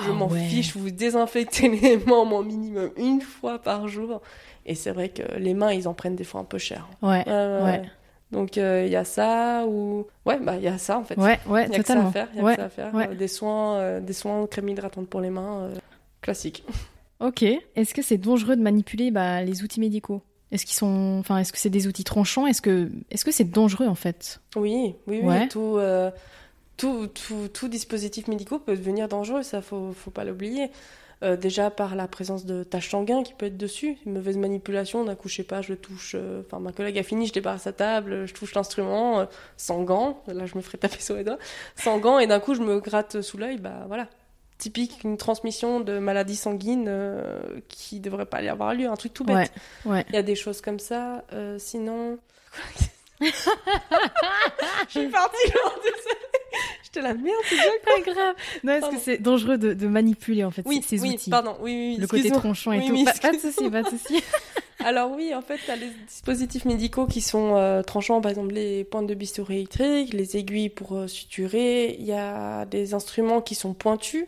Je 0.00 0.06
Ah 0.08 0.12
m'en 0.12 0.28
ouais. 0.28 0.40
fiche, 0.44 0.74
vous 0.76 0.90
désinfectez 0.90 1.68
les 1.82 1.98
mains 1.98 2.16
au 2.16 2.42
minimum 2.42 2.90
une 2.96 3.20
fois 3.20 3.58
par 3.58 3.88
jour. 3.88 4.22
Et 4.66 4.74
c'est 4.74 4.90
vrai 4.92 5.08
que 5.08 5.22
les 5.38 5.54
mains, 5.54 5.72
ils 5.72 5.88
en 5.88 5.94
prennent 5.94 6.16
des 6.16 6.24
fois 6.24 6.40
un 6.40 6.44
peu 6.44 6.58
cher. 6.58 6.88
Ouais, 7.02 7.24
Euh, 7.26 7.64
ouais. 7.64 7.82
Donc 8.30 8.56
il 8.56 8.88
y 8.88 8.96
a 8.96 9.04
ça 9.04 9.64
ou 9.66 10.06
ouais 10.24 10.38
bah 10.40 10.56
il 10.56 10.62
y 10.62 10.68
a 10.68 10.78
ça 10.78 10.98
en 10.98 11.04
fait. 11.04 11.18
ouais, 11.18 11.38
ouais, 11.46 11.66
Il 11.66 11.72
y 11.72 11.76
a 11.76 11.78
que 11.80 11.86
ça 11.86 11.94
totalement. 11.94 12.08
à 12.08 12.12
faire. 12.12 12.28
Il 12.32 12.38
y 12.38 12.40
a 12.40 12.44
Ouais, 12.44 12.54
que 12.54 12.60
ça 12.60 12.66
à 12.66 12.68
faire. 12.70 12.94
ouais. 12.94 13.08
Euh, 13.10 13.14
des 13.14 13.28
soins, 13.28 13.76
euh, 13.76 14.00
des 14.00 14.14
soins 14.14 14.46
crème 14.46 14.70
hydratante 14.70 15.08
pour 15.08 15.20
les 15.20 15.28
mains, 15.28 15.64
euh, 15.64 15.74
classique. 16.22 16.64
Ok. 17.20 17.42
Est-ce 17.42 17.92
que 17.92 18.00
c'est 18.00 18.16
dangereux 18.16 18.56
de 18.56 18.62
manipuler 18.62 19.10
bah, 19.10 19.42
les 19.42 19.62
outils 19.62 19.80
médicaux? 19.80 20.22
Est-ce 20.50 20.64
qu'ils 20.64 20.76
sont, 20.76 21.16
enfin, 21.20 21.36
est-ce 21.38 21.52
que 21.52 21.58
c'est 21.58 21.68
des 21.70 21.86
outils 21.86 22.04
tranchants? 22.04 22.46
Est-ce 22.46 22.62
que, 22.62 22.90
est-ce 23.10 23.24
que 23.24 23.32
c'est 23.32 23.50
dangereux 23.50 23.86
en 23.86 23.94
fait? 23.94 24.40
Oui, 24.56 24.94
oui, 25.06 25.20
oui. 25.22 25.28
Ouais. 25.28 25.48
Tout, 25.48 25.76
euh, 25.76 26.10
tout, 26.78 27.08
tout, 27.08 27.48
tout 27.52 27.68
dispositif 27.68 28.28
médical 28.28 28.60
peut 28.64 28.76
devenir 28.76 29.08
dangereux, 29.08 29.42
ça 29.42 29.60
faut, 29.62 29.92
faut 29.92 30.10
pas 30.10 30.24
l'oublier. 30.24 30.70
Euh, 31.22 31.36
déjà 31.36 31.70
par 31.70 31.94
la 31.94 32.08
présence 32.08 32.44
de 32.44 32.64
taches 32.64 32.90
sanguines 32.90 33.22
qui 33.22 33.32
peut 33.32 33.46
être 33.46 33.56
dessus, 33.56 33.96
une 34.06 34.14
mauvaise 34.14 34.36
manipulation, 34.36 35.04
d'un 35.04 35.14
coup 35.14 35.28
je 35.28 35.36
sais 35.36 35.44
pas, 35.44 35.62
je 35.62 35.68
le 35.68 35.76
touche, 35.76 36.16
euh, 36.18 36.42
enfin 36.44 36.58
ma 36.58 36.72
collègue 36.72 36.98
a 36.98 37.04
fini, 37.04 37.28
je 37.28 37.32
débarrasse 37.32 37.62
sa 37.62 37.72
table, 37.72 38.26
je 38.26 38.34
touche 38.34 38.56
l'instrument 38.56 39.20
euh, 39.20 39.26
sans 39.56 39.82
gants, 39.84 40.20
là 40.26 40.46
je 40.46 40.56
me 40.56 40.62
ferais 40.62 40.78
taper 40.78 40.98
sur 41.00 41.14
les 41.14 41.22
doigts, 41.22 41.38
sans 41.76 41.98
gants 41.98 42.18
et 42.18 42.26
d'un 42.26 42.40
coup 42.40 42.54
je 42.54 42.62
me 42.62 42.80
gratte 42.80 43.20
sous 43.20 43.38
l'œil, 43.38 43.58
bah 43.58 43.84
voilà. 43.86 44.08
Typique 44.58 45.04
une 45.04 45.16
transmission 45.16 45.80
de 45.80 45.98
maladie 45.98 46.36
sanguine 46.36 46.88
qui 47.66 47.98
devrait 47.98 48.26
pas 48.26 48.42
y 48.42 48.48
avoir 48.48 48.74
lieu, 48.74 48.86
un 48.86 48.94
truc 48.94 49.12
tout 49.12 49.24
bête. 49.24 49.52
Ouais, 49.84 49.92
ouais. 49.92 50.04
Il 50.10 50.14
y 50.14 50.18
a 50.18 50.22
des 50.22 50.36
choses 50.36 50.60
comme 50.60 50.78
ça. 50.78 51.24
sinon. 51.58 52.18
Je 53.22 53.28
suis 54.88 55.08
partie 55.08 55.52
loin, 55.52 55.72
désolée. 55.82 56.31
J'étais 56.94 57.06
la 57.06 57.14
merde, 57.14 57.36
c'est 57.48 57.54
bien. 57.54 57.64
Pas 57.84 58.12
grave. 58.12 58.34
Non, 58.64 58.72
est-ce 58.74 58.90
que 58.96 59.00
c'est 59.02 59.18
dangereux 59.22 59.56
de, 59.56 59.72
de 59.72 59.86
manipuler 59.86 60.44
en 60.44 60.50
fait 60.50 60.62
Oui, 60.66 60.82
ces 60.86 61.00
oui, 61.00 61.14
outils 61.14 61.30
pardon, 61.30 61.56
oui, 61.60 61.72
oui, 61.72 61.94
oui, 61.94 62.00
Le 62.00 62.06
côté 62.06 62.30
tranchant 62.30 62.72
et 62.72 62.80
Oui, 62.80 62.88
tout. 62.88 63.04
pas, 63.04 63.12
pas 63.30 63.32
de 63.32 63.38
souci, 63.38 63.70
pas 63.70 63.82
de 63.82 63.88
souci. 63.88 64.22
Alors 64.84 65.12
oui, 65.12 65.32
en 65.34 65.42
fait, 65.42 65.58
tu 65.64 65.70
as 65.70 65.76
les 65.76 65.90
dispositifs 66.08 66.64
médicaux 66.64 67.06
qui 67.06 67.20
sont 67.20 67.54
euh, 67.56 67.82
tranchants, 67.82 68.20
par 68.20 68.30
exemple 68.30 68.52
les 68.52 68.82
pointes 68.84 69.06
de 69.06 69.14
bistouri 69.14 69.54
électrique, 69.56 70.12
les 70.12 70.36
aiguilles 70.36 70.70
pour 70.70 70.96
euh, 70.96 71.06
suturer. 71.06 71.96
Il 71.98 72.04
y 72.04 72.12
a 72.12 72.64
des 72.66 72.92
instruments 72.92 73.40
qui 73.40 73.54
sont 73.54 73.74
pointus. 73.74 74.26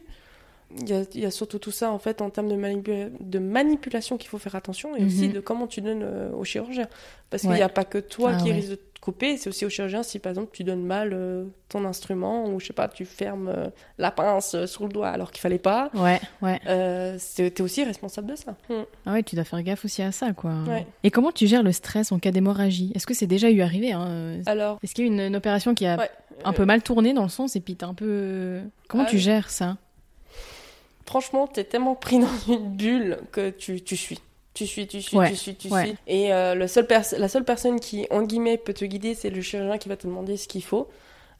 Il 0.80 0.88
y, 0.88 0.92
a, 0.92 1.02
il 1.12 1.20
y 1.20 1.26
a 1.26 1.30
surtout 1.30 1.58
tout 1.58 1.70
ça 1.70 1.90
en 1.92 1.98
fait 1.98 2.20
en 2.22 2.30
termes 2.30 2.48
de, 2.48 2.56
manipu- 2.56 3.10
de 3.20 3.38
manipulation 3.38 4.16
qu'il 4.16 4.28
faut 4.28 4.38
faire 4.38 4.54
attention 4.56 4.96
et 4.96 5.04
aussi 5.04 5.28
Mhm. 5.28 5.34
de 5.34 5.40
comment 5.40 5.66
tu 5.66 5.80
donnes 5.80 6.02
euh, 6.02 6.32
au 6.32 6.42
chirurgien. 6.44 6.88
Parce 7.30 7.42
qu'il 7.42 7.52
n'y 7.52 7.62
a 7.62 7.68
pas 7.68 7.84
que 7.84 7.98
toi 7.98 8.32
Ah 8.34 8.42
qui 8.42 8.48
ouais. 8.48 8.54
risque 8.56 8.70
de 8.70 8.74
te 8.76 8.93
couper, 9.04 9.36
c'est 9.36 9.50
aussi 9.50 9.66
au 9.66 9.68
chirurgien 9.68 10.02
si 10.02 10.18
par 10.18 10.30
exemple 10.30 10.48
tu 10.52 10.64
donnes 10.64 10.82
mal 10.84 11.10
euh, 11.12 11.44
ton 11.68 11.84
instrument 11.84 12.46
ou 12.48 12.58
je 12.58 12.66
sais 12.68 12.72
pas, 12.72 12.88
tu 12.88 13.04
fermes 13.04 13.48
euh, 13.48 13.68
la 13.98 14.10
pince 14.10 14.54
euh, 14.54 14.66
sur 14.66 14.84
le 14.86 14.92
doigt 14.92 15.08
alors 15.08 15.30
qu'il 15.30 15.42
fallait 15.42 15.58
pas. 15.58 15.90
Ouais, 15.92 16.18
ouais. 16.40 16.58
Euh, 16.66 17.18
T'es 17.36 17.60
aussi 17.60 17.84
responsable 17.84 18.30
de 18.30 18.34
ça. 18.36 18.56
Ah 19.04 19.12
ouais, 19.12 19.22
tu 19.22 19.34
dois 19.34 19.44
faire 19.44 19.62
gaffe 19.62 19.84
aussi 19.84 20.00
à 20.00 20.10
ça, 20.10 20.32
quoi. 20.32 20.52
Ouais. 20.66 20.86
Et 21.02 21.10
comment 21.10 21.32
tu 21.32 21.46
gères 21.46 21.62
le 21.62 21.72
stress 21.72 22.12
en 22.12 22.18
cas 22.18 22.30
d'hémorragie? 22.30 22.92
Est-ce 22.94 23.06
que 23.06 23.12
c'est 23.12 23.26
déjà 23.26 23.50
eu 23.50 23.60
arrivé 23.60 23.92
hein? 23.92 24.40
Alors, 24.46 24.78
Est-ce 24.82 24.94
qu'il 24.94 25.04
y 25.04 25.08
a 25.08 25.10
eu 25.10 25.14
une, 25.14 25.20
une 25.20 25.36
opération 25.36 25.74
qui 25.74 25.84
a 25.84 25.98
ouais, 25.98 26.10
un 26.42 26.54
peu 26.54 26.64
mal 26.64 26.82
tourné 26.82 27.12
dans 27.12 27.24
le 27.24 27.28
sens 27.28 27.56
et 27.56 27.60
puis 27.60 27.76
t'as 27.76 27.88
un 27.88 27.94
peu... 27.94 28.60
Comment 28.88 29.04
Ah 29.06 29.10
tu 29.10 29.18
gères 29.18 29.50
ça? 29.50 29.76
Franchement, 31.06 31.46
t'es 31.46 31.64
tellement 31.64 31.94
pris 31.94 32.18
dans 32.18 32.38
une 32.48 32.74
bulle 32.74 33.18
que 33.32 33.50
tu, 33.50 33.82
tu 33.82 33.96
suis. 33.96 34.18
Tu 34.54 34.66
suis, 34.66 34.86
tu 34.86 35.02
suis, 35.02 35.16
Ouais, 35.16 35.28
tu 35.30 35.36
suis, 35.36 35.56
tu 35.56 35.68
ouais. 35.68 35.86
suis. 35.86 35.96
Et 36.06 36.32
euh, 36.32 36.54
le 36.54 36.68
seul 36.68 36.86
la 37.18 37.28
seule 37.28 37.44
personne 37.44 37.80
qui, 37.80 38.06
en 38.10 38.22
guillemets, 38.22 38.56
peut 38.56 38.72
te 38.72 38.84
guider, 38.84 39.14
c'est 39.14 39.30
le 39.30 39.40
chirurgien 39.40 39.78
qui 39.78 39.88
va 39.88 39.96
te 39.96 40.06
demander 40.06 40.36
ce 40.36 40.46
qu'il 40.46 40.62
faut. 40.62 40.88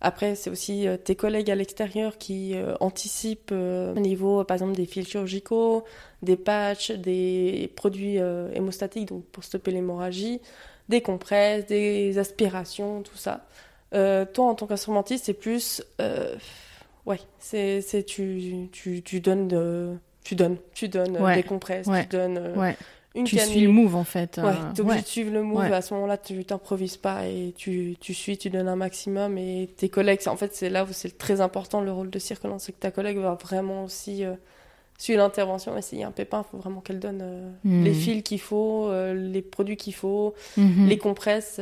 Après, 0.00 0.34
c'est 0.34 0.50
aussi 0.50 0.86
euh, 0.88 0.96
tes 0.96 1.14
collègues 1.14 1.50
à 1.50 1.54
l'extérieur 1.54 2.18
qui 2.18 2.54
euh, 2.54 2.74
anticipent 2.80 3.52
au 3.52 3.98
niveau, 4.00 4.42
par 4.44 4.56
exemple, 4.56 4.72
des 4.74 4.84
fils 4.84 5.08
chirurgicaux, 5.08 5.84
des 6.22 6.36
patchs, 6.36 6.90
des 6.90 7.72
produits 7.76 8.18
hémostatiques, 8.52 9.08
donc 9.08 9.24
pour 9.26 9.44
stopper 9.44 9.70
l'hémorragie, 9.70 10.40
des 10.88 11.00
compresses, 11.00 11.66
des 11.66 12.18
aspirations, 12.18 13.02
tout 13.02 13.16
ça. 13.16 13.46
Toi, 13.92 14.44
en 14.44 14.54
tant 14.56 14.66
qu'instrumentiste, 14.66 15.26
c'est 15.26 15.34
plus... 15.34 15.82
ouais, 17.06 17.20
c'est 17.38 18.04
tu, 18.06 18.68
tu, 18.72 19.02
tu 19.02 19.20
donnes 19.20 19.46
de... 19.48 19.94
Tu 20.24 20.34
donnes, 20.34 20.56
tu 20.72 20.88
donnes 20.88 21.18
Ouais, 21.18 21.36
des 21.36 21.42
compresses, 21.42 21.86
ouais, 21.86 22.04
tu 22.04 22.08
donnes 22.08 22.38
euh, 22.38 22.54
Ouais. 22.56 22.76
Une 23.14 23.24
Tu 23.24 23.38
suis 23.38 23.60
le 23.60 23.70
move 23.70 23.94
en 23.94 24.04
fait. 24.04 24.38
Ouais, 24.38 24.48
euh, 24.48 24.72
t'es 24.74 24.80
obligé 24.80 24.96
ouais. 24.96 25.02
de 25.02 25.06
suivre 25.06 25.32
le 25.32 25.42
move. 25.42 25.58
Ouais. 25.60 25.72
À 25.72 25.82
ce 25.82 25.94
moment-là, 25.94 26.16
tu 26.18 26.44
t'improvises 26.44 26.96
pas 26.96 27.26
et 27.26 27.52
tu, 27.56 27.96
tu 28.00 28.12
suis, 28.14 28.36
tu 28.38 28.50
donnes 28.50 28.68
un 28.68 28.76
maximum. 28.76 29.38
Et 29.38 29.70
tes 29.76 29.88
collègues, 29.88 30.20
en 30.26 30.36
fait, 30.36 30.54
c'est 30.54 30.68
là 30.70 30.84
où 30.84 30.88
c'est 30.92 31.16
très 31.16 31.40
important 31.40 31.80
le 31.80 31.92
rôle 31.92 32.10
de 32.10 32.18
circulant. 32.18 32.58
C'est 32.58 32.72
que 32.72 32.80
ta 32.80 32.90
collègue 32.90 33.18
va 33.18 33.34
vraiment 33.34 33.84
aussi 33.84 34.24
euh, 34.24 34.34
suivre 34.98 35.18
l'intervention. 35.20 35.76
Et 35.78 35.82
s'il 35.82 35.98
y 35.98 36.02
a 36.02 36.08
un 36.08 36.12
pépin, 36.12 36.44
il 36.46 36.50
faut 36.50 36.58
vraiment 36.58 36.80
qu'elle 36.80 36.98
donne 37.00 37.20
euh, 37.22 37.50
Hmm. 37.64 37.84
les 37.84 37.94
fils 37.94 38.22
qu'il 38.22 38.40
faut, 38.40 38.88
euh, 38.88 39.14
les 39.14 39.42
produits 39.42 39.76
qu'il 39.76 39.94
faut, 39.94 40.34
Mhm. 40.56 40.86
les 40.88 40.98
compresses. 40.98 41.60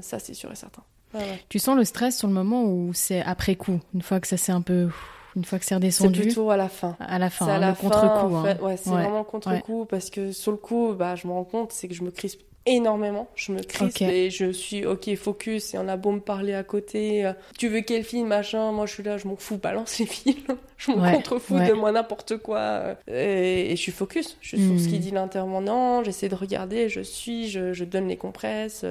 ça, 0.00 0.18
c'est 0.18 0.34
sûr 0.34 0.50
et 0.50 0.56
certain. 0.56 0.82
Ouais. 1.14 1.42
Tu 1.48 1.58
sens 1.58 1.76
le 1.76 1.84
stress 1.84 2.18
sur 2.18 2.28
le 2.28 2.34
moment 2.34 2.64
ou 2.64 2.92
c'est 2.92 3.22
après 3.22 3.54
coup 3.56 3.80
Une 3.94 4.02
fois 4.02 4.20
que 4.20 4.26
ça 4.26 4.36
s'est 4.36 4.52
un 4.52 4.60
peu... 4.62 4.88
Une 5.36 5.44
fois 5.44 5.58
que 5.58 5.64
c'est 5.64 5.70
C'est 5.70 5.74
redescendu 5.76 6.20
plutôt 6.22 6.50
à 6.50 6.56
la 6.56 6.68
fin. 6.68 6.96
À 7.00 7.18
la 7.18 7.30
fin, 7.30 7.46
c'est 7.46 7.52
à 7.52 7.54
hein, 7.56 7.58
la 7.60 7.68
le 7.70 7.74
contre-coup. 7.76 8.34
en 8.34 8.44
hein. 8.44 8.44
fait. 8.56 8.62
Ouais, 8.62 8.76
c'est 8.76 8.90
Ouais. 8.90 9.02
vraiment 9.02 9.24
contre-coup 9.24 9.84
parce 9.84 10.10
que 10.10 10.32
sur 10.32 10.50
le 10.52 10.56
coup, 10.58 10.94
bah, 10.98 11.14
je 11.16 11.26
me 11.26 11.32
rends 11.32 11.44
compte, 11.44 11.72
c'est 11.72 11.86
que 11.88 11.94
je 11.94 12.02
me 12.02 12.10
crispe 12.10 12.40
énormément. 12.66 13.28
Je 13.34 13.52
me 13.52 13.62
crispe 13.62 14.02
et 14.02 14.28
je 14.30 14.50
suis 14.52 14.84
ok 14.84 15.14
focus 15.16 15.72
et 15.74 15.78
on 15.78 15.88
a 15.88 15.96
beau 15.96 16.10
me 16.10 16.20
parler 16.20 16.52
à 16.54 16.62
côté. 16.62 17.24
euh, 17.24 17.32
tu 17.58 17.68
veux 17.68 17.80
quel 17.80 18.04
film, 18.04 18.28
machin 18.28 18.72
Moi, 18.72 18.84
je 18.86 18.92
suis 18.92 19.02
là, 19.02 19.16
je 19.16 19.26
m'en 19.26 19.36
fous, 19.36 19.56
balance 19.56 19.98
les 19.98 20.06
films. 20.06 20.36
je 20.76 20.90
m'en 20.90 21.02
Ouais, 21.02 21.12
contrefous 21.14 21.54
ouais. 21.54 21.68
de 21.68 21.72
moi 21.72 21.92
n'importe 21.92 22.36
quoi. 22.38 22.58
euh, 22.58 22.94
Et, 23.06 23.72
et 23.72 23.76
je 23.76 23.80
suis 23.80 23.92
focus. 23.92 24.36
Je 24.42 24.48
suis 24.56 24.58
sur 24.66 24.78
ce 24.78 24.84
Hmm. 24.86 24.90
qu'il 24.90 25.00
dit 25.00 25.10
l'intervenant. 25.12 26.04
J'essaie 26.04 26.28
de 26.28 26.34
regarder. 26.34 26.88
Je 26.90 27.00
suis. 27.00 27.48
Je, 27.48 27.72
je 27.72 27.84
donne 27.84 28.06
les 28.08 28.16
compresses. 28.18 28.84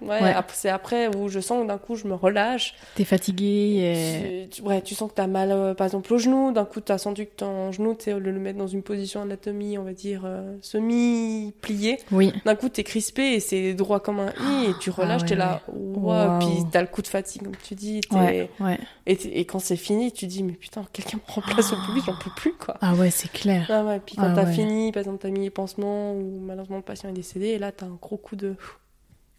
Ouais, 0.00 0.34
c'est 0.52 0.68
après 0.68 1.14
où 1.16 1.28
je 1.28 1.38
sens 1.38 1.62
que 1.62 1.68
d'un 1.68 1.78
coup 1.78 1.94
je 1.94 2.08
me 2.08 2.14
relâche. 2.14 2.74
T'es 2.96 3.04
fatigué 3.04 4.44
et... 4.44 4.48
Tu, 4.48 4.60
tu- 4.60 4.68
ouais, 4.68 4.82
tu 4.82 4.96
sens 4.96 5.08
que 5.10 5.14
t'as 5.14 5.28
mal, 5.28 5.52
euh, 5.52 5.74
par 5.74 5.86
exemple, 5.86 6.12
au 6.12 6.18
genou. 6.18 6.50
D'un 6.50 6.64
coup, 6.64 6.80
t'as 6.80 6.98
senti 6.98 7.26
que 7.26 7.34
ton 7.36 7.70
genou, 7.70 7.94
tu 7.94 8.04
sais, 8.06 8.12
au 8.12 8.18
lieu 8.18 8.26
de 8.32 8.36
le 8.36 8.40
mettre 8.40 8.58
dans 8.58 8.66
une 8.66 8.82
position 8.82 9.22
anatomie, 9.22 9.78
on 9.78 9.84
va 9.84 9.92
dire, 9.92 10.22
euh, 10.24 10.56
semi-pliée. 10.60 11.98
Oui. 12.10 12.32
D'un 12.44 12.54
coup, 12.54 12.68
t'es 12.68 12.82
crispé 12.82 13.22
et 13.34 13.40
c'est 13.40 13.74
droit 13.74 14.00
comme 14.00 14.20
un 14.20 14.30
i 14.30 14.70
et 14.70 14.74
tu 14.80 14.90
relâches, 14.90 15.20
Ah 15.20 15.22
ouais, 15.24 15.28
t'es 15.28 15.34
là, 15.36 15.60
wow. 15.68 16.38
puis 16.40 16.64
t'as 16.70 16.80
le 16.80 16.88
coup 16.88 17.02
de 17.02 17.06
fatigue, 17.06 17.42
comme 17.44 17.56
tu 17.62 17.74
dis. 17.74 18.00
Ouais, 18.10 18.50
ouais. 18.60 18.78
Et, 19.06 19.12
et 19.40 19.44
quand 19.44 19.58
c'est 19.58 19.76
fini, 19.76 20.12
tu 20.12 20.26
dis, 20.26 20.42
mais 20.42 20.52
putain, 20.54 20.84
quelqu'un 20.92 21.18
me 21.18 21.32
remplace 21.32 21.72
au 21.72 21.76
vite, 21.94 22.04
j'en 22.06 22.16
peux 22.16 22.30
plus, 22.36 22.54
quoi. 22.54 22.76
Ah 22.80 22.94
ouais, 22.94 23.10
c'est 23.10 23.30
clair. 23.30 23.66
Ah 23.70 23.84
ouais, 23.84 24.00
puis 24.04 24.16
quand 24.16 24.24
Ah 24.30 24.32
t'as 24.34 24.46
fini, 24.46 24.92
par 24.92 25.00
exemple, 25.00 25.18
t'as 25.22 25.30
mis 25.30 25.40
les 25.40 25.50
pansements 25.50 26.12
ou 26.12 26.40
malheureusement 26.40 26.76
le 26.76 26.82
patient 26.82 27.08
est 27.08 27.12
décédé, 27.12 27.46
et 27.48 27.58
là, 27.58 27.72
t'as 27.72 27.86
un 27.86 27.98
gros 28.00 28.16
coup 28.16 28.36
de, 28.36 28.56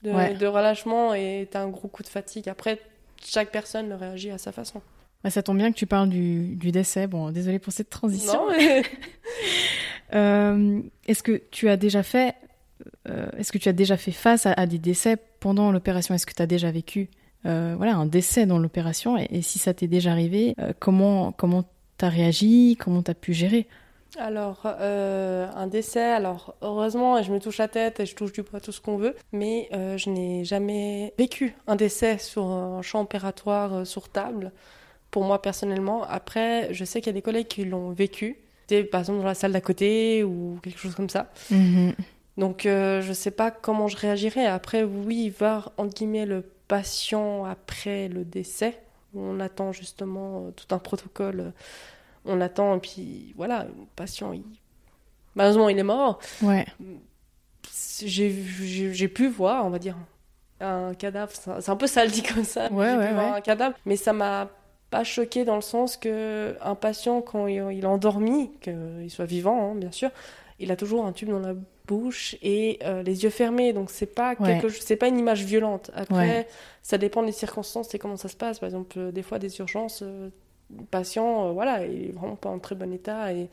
de, 0.04 0.12
Ouais. 0.12 0.34
de 0.34 0.46
relâchement 0.48 1.14
et 1.14 1.48
t'as 1.50 1.62
un 1.62 1.70
gros 1.70 1.88
coup 1.88 2.04
de 2.04 2.08
fatigue. 2.08 2.50
Après, 2.50 2.80
chaque 3.26 3.52
personne 3.52 3.92
réagit 3.94 4.32
à 4.32 4.38
sa 4.38 4.52
façon. 4.52 4.82
Bah, 5.24 5.30
ça 5.30 5.42
tombe 5.42 5.58
bien 5.58 5.72
que 5.72 5.78
tu 5.78 5.86
parles 5.86 6.10
du, 6.10 6.56
du 6.56 6.72
décès. 6.72 7.08
Bon, 7.08 7.32
désolé 7.32 7.58
pour 7.60 7.72
cette 7.74 7.90
transition. 7.90 8.42
Mais- 8.50 8.84
Euh, 10.14 10.82
est-ce 11.08 11.24
que 11.24 11.42
tu 11.50 11.70
as 11.70 11.78
déjà 11.78 12.04
fait, 12.04 12.36
euh, 13.10 13.28
est-ce 13.38 13.52
que 13.52 13.58
tu 13.58 13.68
as 13.68 13.74
déjà 13.74 13.98
fait 13.98 14.12
face 14.12 14.46
à, 14.46 14.54
à 14.54 14.68
des 14.68 14.78
décès 14.78 15.18
pendant 15.40 15.72
l'opération? 15.72 16.14
Est-ce 16.14 16.28
que 16.28 16.34
tu 16.36 16.42
as 16.42 16.46
déjà 16.46 16.70
vécu, 16.70 17.10
euh, 17.48 17.74
voilà, 17.78 17.96
un 17.96 18.06
décès 18.06 18.46
dans 18.46 18.60
l'opération? 18.60 19.18
Et, 19.18 19.28
et 19.32 19.42
si 19.42 19.58
ça 19.58 19.74
t'est 19.74 19.88
déjà 19.88 20.12
arrivé, 20.12 20.56
comment 20.80 21.32
comment 21.32 21.64
t'as 21.98 22.10
réagi? 22.10 22.78
Comment 22.80 23.02
t'as 23.02 23.16
pu 23.16 23.34
gérer? 23.34 23.66
Alors, 24.20 24.62
euh, 24.66 25.50
un 25.56 25.66
décès, 25.68 26.04
alors 26.04 26.56
heureusement, 26.62 27.22
je 27.24 27.32
me 27.32 27.40
touche 27.40 27.58
la 27.58 27.68
tête 27.68 28.00
et 28.00 28.06
je 28.06 28.16
touche 28.16 28.32
du 28.32 28.44
poids 28.44 28.60
tout 28.60 28.72
ce 28.72 28.80
qu'on 28.80 28.98
veut, 28.98 29.16
mais 29.32 29.70
euh, 29.74 29.98
je 29.98 30.10
n'ai 30.12 30.46
jamais 30.46 31.14
vécu 31.18 31.56
un 31.66 31.76
décès 31.76 32.20
sur 32.20 32.46
un 32.46 32.82
champ 32.84 33.02
opératoire 33.02 33.74
euh, 33.74 33.86
sur 33.86 34.10
table, 34.10 34.52
pour 35.10 35.24
moi 35.24 35.42
personnellement. 35.42 36.04
Après, 36.04 36.72
je 36.74 36.86
sais 36.86 37.02
qu'il 37.02 37.08
y 37.08 37.10
a 37.10 37.14
des 37.14 37.24
collègues 37.24 37.48
qui 37.48 37.66
l'ont 37.66 37.92
vécu, 37.92 38.38
par 38.92 39.02
exemple 39.02 39.20
dans 39.20 39.26
la 39.26 39.34
salle 39.34 39.52
d'à 39.52 39.62
côté 39.62 40.24
ou 40.24 40.60
quelque 40.62 40.80
chose 40.80 40.96
comme 40.96 41.10
ça. 41.10 41.32
Donc, 42.38 42.66
euh, 42.66 43.02
je 43.02 43.14
sais 43.14 43.32
pas 43.32 43.52
comment 43.52 43.88
je 43.88 43.98
réagirais. 43.98 44.46
Après, 44.46 44.84
oui, 44.84 45.30
voir, 45.30 45.72
entre 45.78 45.94
guillemets, 45.96 46.26
le 46.26 46.44
patient 46.68 47.46
après 47.46 48.10
le 48.10 48.24
décès. 48.24 48.80
On 49.16 49.40
attend 49.40 49.72
justement 49.72 50.52
tout 50.56 50.74
un 50.74 50.80
protocole. 50.80 51.52
On 52.26 52.40
attend, 52.42 52.76
et 52.78 52.80
puis 52.80 53.34
voilà, 53.36 53.64
le 53.66 53.74
patient, 53.96 54.32
il... 54.34 54.44
malheureusement, 55.36 55.70
il 55.70 55.78
est 55.78 55.84
mort. 55.84 56.20
Ouais. 56.42 56.66
J'ai 58.06 59.08
pu 59.08 59.28
voir, 59.28 59.66
on 59.66 59.70
va 59.70 59.80
dire, 59.80 59.96
un 60.60 60.94
cadavre. 60.94 61.32
C'est 61.34 61.70
un 61.70 61.76
peu 61.76 61.88
sale 61.88 62.12
dit 62.12 62.24
comme 62.24 62.44
ça. 62.44 62.72
Ouais, 62.72 62.92
j'ai 62.92 62.98
ouais, 62.98 63.08
pu 63.10 63.14
voir 63.14 63.34
un 63.36 63.42
cadavre. 63.42 63.76
Mais 63.86 63.96
ça 63.96 64.14
m'a 64.14 64.50
pas 64.90 65.04
choqué 65.04 65.44
dans 65.46 65.56
le 65.56 65.62
sens 65.62 65.98
que 65.98 66.56
un 66.62 66.76
patient, 66.76 67.22
quand 67.22 67.48
il, 67.48 67.56
il 67.72 67.84
est 67.84 67.86
endormi, 67.88 68.52
qu'il 68.62 69.10
soit 69.10 69.26
vivant, 69.26 69.72
hein, 69.72 69.76
bien 69.76 69.92
sûr, 69.92 70.12
il 70.60 70.72
a 70.72 70.76
toujours 70.76 71.06
un 71.06 71.12
tube 71.12 71.30
dans 71.30 71.40
la 71.40 71.56
bouche 71.88 72.36
et 72.42 72.80
euh, 72.84 73.04
les 73.04 73.24
yeux 73.24 73.30
fermés. 73.30 73.74
Donc 73.74 73.90
c'est 73.90 74.06
pas 74.16 74.36
Ouais. 74.40 74.60
quelque, 74.62 74.70
c'est 74.70 74.96
pas 74.96 75.08
une 75.08 75.20
image 75.20 75.44
violente. 75.44 75.92
Après, 75.96 76.16
Ouais. 76.16 76.48
ça 76.82 76.98
dépend 76.98 77.24
des 77.24 77.32
circonstances 77.32 77.94
et 77.94 78.00
comment 78.00 78.18
ça 78.18 78.30
se 78.30 78.36
passe. 78.38 78.60
Par 78.60 78.68
exemple, 78.68 78.98
euh, 78.98 79.12
des 79.12 79.24
fois 79.24 79.40
des 79.40 79.58
urgences, 79.60 80.02
euh, 80.04 80.30
le 80.78 80.86
patient, 80.86 81.48
euh, 81.48 81.52
voilà, 81.52 81.86
il 81.86 82.10
est 82.10 82.12
vraiment 82.12 82.36
pas 82.36 82.50
en 82.50 82.60
très 82.60 82.76
bon 82.76 82.92
état 82.94 83.32
et 83.34 83.50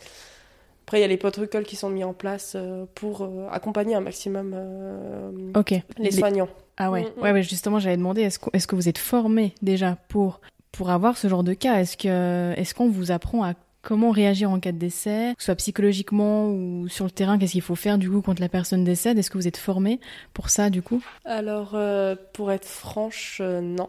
après 0.87 0.99
il 0.99 1.03
y 1.03 1.05
a 1.05 1.09
les 1.09 1.17
protocoles 1.17 1.65
qui 1.65 1.77
sont 1.77 1.91
mis 1.91 2.03
en 2.05 2.13
place 2.15 2.55
euh, 2.57 2.85
pour 2.95 3.23
euh, 3.23 3.49
accompagner 3.51 3.95
un 3.95 4.01
maximum 4.01 4.53
euh, 4.55 5.31
Ok. 5.55 5.71
les 5.71 5.83
Les- 5.99 6.11
soignants. 6.13 6.49
Ah 6.77 6.91
ouais. 6.91 7.03
Mm, 7.03 7.21
mm. 7.21 7.23
Ouais, 7.23 7.33
ouais. 7.33 7.43
Justement, 7.43 7.79
j'avais 7.79 7.97
demandé 7.97 8.23
est-ce 8.23 8.39
que, 8.39 8.49
est-ce 8.55 8.67
que 8.67 8.75
vous 8.75 8.89
êtes 8.89 8.99
formé 8.99 9.55
déjà 9.63 9.97
pour 10.09 10.41
pour 10.73 10.91
avoir 10.91 11.19
ce 11.19 11.29
genre 11.29 11.45
de 11.45 11.53
cas? 11.53 11.79
Est-ce 11.81 11.97
que 11.97 12.55
est-ce 12.59 12.75
qu'on 12.75 12.89
vous 12.89 13.11
apprend 13.11 13.45
à 13.45 13.53
comment 13.83 14.11
réagir 14.11 14.51
en 14.51 14.61
cas 14.61 14.73
de 14.73 14.79
décès, 14.79 15.33
que 15.37 15.43
ce 15.43 15.47
soit 15.47 15.55
psychologiquement 15.57 16.49
ou 16.49 16.87
sur 16.89 17.05
le 17.05 17.11
terrain 17.11 17.39
Qu'est-ce 17.39 17.53
qu'il 17.53 17.63
faut 17.63 17.75
faire 17.77 17.99
du 17.99 18.11
coup 18.11 18.21
quand 18.23 18.39
la 18.41 18.49
personne 18.49 18.85
décède? 18.85 19.19
Est-ce 19.19 19.31
que 19.31 19.39
vous 19.39 19.49
êtes 19.49 19.57
formé 19.57 20.01
pour 20.35 20.49
ça 20.51 20.71
du 20.71 20.81
coup? 20.83 21.03
Alors, 21.25 21.73
euh, 21.75 22.15
pour 22.33 22.51
être 22.53 22.67
franche, 22.67 23.39
euh, 23.41 23.61
non. 23.61 23.89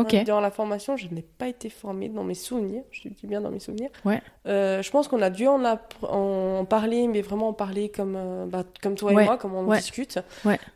Ok. 0.00 0.24
Durant 0.24 0.40
la 0.40 0.50
formation, 0.50 0.96
je 0.96 1.06
n'ai 1.08 1.22
pas 1.22 1.48
été 1.48 1.68
formée 1.70 2.08
dans 2.08 2.24
mes 2.24 2.34
souvenirs. 2.34 2.82
Je 2.90 3.08
dis 3.08 3.26
bien 3.26 3.40
dans 3.40 3.50
mes 3.50 3.60
souvenirs. 3.60 3.90
Ouais. 4.04 4.20
Euh, 4.46 4.82
je 4.82 4.90
pense 4.90 5.08
qu'on 5.08 5.22
a 5.22 5.30
dû 5.30 5.46
en, 5.46 6.64
parler, 6.68 7.06
mais 7.08 7.20
vraiment 7.22 7.48
en 7.48 7.52
parler 7.52 7.88
comme, 7.88 8.14
euh, 8.16 8.46
bah, 8.46 8.64
comme 8.82 8.94
toi 8.94 9.12
Ouais. 9.12 9.22
et 9.22 9.26
moi, 9.26 9.36
comme 9.36 9.54
on 9.54 9.64
Ouais. 9.66 9.78
discute. 9.78 10.18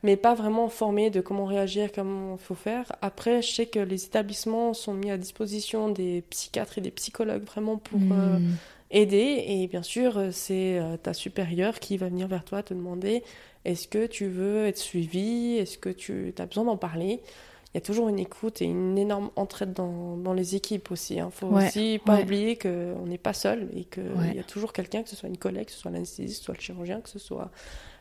Mais 0.03 0.17
pas 0.17 0.35
vraiment 0.35 0.69
formé 0.69 1.11
de 1.11 1.21
comment 1.21 1.45
réagir, 1.45 1.91
comment 1.95 2.35
il 2.35 2.39
faut 2.43 2.55
faire. 2.55 2.93
Après, 3.03 3.43
je 3.43 3.53
sais 3.53 3.67
que 3.67 3.79
les 3.81 4.05
établissements 4.05 4.75
sont 4.75 4.95
mis 4.95 5.11
à 5.11 5.17
disposition 5.17 5.89
des 5.89 6.23
psychiatres 6.31 6.79
et 6.79 6.81
des 6.81 6.91
psychologues 6.91 7.45
vraiment 7.45 7.77
pour 7.77 8.01
euh, 8.13 8.39
Hmm. 8.39 8.57
aider. 8.91 9.45
Et 9.49 9.67
bien 9.67 9.83
sûr, 9.83 10.19
euh, 10.19 10.29
c'est 10.33 10.79
euh, 10.79 10.97
ta 10.97 11.13
supérieure 11.15 11.79
qui 11.81 11.97
va 11.97 12.09
venir 12.09 12.29
vers 12.29 12.45
toi 12.45 12.63
te 12.63 12.75
demander 12.75 13.23
est-ce 13.65 13.89
que 13.89 14.07
tu 14.07 14.27
veux 14.27 14.67
être 14.67 14.79
suivi 14.79 15.57
Est-ce 15.57 15.79
que 15.79 15.89
tu 15.89 16.35
as 16.39 16.47
besoin 16.47 16.65
d'en 16.65 16.77
parler? 16.77 17.21
Il 17.75 17.79
y 17.79 17.79
a 17.79 17.81
toujours 17.81 18.09
une 18.09 18.21
écoute 18.21 18.63
et 18.63 18.67
une 18.67 18.97
énorme 18.97 19.31
entraide 19.35 19.73
dans, 19.73 20.17
dans 20.17 20.33
les 20.33 20.55
équipes 20.55 20.93
aussi. 20.93 21.17
Il 21.17 21.27
faut 21.33 21.49
Ouais, 21.49 21.67
aussi 21.67 22.01
pas 22.07 22.15
ouais. 22.17 22.23
oublier 22.23 22.57
qu'on 22.57 23.05
n'est 23.07 23.19
pas 23.19 23.33
seul 23.33 23.69
et 23.75 23.83
qu'il 23.85 24.05
Ouais. 24.17 24.37
y 24.37 24.39
a 24.39 24.45
toujours 24.45 24.73
quelqu'un, 24.73 25.03
que 25.03 25.09
ce 25.09 25.17
soit 25.17 25.29
une 25.29 25.39
collègue, 25.39 25.67
que 25.67 25.73
ce 25.73 25.79
soit 25.79 25.91
l'anesthésiste, 25.91 26.37
que 26.37 26.39
ce 26.39 26.45
soit 26.45 26.55
le 26.55 26.61
chirurgien, 26.61 27.01
que 27.01 27.09
ce 27.09 27.19
soit 27.19 27.51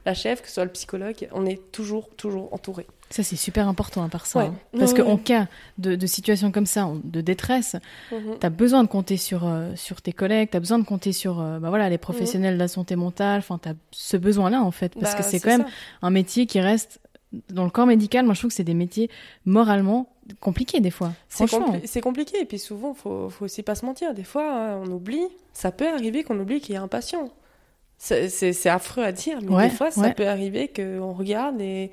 la 0.05 0.13
chef, 0.13 0.41
que 0.43 0.47
ce 0.47 0.53
soit 0.55 0.65
le 0.65 0.71
psychologue. 0.71 1.27
On 1.31 1.45
est 1.47 1.71
toujours, 1.71 2.09
toujours 2.15 2.53
entouré. 2.53 2.85
Ça 3.09 3.23
c'est 3.23 3.35
super 3.35 3.67
important 3.67 4.03
à 4.03 4.09
part 4.09 4.25
ça. 4.27 4.39
Ouais. 4.41 4.45
hein. 4.45 4.55
Parce 4.77 4.91
Ouais, 4.93 4.99
qu'en 5.01 5.15
ouais. 5.15 5.21
cas 5.21 5.47
de, 5.79 5.95
de 5.95 6.07
situation 6.07 6.51
comme 6.51 6.65
ça, 6.67 6.87
de 7.03 7.21
détresse, 7.21 7.75
Mhm. 8.11 8.37
T'as 8.39 8.49
besoin 8.51 8.83
de 8.83 8.87
compter 8.89 9.17
sur, 9.17 9.47
euh, 9.47 9.75
sur 9.75 10.03
tes 10.03 10.13
collègues, 10.13 10.49
t'as 10.51 10.59
besoin 10.59 10.77
de 10.77 10.83
compter 10.85 11.13
sur 11.13 11.39
euh, 11.41 11.57
bah 11.57 11.69
voilà, 11.69 11.89
les 11.89 11.97
professionnels 11.97 12.55
de 12.55 12.59
la 12.59 12.67
santé 12.67 12.95
mentale, 12.95 13.39
enfin 13.39 13.57
t'as 13.59 13.73
ce 13.91 14.17
besoin-là 14.17 14.61
en 14.61 14.71
fait, 14.71 14.93
parce 14.99 15.13
Bah, 15.13 15.17
que 15.17 15.23
c'est 15.23 15.39
quand 15.39 15.57
même 15.57 15.65
un 16.03 16.09
métier 16.11 16.45
qui 16.45 16.59
reste 16.61 16.99
dans 17.49 17.63
le 17.63 17.69
corps 17.69 17.85
médical, 17.87 18.25
moi 18.25 18.33
je 18.33 18.39
trouve 18.41 18.49
que 18.49 18.55
c'est 18.55 18.63
des 18.63 18.73
métiers 18.73 19.09
moralement 19.45 20.09
compliqués 20.39 20.79
des 20.79 20.91
fois, 20.91 21.11
C'est 21.27 21.45
compli- 21.45 21.99
compliqué. 22.01 22.39
Et 22.41 22.45
puis 22.45 22.59
souvent, 22.59 22.93
faut, 22.93 23.29
faut 23.29 23.45
aussi 23.45 23.63
pas 23.63 23.75
se 23.75 23.85
mentir. 23.85 24.13
Des 24.13 24.23
fois, 24.23 24.49
hein, 24.53 24.81
on 24.83 24.89
oublie. 24.91 25.27
Ça 25.51 25.71
peut 25.71 25.87
arriver 25.87 26.23
qu'on 26.23 26.39
oublie 26.39 26.61
qu'il 26.61 26.75
y 26.75 26.77
a 26.77 26.81
un 26.81 26.87
patient. 26.87 27.29
C'est- 27.97 28.67
affreux 28.67 29.03
à 29.03 29.11
dire, 29.11 29.39
mais 29.41 29.49
Ouais, 29.55 29.69
des 29.69 29.75
fois, 29.75 29.89
ça 29.91 30.01
ouais. 30.01 30.13
peut 30.13 30.27
arriver 30.27 30.67
qu'on 30.67 31.13
regarde 31.13 31.61
et, 31.61 31.91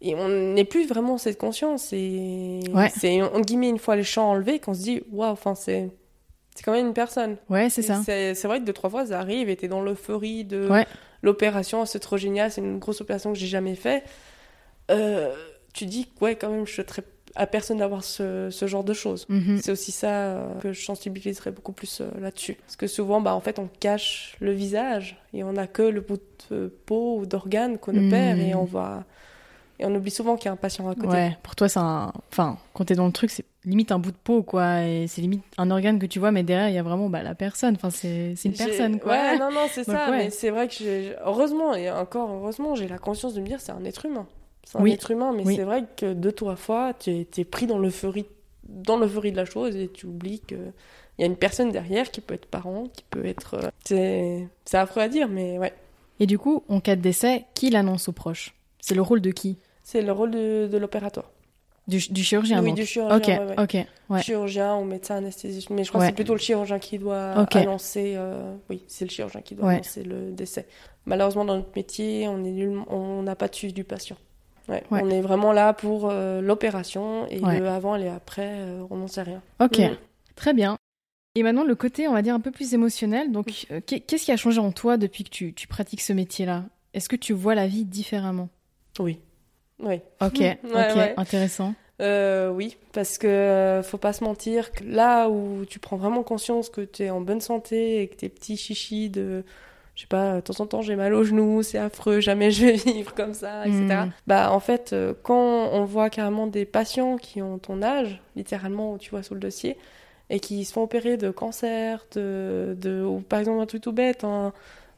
et 0.00 0.14
on 0.14 0.28
n'est 0.28 0.64
plus 0.64 0.86
vraiment 0.86 1.18
cette 1.18 1.38
conscience. 1.38 1.92
Et 1.92 2.60
Ouais. 2.72 2.90
c'est, 2.96 3.22
entre 3.22 3.40
guillemets, 3.42 3.68
une 3.70 3.78
fois 3.78 3.96
les 3.96 4.04
champs 4.04 4.30
enlevés, 4.30 4.58
qu'on 4.58 4.74
se 4.74 4.82
dit, 4.82 5.02
waouh, 5.12 5.30
enfin, 5.30 5.54
c'est 5.54 5.90
c'est 6.56 6.62
quand 6.62 6.72
même 6.72 6.86
une 6.88 6.94
personne. 6.94 7.36
Ouais, 7.50 7.68
c'est 7.68 7.82
ça. 7.82 8.00
C'est 8.04 8.34
c'est 8.36 8.46
vrai 8.46 8.60
que 8.60 8.64
deux, 8.64 8.72
trois 8.72 8.88
fois, 8.90 9.06
ça 9.06 9.18
arrive 9.18 9.48
et 9.48 9.56
t'es 9.56 9.66
dans 9.66 9.80
l'euphorie 9.80 10.44
de 10.44 10.68
Ouais. 10.68 10.86
l'opération, 11.22 11.84
c'est 11.84 11.98
trop 11.98 12.16
génial, 12.16 12.52
c'est 12.52 12.60
une 12.60 12.78
grosse 12.78 13.00
opération 13.00 13.32
que 13.32 13.38
j'ai 13.38 13.48
jamais 13.48 13.74
fait. 13.74 14.04
Euh, 14.90 15.34
tu 15.72 15.86
dis, 15.86 16.08
ouais, 16.20 16.36
quand 16.36 16.50
même, 16.50 16.66
je 16.66 16.72
souhaiterais 16.72 17.02
à 17.36 17.46
personne 17.46 17.78
d'avoir 17.78 18.04
ce, 18.04 18.48
ce 18.50 18.66
genre 18.66 18.84
de 18.84 18.92
choses. 18.92 19.26
Mhm. 19.28 19.58
C'est 19.60 19.72
aussi 19.72 19.90
ça 19.90 20.08
euh, 20.08 20.54
que 20.60 20.72
je 20.72 20.84
sensibiliserais 20.84 21.50
beaucoup 21.50 21.72
plus 21.72 22.00
euh, 22.00 22.08
là-dessus. 22.20 22.54
Parce 22.54 22.76
que 22.76 22.86
souvent, 22.86 23.20
bah, 23.20 23.34
en 23.34 23.40
fait, 23.40 23.58
on 23.58 23.68
cache 23.80 24.36
le 24.40 24.52
visage 24.52 25.16
et 25.32 25.42
on 25.42 25.52
n'a 25.52 25.66
que 25.66 25.82
le 25.82 26.00
bout 26.00 26.20
de 26.50 26.72
peau 26.86 27.18
ou 27.18 27.26
d'organe 27.26 27.78
qu'on 27.78 27.96
opère 27.96 28.38
et 28.38 28.54
on 28.54 28.64
va. 28.64 29.04
Et 29.80 29.84
on 29.86 29.94
oublie 29.94 30.12
souvent 30.12 30.36
qu'il 30.36 30.46
y 30.46 30.48
a 30.50 30.52
un 30.52 30.56
patient 30.56 30.88
à 30.88 30.94
côté. 30.94 31.08
Ouais, 31.08 31.36
pour 31.42 31.56
toi 31.56 31.68
c'est 31.68 31.80
un... 31.80 32.12
Enfin, 32.30 32.58
quand 32.74 32.84
t'es 32.84 32.94
dans 32.94 33.06
le 33.06 33.12
truc, 33.12 33.30
c'est 33.30 33.44
limite 33.64 33.90
un 33.90 33.98
bout 33.98 34.12
de 34.12 34.16
peau, 34.16 34.44
quoi, 34.44 34.82
et 34.82 35.06
c'est 35.08 35.20
limite 35.20 35.42
un 35.58 35.68
organe 35.68 35.98
que 35.98 36.06
tu 36.06 36.20
vois, 36.20 36.30
mais 36.30 36.44
derrière 36.44 36.68
il 36.68 36.76
y 36.76 36.78
a 36.78 36.82
vraiment 36.84 37.08
bah, 37.08 37.24
la 37.24 37.34
personne, 37.34 37.74
enfin 37.74 37.90
c'est 37.90 38.34
une 38.44 38.52
personne, 38.52 39.00
quoi. 39.00 39.12
Ouais, 39.12 39.36
non, 39.36 39.50
non, 39.50 39.66
c'est 39.68 39.82
ça. 39.84 40.10
ouais. 40.10 40.18
Mais 40.18 40.30
c'est 40.30 40.50
vrai 40.50 40.68
que 40.68 40.74
j'ai. 40.74 41.16
Heureusement, 41.24 41.74
et 41.74 41.90
encore 41.90 42.30
heureusement, 42.30 42.76
j'ai 42.76 42.86
la 42.86 42.98
conscience 42.98 43.34
de 43.34 43.40
me 43.40 43.46
dire 43.46 43.60
c'est 43.60 43.72
un 43.72 43.84
être 43.84 44.06
humain. 44.06 44.28
C'est 44.66 44.78
un 44.78 44.82
Oui. 44.82 44.92
être 44.92 45.10
humain, 45.10 45.32
mais 45.36 45.44
Oui. 45.44 45.56
c'est 45.56 45.64
vrai 45.64 45.84
que 45.96 46.12
deux, 46.12 46.32
trois 46.32 46.56
fois, 46.56 46.92
tu 46.98 47.10
es, 47.36 47.44
pris 47.44 47.66
dans 47.66 47.78
l'euphorie 47.78 48.26
dans 48.66 48.96
l'euphorie 48.96 49.30
de 49.30 49.36
la 49.36 49.44
chose 49.44 49.76
et 49.76 49.88
tu 49.88 50.06
oublies 50.06 50.40
que 50.40 50.54
il 50.54 51.20
y 51.20 51.24
a 51.24 51.26
une 51.26 51.36
personne 51.36 51.70
derrière 51.70 52.10
qui 52.10 52.20
peut 52.22 52.32
être 52.34 52.46
parent, 52.46 52.84
qui 52.92 53.04
peut 53.10 53.26
être. 53.26 53.56
euh, 53.92 54.40
C'est 54.64 54.76
affreux 54.78 55.02
à 55.02 55.08
dire, 55.08 55.28
mais 55.28 55.58
ouais. 55.58 55.72
Et 56.18 56.26
du 56.26 56.38
coup, 56.38 56.64
en 56.68 56.80
cas 56.80 56.96
de 56.96 57.02
décès, 57.02 57.44
qui 57.54 57.68
l'annonce 57.70 58.08
aux 58.08 58.12
proches? 58.12 58.54
C'est 58.80 58.94
le 58.94 59.02
rôle 59.02 59.20
de 59.20 59.30
qui? 59.30 59.58
C'est 59.82 60.00
le 60.02 60.10
rôle 60.12 60.30
de, 60.30 60.66
de 60.66 60.78
l'opératoire. 60.78 61.30
du, 61.86 61.98
du 62.10 62.24
chirurgien, 62.24 62.62
oui, 62.62 62.68
donc 62.70 62.76
du 62.76 62.86
chirurgien. 62.86 63.16
Ok, 63.18 63.26
ouais, 63.26 63.54
ouais. 63.56 63.62
ok, 63.82 63.86
ouais. 64.10 64.22
Chirurgien 64.22 64.76
ou 64.76 64.84
médecin 64.84 65.16
anesthésiste. 65.16 65.68
Mais 65.70 65.84
je 65.84 65.90
crois 65.90 66.00
que 66.00 66.06
c'est 66.06 66.12
plutôt 66.14 66.32
le 66.34 66.40
chirurgien 66.40 66.78
qui 66.78 66.98
doit 66.98 67.32
annoncer. 67.52 68.14
euh, 68.16 68.54
Oui, 68.70 68.82
c'est 68.88 69.04
le 69.04 69.10
chirurgien 69.10 69.42
qui 69.42 69.54
doit 69.54 69.70
annoncer 69.70 70.02
le 70.02 70.30
décès. 70.32 70.66
Malheureusement, 71.04 71.44
dans 71.44 71.56
notre 71.56 71.76
métier, 71.76 72.26
on 72.28 72.42
est 72.44 72.50
nul- 72.50 72.82
on 72.88 73.22
n'a 73.22 73.36
pas 73.36 73.48
de 73.48 73.54
suivi 73.54 73.74
du 73.74 73.84
patient. 73.84 74.16
Ouais. 74.68 74.82
Ouais. 74.90 75.00
On 75.02 75.10
est 75.10 75.20
vraiment 75.20 75.52
là 75.52 75.72
pour 75.74 76.08
euh, 76.10 76.40
l'opération 76.40 77.26
et 77.28 77.40
Ouais. 77.40 77.58
le 77.58 77.68
avant 77.68 77.96
et 77.96 78.08
après, 78.08 78.48
euh, 78.60 78.84
on 78.90 78.96
n'en 78.96 79.08
sait 79.08 79.22
rien. 79.22 79.42
Ok, 79.60 79.80
très 80.36 80.54
bien. 80.54 80.76
Et 81.34 81.42
maintenant, 81.42 81.64
le 81.64 81.74
côté, 81.74 82.06
on 82.08 82.12
va 82.12 82.22
dire, 82.22 82.34
un 82.34 82.40
peu 82.40 82.50
plus 82.50 82.74
émotionnel. 82.74 83.32
Donc, 83.32 83.66
euh, 83.70 83.80
qu'est- 83.84 84.00
qu'est-ce 84.00 84.24
qui 84.24 84.32
a 84.32 84.36
changé 84.36 84.60
en 84.60 84.70
toi 84.72 84.96
depuis 84.96 85.24
que 85.24 85.30
tu, 85.30 85.52
tu 85.52 85.66
pratiques 85.66 86.00
ce 86.00 86.12
métier-là? 86.12 86.64
Est-ce 86.94 87.08
que 87.08 87.16
tu 87.16 87.32
vois 87.32 87.54
la 87.56 87.66
vie 87.66 87.84
différemment? 87.84 88.48
Oui. 89.00 89.18
Oui. 89.80 89.96
Ok, 90.20 90.40
ok, 90.64 91.14
intéressant. 91.16 91.74
Oui, 92.00 92.76
parce 92.92 93.18
que 93.18 93.80
faut 93.84 93.98
pas 93.98 94.12
se 94.12 94.22
mentir, 94.24 94.72
que 94.72 94.84
là 94.84 95.28
où 95.28 95.64
tu 95.68 95.78
prends 95.80 95.96
vraiment 95.96 96.22
conscience 96.22 96.68
que 96.70 96.80
tu 96.82 97.02
es 97.04 97.10
en 97.10 97.20
bonne 97.20 97.40
santé 97.40 98.02
et 98.02 98.08
que 98.08 98.14
tes 98.16 98.28
petits 98.28 98.56
chichis 98.56 99.10
de, 99.10 99.44
je 99.94 100.02
sais 100.02 100.06
pas, 100.08 100.36
de 100.36 100.40
temps 100.40 100.60
en 100.60 100.66
temps 100.66 100.82
j'ai 100.82 100.96
mal 100.96 101.14
au 101.14 101.22
genou, 101.24 101.62
c'est 101.62 101.78
affreux, 101.78 102.20
jamais 102.20 102.50
je 102.50 102.66
vais 102.66 102.72
vivre 102.92 103.14
comme 103.14 103.34
ça, 103.34 103.66
etc. 103.66 103.84
Mm. 103.84 104.12
Bah 104.26 104.52
en 104.52 104.60
fait, 104.60 104.92
euh, 104.92 105.14
quand 105.22 105.68
on 105.72 105.84
voit 105.84 106.10
carrément 106.10 106.46
des 106.46 106.64
patients 106.64 107.16
qui 107.16 107.42
ont 107.42 107.58
ton 107.58 107.82
âge, 107.82 108.20
littéralement, 108.36 108.98
tu 108.98 109.10
vois 109.10 109.22
sur 109.22 109.34
le 109.34 109.40
dossier, 109.40 109.76
et 110.30 110.40
qui 110.40 110.64
se 110.64 110.72
font 110.72 110.82
opérer 110.82 111.16
de 111.16 111.30
cancer, 111.30 112.06
de, 112.14 112.76
de 112.80 113.02
ou 113.02 113.20
par 113.20 113.38
exemple 113.38 113.60
un 113.60 113.66
truc 113.66 113.82
tout 113.82 113.92
bête, 113.92 114.24
un, 114.24 114.52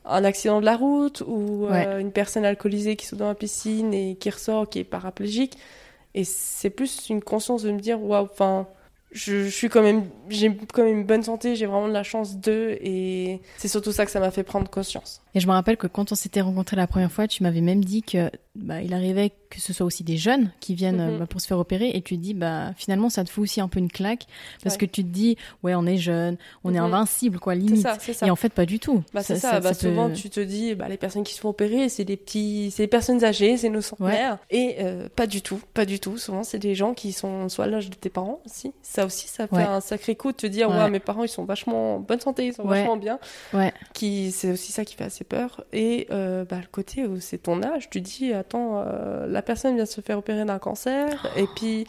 un 0.06 0.24
accident 0.24 0.60
de 0.60 0.64
la 0.64 0.76
route, 0.76 1.22
ou 1.26 1.66
euh, 1.66 1.98
une 1.98 2.12
personne 2.12 2.44
alcoolisée 2.44 2.96
qui 2.96 3.06
saute 3.06 3.18
dans 3.18 3.28
la 3.28 3.34
piscine 3.34 3.92
et 3.92 4.14
qui 4.14 4.30
ressort, 4.30 4.68
qui 4.68 4.78
est 4.78 4.84
paraplégique. 4.84 5.58
Et 6.14 6.24
c'est 6.24 6.70
plus 6.70 7.10
une 7.10 7.22
conscience 7.22 7.62
de 7.62 7.70
me 7.70 7.80
dire, 7.80 8.02
waouh, 8.02 8.24
enfin, 8.24 8.66
je, 9.12 9.48
suis 9.48 9.68
quand 9.68 9.82
même, 9.82 10.08
j'ai 10.28 10.54
quand 10.72 10.84
même 10.84 10.98
une 10.98 11.06
bonne 11.06 11.22
santé, 11.22 11.56
j'ai 11.56 11.66
vraiment 11.66 11.88
de 11.88 11.92
la 11.92 12.02
chance 12.02 12.36
d'eux 12.36 12.76
et 12.80 13.40
c'est 13.56 13.68
surtout 13.68 13.92
ça 13.92 14.04
que 14.04 14.10
ça 14.10 14.20
m'a 14.20 14.30
fait 14.30 14.42
prendre 14.42 14.70
conscience. 14.70 15.22
Et 15.36 15.40
je 15.40 15.46
me 15.46 15.52
rappelle 15.52 15.76
que 15.76 15.86
quand 15.86 16.12
on 16.12 16.14
s'était 16.14 16.40
rencontrés 16.40 16.76
la 16.76 16.86
première 16.86 17.12
fois, 17.12 17.28
tu 17.28 17.42
m'avais 17.42 17.60
même 17.60 17.84
dit 17.84 18.02
que 18.02 18.30
bah, 18.54 18.80
il 18.80 18.94
arrivait 18.94 19.32
que 19.50 19.60
ce 19.60 19.74
soit 19.74 19.84
aussi 19.84 20.02
des 20.02 20.16
jeunes 20.16 20.50
qui 20.60 20.74
viennent 20.74 21.12
Mhm. 21.12 21.18
bah, 21.18 21.26
pour 21.26 21.42
se 21.42 21.46
faire 21.46 21.58
opérer 21.58 21.90
et 21.92 22.00
tu 22.00 22.16
te 22.16 22.22
dis 22.22 22.32
bah 22.32 22.72
finalement 22.74 23.10
ça 23.10 23.22
te 23.22 23.28
fout 23.28 23.42
aussi 23.42 23.60
un 23.60 23.68
peu 23.68 23.78
une 23.78 23.90
claque 23.92 24.24
parce 24.64 24.76
Ouais. 24.76 24.78
que 24.80 24.86
tu 24.86 25.04
te 25.04 25.08
dis 25.10 25.36
ouais 25.62 25.74
on 25.74 25.84
est 25.84 25.98
jeune, 25.98 26.38
on 26.64 26.70
est 26.74 26.78
Mhm. 26.78 26.86
invincible 26.86 27.38
quoi 27.38 27.54
limite. 27.54 27.82
ça, 27.82 27.98
ça. 27.98 28.26
Et 28.26 28.30
en 28.30 28.36
fait 28.36 28.48
pas 28.48 28.64
du 28.64 28.78
tout. 28.80 29.04
Bah, 29.12 29.22
c'est 29.22 29.36
ça, 29.36 29.60
bah, 29.60 29.74
souvent 29.74 30.10
tu 30.10 30.30
te 30.30 30.40
dis, 30.40 30.74
bah, 30.74 30.88
les 30.88 30.96
personnes 30.96 31.22
qui 31.22 31.34
se 31.34 31.40
font 31.40 31.50
opérer, 31.50 31.90
c'est 31.90 32.06
des 32.06 32.16
petits, 32.16 32.70
c'est 32.74 32.84
des 32.84 32.88
personnes 32.88 33.22
âgées, 33.22 33.58
c'est 33.58 33.68
nos 33.68 33.82
centenaires. 33.82 34.38
Et 34.48 34.76
euh, 34.80 35.10
pas 35.14 35.26
du 35.26 35.42
tout, 35.42 35.60
pas 35.74 35.84
du 35.84 36.00
tout. 36.00 36.16
Souvent, 36.16 36.42
c'est 36.44 36.58
des 36.58 36.74
gens 36.74 36.94
qui 36.94 37.12
sont 37.12 37.50
soit 37.50 37.66
à 37.66 37.68
l'âge 37.68 37.90
de 37.90 37.94
tes 37.94 38.08
parents 38.08 38.40
aussi. 38.46 38.72
Ça 38.80 39.04
aussi, 39.04 39.28
ça 39.28 39.46
fait 39.48 39.56
Ouais. 39.56 39.62
un 39.64 39.82
sacré 39.82 40.14
coup 40.16 40.32
de 40.32 40.36
te 40.38 40.46
dire, 40.46 40.70
Ouais. 40.70 40.88
mes 40.88 40.98
parents, 41.00 41.24
ils 41.24 41.28
sont 41.28 41.44
vachement 41.44 41.96
en 41.96 42.00
bonne 42.00 42.20
santé, 42.20 42.46
ils 42.46 42.54
sont 42.54 42.64
vachement 42.64 42.96
bien. 42.96 43.18
Ouais. 43.52 43.74
Qui, 43.92 44.32
c'est 44.32 44.50
aussi 44.50 44.72
ça 44.72 44.86
qui 44.86 44.94
fait 44.94 45.04
assez 45.04 45.24
peur. 45.26 45.64
Et 45.72 46.06
euh, 46.10 46.44
bah, 46.44 46.56
le 46.60 46.66
côté 46.70 47.04
où 47.06 47.20
c'est 47.20 47.38
ton 47.38 47.62
âge, 47.62 47.90
tu 47.90 48.00
dis, 48.00 48.32
attends, 48.32 48.82
euh, 48.86 49.26
la 49.26 49.42
personne 49.42 49.74
vient 49.74 49.84
de 49.84 49.88
se 49.88 50.00
faire 50.00 50.18
opérer 50.18 50.44
d'un 50.44 50.58
cancer, 50.58 51.30
et 51.36 51.46
puis 51.56 51.86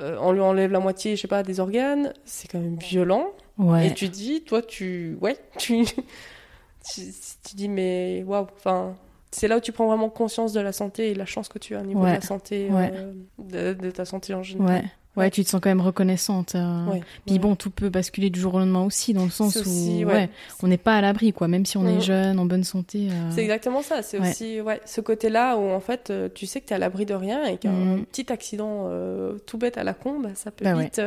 euh, 0.00 0.16
on 0.20 0.32
lui 0.32 0.40
enlève 0.40 0.72
la 0.72 0.80
moitié, 0.80 1.16
je 1.16 1.22
sais 1.22 1.28
pas, 1.28 1.42
des 1.42 1.60
organes. 1.60 2.12
C'est 2.24 2.48
quand 2.50 2.58
même 2.60 2.76
violent. 2.78 3.28
Ouais. 3.58 3.88
Et 3.88 3.94
tu 3.94 4.08
dis, 4.08 4.42
toi, 4.42 4.60
tu. 4.62 5.16
Ouais, 5.20 5.36
tu. 5.58 5.84
tu, 5.84 7.02
tu 7.44 7.56
dis, 7.56 7.68
mais 7.68 8.22
waouh, 8.26 8.46
enfin. 8.56 8.94
C'est 9.32 9.48
là 9.48 9.58
où 9.58 9.60
tu 9.60 9.72
prends 9.72 9.86
vraiment 9.86 10.08
conscience 10.08 10.52
de 10.54 10.60
la 10.60 10.72
santé 10.72 11.10
et 11.10 11.14
la 11.14 11.26
chance 11.26 11.48
que 11.48 11.58
tu 11.58 11.74
as 11.76 11.80
au 11.80 11.84
niveau 11.84 12.00
Ouais. 12.00 12.10
de 12.10 12.14
la 12.14 12.20
santé, 12.22 12.68
Ouais. 12.70 12.90
de, 13.38 13.74
de 13.74 13.90
ta 13.90 14.04
santé 14.06 14.32
en 14.32 14.42
général. 14.42 14.84
Ouais. 15.16 15.30
Tu 15.30 15.44
te 15.44 15.48
sens 15.48 15.60
quand 15.60 15.70
même 15.70 15.80
reconnaissante. 15.80 16.54
euh. 16.54 16.86
Ouais. 16.86 17.02
Puis 17.24 17.34
Ouais. 17.34 17.38
bon, 17.40 17.56
tout 17.56 17.70
peut 17.70 17.88
basculer 17.88 18.30
du 18.30 18.38
jour 18.40 18.54
au 18.54 18.58
lendemain 18.58 18.84
aussi, 18.84 19.12
dans 19.14 19.24
le 19.24 19.30
sens 19.30 19.56
où 19.56 20.04
ouais. 20.04 20.28
on 20.62 20.68
n'est 20.68 20.76
pas 20.76 20.94
à 20.96 21.00
l'abri, 21.00 21.32
quoi. 21.32 21.48
Même 21.48 21.64
si 21.66 21.76
on 21.76 21.86
est 21.86 21.94
Mhm. 21.94 22.00
jeune, 22.00 22.38
en 22.38 22.44
bonne 22.46 22.64
santé. 22.64 23.08
euh, 23.10 23.30
C'est 23.30 23.42
exactement 23.42 23.82
ça. 23.82 24.02
C'est 24.02 24.18
aussi 24.18 24.60
ouais, 24.60 24.80
ce 24.84 25.00
côté-là 25.00 25.56
où 25.56 25.70
en 25.70 25.80
fait 25.80 26.10
euh, 26.10 26.28
tu 26.34 26.46
sais 26.46 26.60
que 26.60 26.66
tu 26.66 26.72
es 26.72 26.76
à 26.76 26.78
l'abri 26.78 27.06
de 27.06 27.14
rien 27.14 27.44
et 27.46 27.56
qu'un 27.56 27.70
Mhm. 27.72 28.04
petit 28.06 28.32
accident 28.32 28.84
euh, 28.88 29.38
tout 29.46 29.58
bête 29.58 29.78
à 29.78 29.84
la 29.84 29.94
con, 29.94 30.20
bah, 30.20 30.30
ça 30.34 30.50
peut 30.50 30.64
Bah 30.64 30.74
vite 30.74 31.00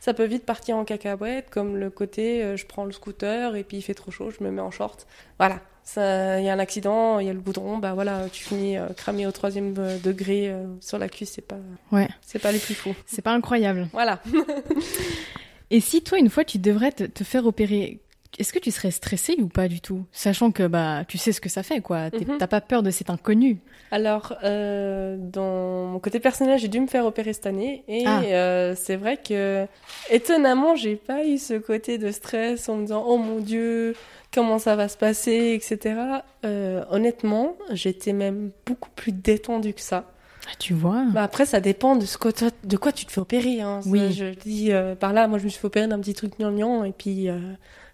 ça 0.00 0.14
peut 0.14 0.24
vite 0.24 0.44
partir 0.44 0.76
en 0.76 0.84
cacahuète 0.84 1.48
comme 1.50 1.76
le 1.76 1.90
côté 1.90 2.56
je 2.56 2.66
prends 2.66 2.84
le 2.84 2.92
scooter 2.92 3.56
et 3.56 3.64
puis 3.64 3.76
il 3.78 3.82
fait 3.82 3.94
trop 3.94 4.10
chaud, 4.10 4.30
je 4.30 4.42
me 4.44 4.50
mets 4.50 4.62
en 4.62 4.70
short. 4.70 5.06
Voilà. 5.38 5.60
Il 5.96 6.00
y 6.44 6.48
a 6.48 6.52
un 6.52 6.58
accident, 6.60 7.18
il 7.18 7.26
y 7.26 7.30
a 7.30 7.32
le 7.32 7.40
goudron, 7.40 7.78
bah 7.78 7.94
voilà, 7.94 8.26
tu 8.32 8.44
finis 8.44 8.76
euh, 8.78 8.88
cramé 8.96 9.26
au 9.26 9.32
troisième 9.32 9.74
euh, 9.78 9.98
degré 9.98 10.48
euh, 10.48 10.64
sur 10.80 10.98
la 10.98 11.08
cuisse, 11.08 11.32
c'est 11.34 11.46
pas, 11.46 11.58
Ouais. 11.90 12.08
c'est 12.22 12.38
pas 12.38 12.52
les 12.52 12.58
plus 12.60 12.74
fous. 12.74 12.94
C'est 13.06 13.22
pas 13.22 13.32
incroyable. 13.32 13.88
Voilà. 13.92 14.20
Et 15.70 15.80
si 15.80 16.02
toi, 16.02 16.18
une 16.18 16.30
fois, 16.30 16.44
tu 16.44 16.58
devrais 16.58 16.92
te, 16.92 17.04
te 17.04 17.24
faire 17.24 17.46
opérer, 17.46 18.00
est-ce 18.38 18.52
que 18.52 18.58
tu 18.58 18.70
serais 18.70 18.90
stressée 18.90 19.36
ou 19.40 19.48
pas 19.48 19.68
du 19.68 19.80
tout? 19.80 20.04
Sachant 20.12 20.50
que 20.50 20.66
bah, 20.66 21.04
tu 21.06 21.18
sais 21.18 21.32
ce 21.32 21.40
que 21.40 21.48
ça 21.48 21.62
fait, 21.62 21.80
quoi. 21.80 22.10
T'es- 22.10 22.24
Mhm. 22.24 22.38
T'as 22.38 22.46
pas 22.46 22.60
peur 22.60 22.82
de 22.82 22.90
cet 22.90 23.10
inconnu. 23.10 23.58
Alors, 23.90 24.34
euh, 24.44 25.16
dans 25.18 25.86
mon 25.88 25.98
côté 25.98 26.20
personnel, 26.20 26.58
j'ai 26.58 26.68
dû 26.68 26.78
me 26.80 26.86
faire 26.86 27.04
opérer 27.06 27.32
cette 27.32 27.46
année. 27.46 27.82
Et 27.88 28.04
Ah. 28.06 28.22
euh, 28.22 28.74
c'est 28.76 28.96
vrai 28.96 29.16
que, 29.16 29.66
étonnamment, 30.10 30.76
j'ai 30.76 30.96
pas 30.96 31.24
eu 31.24 31.38
ce 31.38 31.54
côté 31.54 31.98
de 31.98 32.10
stress 32.10 32.68
en 32.68 32.76
me 32.76 32.82
disant 32.82 33.04
Oh 33.06 33.16
mon 33.18 33.40
Dieu, 33.40 33.94
comment 34.32 34.58
ça 34.58 34.76
va 34.76 34.88
se 34.88 34.96
passer, 34.96 35.52
etc. 35.54 35.96
Euh, 36.44 36.84
honnêtement, 36.90 37.56
j'étais 37.72 38.12
même 38.12 38.50
beaucoup 38.66 38.90
plus 38.94 39.12
détendue 39.12 39.74
que 39.74 39.80
ça. 39.80 40.04
Ah, 40.46 40.54
tu 40.58 40.72
vois 40.72 41.04
Bah 41.12 41.22
après, 41.22 41.44
ça 41.46 41.60
dépend 41.60 41.96
de, 41.96 42.06
ce 42.06 42.16
que 42.16 42.28
toi- 42.30 42.48
de 42.64 42.76
quoi 42.76 42.92
tu 42.92 43.04
te 43.06 43.12
fais 43.12 43.20
opérer. 43.20 43.60
Hein. 43.60 43.82
Ça, 43.82 43.90
Oui. 43.90 44.12
Je 44.12 44.26
dis 44.26 44.70
par 44.98 45.12
là, 45.12 45.28
moi, 45.28 45.38
je 45.38 45.44
me 45.44 45.48
suis 45.48 45.60
fait 45.60 45.66
opérer 45.66 45.86
d'un 45.88 45.98
petit 45.98 46.14
truc 46.14 46.38
gnangnan. 46.38 46.84
Et 46.84 46.92
puis, 46.92 47.28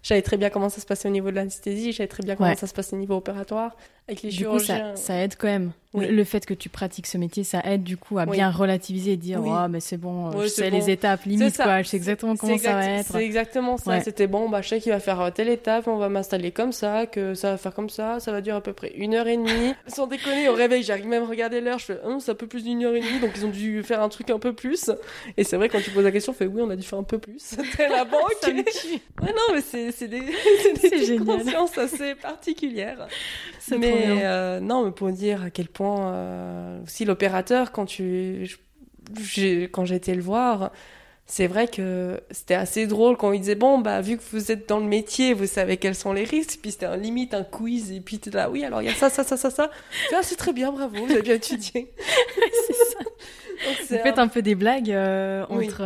je 0.03 0.09
savais 0.09 0.21
très 0.21 0.37
bien 0.37 0.49
comment 0.49 0.69
ça 0.69 0.81
se 0.81 0.85
passait 0.85 1.07
au 1.07 1.11
niveau 1.11 1.29
de 1.31 1.35
l'anesthésie. 1.35 1.91
Je 1.91 1.97
savais 1.97 2.07
très 2.07 2.23
bien 2.23 2.35
comment 2.35 2.49
Ouais. 2.49 2.55
ça 2.55 2.67
se 2.67 2.73
passe 2.73 2.93
au 2.93 2.97
niveau 2.97 3.15
opératoire. 3.15 3.75
Avec 4.07 4.21
les 4.23 4.29
Du 4.29 4.45
coup, 4.47 4.59
ça, 4.59 4.95
ça 4.95 5.15
aide 5.21 5.35
quand 5.37 5.47
même. 5.47 5.71
Oui. 5.93 6.05
Le, 6.07 6.15
le 6.15 6.23
fait 6.25 6.45
que 6.45 6.53
tu 6.53 6.67
pratiques 6.69 7.07
ce 7.07 7.17
métier, 7.17 7.43
ça 7.43 7.61
aide 7.63 7.81
du 7.83 7.97
coup 7.97 8.19
à 8.19 8.25
Oui. 8.25 8.37
bien 8.37 8.51
relativiser 8.51 9.13
et 9.13 9.17
dire 9.17 9.39
Oui. 9.41 9.49
Oh, 9.51 9.67
mais 9.69 9.79
c'est 9.79 9.97
bon, 9.97 10.29
Ouais, 10.31 10.43
je 10.43 10.47
sais 10.49 10.69
bon. 10.69 10.77
les 10.77 10.89
étapes 10.89 11.23
limite, 11.23 11.55
quoi. 11.57 11.81
Je 11.81 11.87
sais 11.87 11.97
exactement 11.97 12.35
comment 12.35 12.57
ça 12.57 12.73
va 12.73 12.85
être. 12.85 13.11
C'est 13.11 13.23
exactement 13.25 13.77
ça. 13.77 13.91
Ouais. 13.91 14.01
C'était 14.01 14.27
bon, 14.27 14.49
bah, 14.49 14.61
je 14.61 14.67
sais 14.69 14.79
qu'il 14.79 14.91
va 14.91 14.99
faire 14.99 15.19
euh, 15.21 15.31
telle 15.31 15.47
étape, 15.49 15.87
on 15.87 15.97
va 15.97 16.09
m'installer 16.09 16.51
comme 16.51 16.71
ça, 16.73 17.05
que 17.05 17.33
ça 17.33 17.51
va 17.51 17.57
faire 17.57 17.73
comme 17.73 17.89
ça, 17.89 18.19
ça 18.19 18.31
va 18.31 18.41
durer 18.41 18.57
à 18.57 18.61
peu 18.61 18.73
près 18.73 18.91
une 18.95 19.13
heure 19.15 19.27
et 19.27 19.37
demie. 19.37 19.73
Sans 19.87 20.07
déconner, 20.07 20.49
au 20.49 20.53
réveil, 20.53 20.83
j'arrive 20.83 21.07
même 21.07 21.23
à 21.23 21.27
regarder 21.27 21.61
l'heure, 21.61 21.79
je 21.79 21.85
fais, 21.85 21.99
hum, 22.03 22.19
c'est 22.19 22.31
un 22.31 22.35
peu 22.35 22.47
plus 22.47 22.63
d'une 22.63 22.83
heure 22.83 22.95
et 22.95 22.99
demie, 23.01 23.19
donc 23.21 23.31
ils 23.35 23.45
ont 23.45 23.49
dû 23.49 23.81
faire 23.83 24.01
un 24.01 24.09
truc 24.09 24.29
un 24.29 24.39
peu 24.39 24.53
plus. 24.53 24.89
Et 25.37 25.43
c'est 25.45 25.55
vrai, 25.57 25.67
quand 25.69 25.81
tu 25.81 25.91
poses 25.91 26.03
la 26.03 26.11
question, 26.11 26.31
on 26.33 26.35
fait, 26.35 26.47
oui, 26.47 26.61
on 26.63 26.69
a 26.69 26.75
dû 26.75 26.83
faire 26.83 26.99
un 26.99 27.03
peu 27.03 27.17
plus. 27.17 27.35
C'était 27.39 27.87
la 27.89 28.03
banque. 28.05 28.23
Ouais, 28.45 28.53
non, 29.33 29.55
mais 29.55 29.61
c'est 29.61 30.07
des, 30.07 30.19
des 30.19 31.05
génial. 31.05 31.25
consciences 31.25 31.77
assez 31.77 32.13
particulières. 32.15 33.07
Trop 33.69 33.79
Mais 33.99 34.15
bien. 34.15 34.21
euh, 34.21 34.59
non, 34.59 34.85
mais 34.85 34.91
pour 34.91 35.09
dire 35.11 35.43
à 35.43 35.49
quel 35.49 35.67
point 35.67 36.13
euh, 36.13 36.83
aussi 36.83 37.05
l'opérateur, 37.05 37.71
quand 37.71 37.85
tu, 37.85 38.45
je- 39.19 39.65
quand 39.67 39.85
été 39.95 40.13
le 40.15 40.21
voir, 40.21 40.71
c'est 41.29 41.47
vrai 41.47 41.67
que 41.67 42.21
c'était 42.31 42.53
assez 42.53 42.87
drôle 42.87 43.17
quand 43.17 43.33
il 43.33 43.39
disait 43.41 43.55
bon 43.55 43.79
bah 43.79 43.99
vu 43.99 44.15
que 44.17 44.23
vous 44.31 44.49
êtes 44.51 44.69
dans 44.69 44.79
le 44.79 44.85
métier, 44.85 45.33
vous 45.33 45.45
savez 45.45 45.75
quels 45.77 45.95
sont 45.95 46.13
les 46.13 46.23
risques. 46.23 46.59
Puis 46.61 46.71
c'était 46.71 46.85
un 46.85 46.95
limite 46.97 47.33
un 47.33 47.43
quiz 47.43 47.91
et 47.91 47.99
puis 47.99 48.17
tu 48.19 48.29
là 48.29 48.49
oui 48.49 48.63
alors 48.63 48.81
il 48.81 48.85
y 48.85 48.89
a 48.89 48.93
ça 48.93 49.09
ça 49.09 49.23
ça 49.25 49.35
ça 49.35 49.49
ça. 49.49 49.69
Vois, 50.09 50.23
c'est 50.23 50.37
très 50.37 50.53
bien 50.53 50.71
bravo, 50.71 50.95
vous 51.05 51.11
avez 51.11 51.21
bien 51.21 51.35
étudié. 51.35 51.91
c'est 52.67 52.73
ça. 52.73 52.99
Donc, 52.99 53.75
Vous 53.81 53.85
c'est 53.87 53.99
faites 54.03 54.19
un- 54.19 54.23
un 54.23 54.27
peu 54.29 54.41
des 54.41 54.55
blagues 54.55 54.91
euh, 54.91 55.45
Oui. 55.49 55.67
entre, 55.67 55.81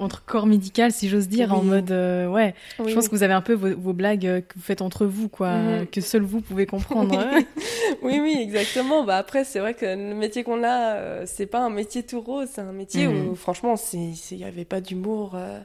entre 0.00 0.24
corps 0.24 0.46
médical, 0.46 0.92
si 0.92 1.08
j'ose 1.08 1.28
dire, 1.28 1.52
en 1.54 1.62
mode 1.62 1.90
euh, 1.90 2.26
ouais. 2.28 2.54
Oui, 2.78 2.90
je 2.90 2.94
pense 2.94 3.04
oui. 3.04 3.10
que 3.10 3.16
vous 3.16 3.22
avez 3.22 3.32
un 3.34 3.40
peu 3.42 3.52
vos, 3.54 3.74
vos 3.76 3.92
blagues 3.92 4.26
euh, 4.26 4.40
que 4.40 4.54
vous 4.54 4.62
faites 4.62 4.82
entre 4.82 5.06
vous, 5.06 5.28
quoi, 5.28 5.50
Mhm. 5.52 5.68
euh, 5.68 5.84
que 5.86 6.00
seul 6.00 6.22
vous 6.22 6.40
pouvez 6.40 6.66
comprendre. 6.66 7.14
Oui. 7.34 7.46
oui, 8.02 8.18
oui, 8.20 8.36
exactement. 8.40 9.04
Bah 9.04 9.16
après, 9.16 9.44
c'est 9.44 9.58
vrai 9.60 9.74
que 9.74 9.84
le 9.86 10.14
métier 10.14 10.42
qu'on 10.44 10.62
a, 10.64 10.94
euh, 10.94 11.24
c'est 11.26 11.46
pas 11.46 11.60
un 11.60 11.70
métier 11.70 12.02
tout 12.02 12.20
rose, 12.20 12.48
c'est 12.52 12.60
un 12.60 12.72
métier 12.72 13.06
Mhm. 13.06 13.28
où, 13.30 13.34
franchement, 13.34 13.74
il 13.92 14.36
y 14.38 14.44
avait 14.44 14.64
pas 14.64 14.80
d'humour. 14.80 15.32
euh. 15.34 15.60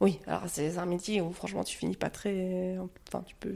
Oui, 0.00 0.20
alors 0.26 0.42
c'est 0.46 0.76
un 0.78 0.86
métier 0.86 1.20
où, 1.22 1.32
franchement, 1.32 1.64
tu 1.64 1.76
finis 1.76 1.96
pas 1.96 2.10
très, 2.10 2.76
enfin, 3.08 3.22
tu 3.26 3.34
peux 3.40 3.54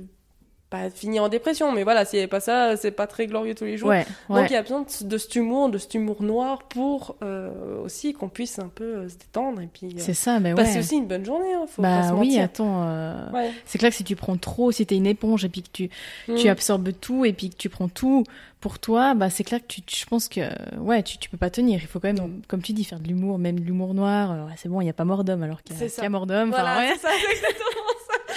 pas 0.70 0.88
finir 0.88 1.24
en 1.24 1.28
dépression, 1.28 1.72
mais 1.72 1.82
voilà, 1.82 2.04
s'il 2.04 2.18
y 2.18 2.22
avait 2.22 2.28
pas 2.28 2.38
ça, 2.40 2.76
c'est 2.76 2.92
pas 2.92 3.08
très 3.08 3.26
glorieux 3.26 3.54
tous 3.56 3.64
les 3.64 3.76
jours. 3.76 3.88
ouais, 3.88 4.06
ouais. 4.28 4.40
Donc 4.42 4.50
il 4.50 4.52
y 4.52 4.56
a 4.56 4.62
besoin 4.62 4.82
de, 4.82 5.04
de 5.06 5.18
cet 5.18 5.34
humour, 5.34 5.68
de 5.68 5.78
cet 5.78 5.94
humour 5.94 6.22
noir 6.22 6.62
pour 6.68 7.16
euh, 7.22 7.82
aussi 7.82 8.12
qu'on 8.12 8.28
puisse 8.28 8.58
un 8.60 8.68
peu 8.68 8.84
euh, 8.84 9.08
se 9.08 9.16
détendre 9.16 9.60
et 9.60 9.66
puis 9.66 9.88
euh, 9.88 9.98
c'est 9.98 10.14
ça, 10.14 10.38
mais 10.38 10.54
passer 10.54 10.74
ouais. 10.74 10.78
aussi 10.78 10.96
une 10.96 11.08
bonne 11.08 11.24
journée. 11.24 11.52
Hein, 11.54 11.64
faut 11.68 11.82
pas 11.82 12.02
Bah 12.02 12.08
se 12.08 12.12
oui, 12.14 12.28
mentir. 12.28 12.44
attends. 12.44 12.82
euh. 12.86 13.50
C'est 13.66 13.78
clair 13.78 13.90
que 13.90 13.96
si 13.96 14.04
tu 14.04 14.14
prends 14.14 14.36
trop, 14.36 14.70
si 14.70 14.86
t'es 14.86 14.96
une 14.96 15.06
éponge 15.08 15.44
et 15.44 15.48
puis 15.48 15.62
que 15.62 15.68
tu, 15.72 15.90
tu 16.36 16.46
Mm. 16.46 16.50
absorbes 16.50 16.92
tout 17.00 17.24
et 17.24 17.32
puis 17.32 17.50
que 17.50 17.56
tu 17.56 17.68
prends 17.68 17.88
tout 17.88 18.22
pour 18.60 18.78
toi, 18.78 19.14
bah 19.14 19.28
c'est 19.30 19.42
clair 19.42 19.60
que 19.60 19.66
tu, 19.66 19.82
tu- 19.82 19.96
je 19.98 20.06
pense 20.06 20.28
que 20.28 20.40
ouais, 20.78 21.02
tu, 21.02 21.18
tu 21.18 21.28
peux 21.30 21.36
pas 21.38 21.50
tenir. 21.50 21.80
Il 21.82 21.86
faut 21.88 21.98
quand 21.98 22.08
même, 22.08 22.18
Non. 22.18 22.30
comme 22.46 22.62
tu 22.62 22.72
dis, 22.74 22.84
faire 22.84 23.00
de 23.00 23.08
l'humour, 23.08 23.38
même 23.38 23.58
de 23.58 23.64
l'humour 23.64 23.92
noir. 23.94 24.48
C'est 24.56 24.68
bon, 24.68 24.80
il 24.82 24.86
y 24.86 24.90
a 24.90 24.92
pas 24.92 25.04
mort 25.04 25.24
d'homme 25.24 25.42
alors 25.42 25.62
qu'il 25.64 25.76
y 25.76 25.82
a, 25.82 26.04
y 26.04 26.08
mort 26.08 26.26
d'homme. 26.26 26.50
Voilà, 26.50 26.76
ouais. 26.78 26.90
c'est 26.94 27.00
ça, 27.00 27.08
c'est 27.20 27.32
exactement 27.32 27.94
ça. 28.06 28.34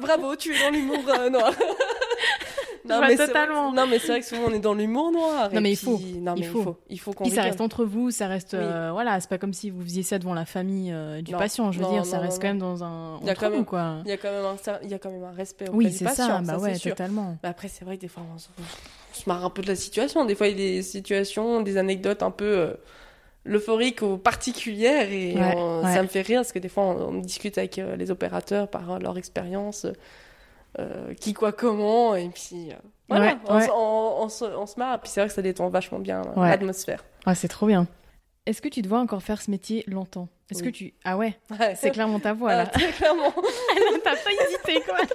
Bra- 0.00 0.16
Bravo, 0.16 0.36
tu 0.36 0.54
es 0.54 0.60
dans 0.62 0.70
l'humour 0.70 0.98
euh, 1.08 1.30
noir. 1.30 1.52
vois 2.84 3.06
mais 3.06 3.16
totalement. 3.16 3.72
non, 3.72 3.86
mais 3.86 3.98
c'est 3.98 4.08
vrai 4.08 4.20
que 4.20 4.26
souvent 4.26 4.44
on 4.48 4.52
est 4.52 4.58
dans 4.58 4.74
l'humour 4.74 5.12
noir. 5.12 5.50
Non, 5.52 5.60
mais 5.60 5.72
il 5.72 5.76
puis- 5.76 5.84
faut. 5.86 5.98
Non, 6.18 6.32
mais 6.34 6.40
Il 6.40 6.44
il 6.44 6.50
faut. 6.50 6.76
Il 6.88 6.98
faut 7.00 7.12
qu'on 7.12 7.24
Puis 7.24 7.32
ça 7.34 7.42
reste 7.42 7.60
entre 7.60 7.84
vous, 7.84 8.10
ça 8.10 8.26
reste 8.26 8.54
Oui. 8.54 8.58
euh, 8.62 8.90
voilà, 8.92 9.20
c'est 9.20 9.28
pas 9.28 9.38
comme 9.38 9.52
si 9.52 9.70
vous 9.70 9.82
faisiez 9.82 10.02
ça 10.02 10.18
devant 10.18 10.34
la 10.34 10.44
famille 10.44 10.90
euh, 10.92 11.22
du 11.22 11.32
Non. 11.32 11.38
patient. 11.38 11.70
Je 11.72 11.78
veux 11.78 11.84
Non, 11.84 11.92
dire, 11.92 12.04
ça 12.06 12.16
non, 12.16 12.22
reste 12.24 12.36
non, 12.38 12.40
quand 12.42 12.48
même 12.48 12.58
dans 12.58 12.82
un 12.84 13.18
Il 13.20 13.26
y 13.26 13.30
a 13.30 13.34
quand 13.34 13.50
même- 13.50 13.64
quoi. 13.64 13.96
Il 14.04 14.08
y 14.10 14.12
a 14.12 14.16
quand 14.16 14.30
même 14.32 14.44
un, 14.44 14.56
il 14.82 14.88
y 14.90 14.94
a 14.94 14.98
quand 14.98 15.10
même 15.10 15.24
un 15.24 15.32
respect 15.32 15.66
Oui, 15.72 15.92
c'est 15.92 16.08
ça. 16.08 16.40
Bah 16.40 16.58
ouais, 16.58 16.76
totalement. 16.78 17.36
Mais 17.42 17.48
après, 17.48 17.68
c'est 17.68 17.84
vrai 17.84 17.96
que 17.96 18.00
des 18.02 18.08
fois, 18.08 18.22
on 18.34 18.38
se, 18.38 18.48
on 18.58 19.14
se 19.14 19.28
marre 19.28 19.44
un 19.44 19.50
peu 19.50 19.62
de 19.62 19.68
la 19.68 19.76
situation. 19.76 20.24
Des 20.24 20.34
fois, 20.34 20.48
il 20.48 20.58
y 20.58 20.62
a 20.62 20.76
des 20.76 20.82
situations, 20.82 21.60
des 21.60 21.76
anecdotes 21.76 22.22
un 22.22 22.30
peu 22.30 22.74
euphoriques 23.46 24.02
ou 24.02 24.16
particulières. 24.18 25.10
Et 25.10 25.34
Ouais, 25.34 25.54
on- 25.56 25.84
ouais. 25.84 25.94
ça 25.94 26.02
me 26.02 26.08
fait 26.08 26.22
rire 26.22 26.40
parce 26.40 26.52
que 26.52 26.58
des 26.58 26.68
fois, 26.68 26.84
on, 26.84 27.08
on 27.08 27.14
discute 27.20 27.58
avec 27.58 27.78
euh, 27.78 27.96
les 27.96 28.10
opérateurs 28.10 28.68
par 28.68 28.98
leur 28.98 29.16
expérience, 29.18 29.86
euh, 30.78 31.14
qui, 31.14 31.32
quoi, 31.32 31.52
comment. 31.52 32.14
Et 32.14 32.28
puis, 32.28 32.70
euh, 32.70 32.74
voilà, 33.08 33.26
Ouais, 33.26 33.38
on, 33.48 33.54
ouais. 33.56 33.66
se- 33.66 33.70
on- 33.72 34.28
se, 34.28 34.44
on 34.44 34.66
se 34.66 34.78
marre. 34.78 35.00
Puis, 35.00 35.10
c'est 35.10 35.20
vrai 35.20 35.28
que 35.28 35.34
ça 35.34 35.42
détend 35.42 35.68
vachement 35.68 35.98
bien 35.98 36.22
Ouais. 36.36 36.48
l'atmosphère. 36.48 37.04
Ah, 37.26 37.34
c'est 37.34 37.48
trop 37.48 37.66
bien. 37.66 37.86
Est-ce 38.46 38.62
que 38.62 38.68
tu 38.68 38.82
dois 38.82 38.98
encore 39.00 39.22
faire 39.22 39.40
ce 39.42 39.50
métier 39.50 39.84
longtemps? 39.86 40.28
Est-ce 40.50 40.62
Oui. 40.62 40.72
que 40.72 40.76
tu 40.76 40.94
ah 41.04 41.16
ouais, 41.16 41.38
Ouais. 41.58 41.74
c'est 41.76 41.90
clairement 41.90 42.18
ta 42.18 42.32
voix 42.32 42.50
Ah, 42.52 42.56
là. 42.56 42.66
très 42.66 42.90
clairement. 42.92 43.32
T'as 44.04 44.16
pas 44.16 44.30
hésité 44.48 44.82
quoi. 44.84 44.96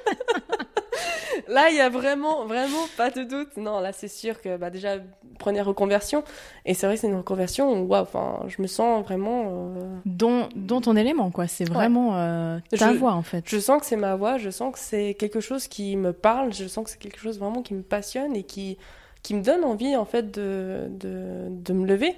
Là, 1.50 1.70
il 1.70 1.76
y 1.76 1.82
a 1.82 1.90
vraiment, 1.90 2.46
vraiment 2.46 2.86
pas 2.96 3.10
de 3.12 3.24
doute. 3.24 3.58
Non, 3.58 3.80
là, 3.82 3.92
c'est 3.92 4.08
sûr 4.08 4.42
que 4.42 4.56
bah, 4.56 4.70
déjà, 4.70 4.98
première 5.38 5.66
reconversion. 5.66 6.24
Et 6.64 6.74
c'est 6.74 6.88
vrai 6.88 6.96
c'est 6.96 7.08
une 7.08 7.16
reconversion 7.18 7.72
où, 7.74 7.86
waouh, 7.88 8.02
enfin, 8.04 8.40
je 8.48 8.62
me 8.62 8.68
sens 8.68 9.04
vraiment. 9.04 9.44
euh, 9.76 9.98
Dont, 10.06 10.48
dont 10.56 10.80
ton 10.80 10.96
élément 10.96 11.32
quoi. 11.32 11.48
C'est 11.48 11.66
vraiment 11.66 12.16
euh, 12.18 12.58
ta 12.72 12.94
Je- 12.94 12.98
voix 12.98 13.12
en 13.14 13.22
fait. 13.22 13.44
Je 13.48 13.60
sens 13.60 13.82
que 13.82 13.86
c'est 13.86 13.98
ma 13.98 14.16
voix, 14.16 14.38
je 14.38 14.50
sens 14.50 14.72
que 14.74 14.80
c'est 14.80 15.14
quelque 15.16 15.42
chose 15.42 15.68
qui 15.68 15.98
me 15.98 16.14
parle, 16.14 16.54
je 16.54 16.68
sens 16.68 16.86
que 16.86 16.90
c'est 16.92 17.00
quelque 17.00 17.20
chose 17.20 17.38
vraiment 17.38 17.62
qui 17.62 17.74
me 17.74 17.84
passionne 17.84 18.36
et 18.36 18.44
qui, 18.44 18.78
qui 19.22 19.34
me 19.34 19.42
donne 19.44 19.66
envie, 19.66 19.96
en 19.98 20.06
fait, 20.06 20.32
de, 20.32 20.88
de, 20.90 21.48
de 21.50 21.74
me 21.74 21.86
lever. 21.86 22.16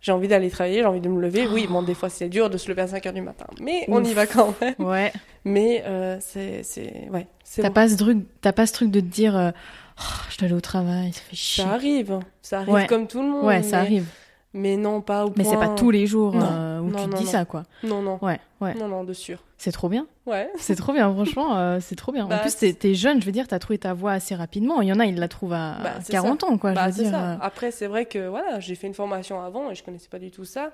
J'ai 0.00 0.12
envie 0.12 0.28
d'aller 0.28 0.50
travailler, 0.50 0.78
j'ai 0.80 0.84
envie 0.86 1.00
de 1.00 1.08
me 1.08 1.20
lever. 1.20 1.46
Oui, 1.46 1.66
bon, 1.68 1.82
des 1.82 1.94
fois 1.94 2.08
c'est 2.08 2.28
dur 2.28 2.48
de 2.50 2.56
se 2.58 2.68
lever 2.68 2.82
à 2.82 2.86
5 2.88 3.06
heures 3.06 3.12
du 3.12 3.20
matin, 3.22 3.46
mais 3.60 3.84
on 3.88 4.02
y 4.04 4.12
va 4.14 4.26
quand 4.26 4.54
même. 4.60 4.74
Ouais. 4.78 5.12
Mais 5.44 5.82
euh, 5.86 6.16
c'est, 6.20 6.62
c'est, 6.62 7.08
ouais, 7.10 7.26
c'est 7.44 7.62
T'as 7.62 7.68
bon. 7.68 7.74
pas 7.74 7.88
ce 7.88 7.96
truc, 7.96 8.18
t'as 8.40 8.52
pas 8.52 8.66
ce 8.66 8.72
truc 8.72 8.90
de 8.90 9.00
te 9.00 9.06
dire, 9.06 9.36
euh, 9.36 9.50
Oh, 9.98 10.02
je 10.30 10.38
dois 10.38 10.46
aller 10.46 10.54
au 10.54 10.60
travail, 10.62 11.12
ça 11.12 11.20
fait 11.28 11.36
chier. 11.36 11.64
Ça 11.64 11.70
arrive, 11.72 12.18
ça 12.40 12.58
arrive 12.60 12.72
Ouais. 12.72 12.86
comme 12.86 13.06
tout 13.06 13.20
le 13.20 13.28
monde. 13.28 13.44
ouais, 13.44 13.58
mais, 13.58 13.62
ça 13.62 13.80
arrive. 13.80 14.06
Mais 14.52 14.76
non, 14.76 15.00
pas 15.00 15.26
au 15.26 15.32
Mais 15.36 15.44
c'est 15.44 15.54
point- 15.56 15.68
pas 15.68 15.74
tous 15.76 15.90
les 15.92 16.06
jours 16.08 16.34
Non. 16.34 16.44
euh, 16.50 16.80
où 16.80 16.90
Non, 16.90 16.98
tu 16.98 17.04
te 17.04 17.10
non, 17.10 17.16
dis 17.18 17.24
non. 17.24 17.30
ça, 17.30 17.44
quoi. 17.44 17.62
Non, 17.84 18.02
non, 18.02 18.18
Ouais, 18.20 18.40
ouais. 18.60 18.74
non, 18.74 18.88
non, 18.88 19.04
de 19.04 19.12
sûr. 19.12 19.38
C'est 19.58 19.70
trop 19.70 19.88
bien. 19.88 20.06
Ouais. 20.26 20.50
C'est 20.58 20.74
trop 20.74 20.92
bien, 20.92 21.12
franchement, 21.12 21.56
euh, 21.56 21.78
c'est 21.80 21.94
trop 21.94 22.10
bien. 22.12 22.24
en 22.24 22.28
Bah, 22.28 22.38
plus, 22.38 22.56
t'es, 22.56 22.94
jeune, 22.94 23.20
je 23.20 23.26
veux 23.26 23.32
dire, 23.32 23.46
t'as 23.46 23.58
trouvé 23.60 23.78
ta 23.78 23.92
voix 23.94 24.12
assez 24.12 24.34
rapidement. 24.34 24.80
Il 24.80 24.88
y 24.88 24.92
en 24.92 24.98
a, 24.98 25.06
ils 25.06 25.14
la 25.18 25.28
trouvent 25.28 25.52
à 25.52 25.76
Bah, 25.82 25.90
c'est 26.02 26.10
40 26.12 26.42
ans, 26.44 26.58
quoi, 26.58 26.72
Bah, 26.72 26.86
je 26.86 26.86
veux 26.88 26.92
c'est 27.04 27.10
dire. 27.10 27.12
ça. 27.12 27.30
euh. 27.32 27.36
Après, 27.40 27.70
c'est 27.70 27.86
vrai 27.86 28.06
que 28.06 28.26
voilà, 28.28 28.58
j'ai 28.58 28.74
fait 28.74 28.86
une 28.88 28.94
formation 28.94 29.40
avant 29.40 29.70
et 29.70 29.74
je 29.76 29.84
connaissais 29.84 30.08
pas 30.08 30.18
du 30.18 30.30
tout 30.32 30.44
ça. 30.44 30.70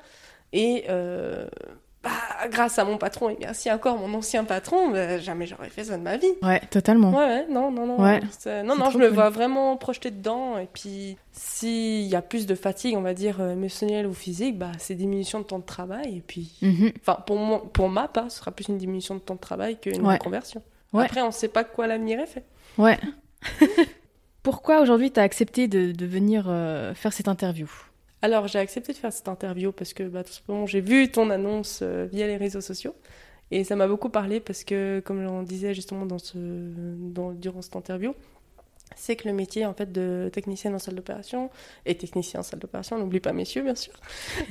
Et 0.55 0.85
euh, 0.89 1.47
bah, 2.07 2.48
grâce 2.50 2.78
à 2.78 2.84
mon 2.84 2.98
patron, 2.98 3.30
et 3.30 3.36
merci 3.40 3.70
encore 3.70 3.98
mon 3.98 4.14
ancien 4.16 4.44
patron, 4.44 4.90
bah, 4.90 5.18
jamais 5.18 5.46
j'aurais 5.46 5.68
fait 5.70 5.84
ça 5.84 5.98
de 5.98 6.02
ma 6.02 6.16
vie. 6.16 6.32
Ouais, 6.42 6.61
totalement. 6.70 7.11
Ouais, 7.11 7.16
ouais, 7.26 7.46
non, 7.50 7.70
non, 7.70 7.86
non. 7.86 8.00
Ouais. 8.00 8.20
Non, 8.64 8.76
non, 8.76 8.90
je 8.90 8.98
me 8.98 9.07
cool. 9.07 9.14
vois 9.14 9.30
vraiment 9.30 9.76
projeter 9.76 10.11
dedans. 10.11 10.57
Et 10.59 10.68
puis, 10.72 11.16
s'il 11.32 12.02
y 12.07 12.14
a 12.14 12.22
plus 12.22 12.46
de 12.46 12.54
fatigue, 12.54 12.96
on 12.96 13.00
va 13.02 13.12
dire, 13.14 13.40
euh, 13.40 13.52
émotionnelle 13.52 14.07
ou 14.07 14.14
physique, 14.14 14.57
bah, 14.59 14.70
c'est 14.78 14.94
diminution 14.94 15.40
de 15.40 15.44
temps 15.44 15.59
de 15.59 15.64
travail. 15.64 16.16
Et 16.18 16.20
puis, 16.26 16.52
Mhm. 16.62 16.92
enfin, 17.00 17.18
pour, 17.26 17.36
moi, 17.36 17.62
pour 17.72 17.88
ma 17.88 18.09
part, 18.09 18.30
ce 18.30 18.38
sera 18.38 18.50
plus 18.52 18.68
une 18.68 18.78
diminution 18.78 19.14
de 19.16 19.20
temps 19.20 19.34
de 19.34 19.40
travail 19.40 19.78
qu'une 19.78 20.07
Ouais. 20.07 20.14
reconversion. 20.14 20.62
Ouais. 20.92 21.04
Après, 21.04 21.22
on 21.22 21.30
sait 21.32 21.48
pas 21.48 21.64
quoi 21.64 21.86
l'avenir 21.86 22.20
est 22.20 22.26
fait. 22.26 22.44
Ouais. 22.78 22.98
Pourquoi 24.42 24.80
aujourd'hui 24.80 25.11
t'as 25.11 25.22
accepté 25.22 25.66
de, 25.66 25.90
de 25.92 26.07
venir 26.07 26.44
euh, 26.48 26.94
faire 26.94 27.12
cette 27.12 27.26
interview? 27.28 27.68
Alors, 28.27 28.49
j'ai 28.49 28.59
accepté 28.59 28.93
de 28.93 28.99
faire 28.99 29.12
cette 29.12 29.29
interview 29.29 29.70
parce 29.70 29.95
que 29.95 30.03
bah, 30.03 30.24
tout 30.24 30.33
simplement, 30.33 30.66
j'ai 30.66 30.81
vu 30.81 31.12
ton 31.12 31.31
annonce 31.31 31.79
euh, 31.83 32.09
via 32.11 32.27
les 32.27 32.37
réseaux 32.37 32.61
sociaux. 32.61 32.93
Et 33.53 33.62
ça 33.62 33.77
m'a 33.77 33.87
beaucoup 33.87 34.09
parlé 34.09 34.41
parce 34.41 34.64
que, 34.64 35.01
comme 35.05 35.24
on 35.24 35.45
disait 35.45 35.74
justement 35.74 36.07
dans 36.07 36.18
ce, 36.18 36.37
dans, 36.37 37.31
durant 37.31 37.62
cette 37.62 37.77
interview, 37.77 38.16
c'est 38.97 39.14
que 39.14 39.29
le 39.29 39.33
métier 39.33 39.64
en 39.64 39.74
fait 39.74 39.93
de 39.93 40.29
technicienne 40.33 40.74
en 40.74 40.81
salle 40.81 40.97
d'opération 40.97 41.51
et 41.85 41.97
technicien 41.97 42.41
en 42.41 42.43
salle 42.43 42.59
d'opération, 42.59 42.99
n'oublie 42.99 43.20
pas 43.20 43.33
messieurs 43.33 43.62
bien 43.62 43.77
sûr, 43.77 43.95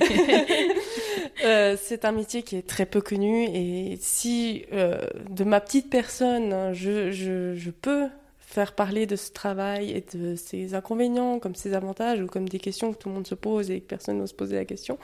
Euh, 1.44 1.76
c'est 1.78 2.06
un 2.06 2.12
métier 2.12 2.42
qui 2.42 2.56
est 2.56 2.66
très 2.66 2.86
peu 2.86 3.02
connu 3.02 3.44
et 3.44 3.98
si 4.00 4.64
euh, 4.72 5.06
de 5.28 5.44
ma 5.44 5.60
petite 5.60 5.90
personne, 5.90 6.50
hein, 6.50 6.72
je, 6.72 7.10
je, 7.10 7.54
je 7.54 7.70
peux 7.70 8.08
faire 8.56 8.72
parler 8.74 9.04
de 9.06 9.16
ce 9.16 9.30
travail 9.32 9.90
et 9.90 10.02
de 10.16 10.34
ses 10.34 10.74
inconvénients 10.74 11.38
comme 11.38 11.54
ses 11.54 11.74
avantages 11.74 12.20
ou 12.22 12.26
comme 12.26 12.48
des 12.48 12.58
questions 12.58 12.90
que 12.94 12.98
tout 12.98 13.10
le 13.10 13.14
monde 13.16 13.26
se 13.26 13.34
pose 13.34 13.70
et 13.70 13.80
que 13.80 13.86
personne 13.86 14.16
n'ose 14.16 14.32
poser 14.32 14.56
la 14.56 14.64
question, 14.64 14.98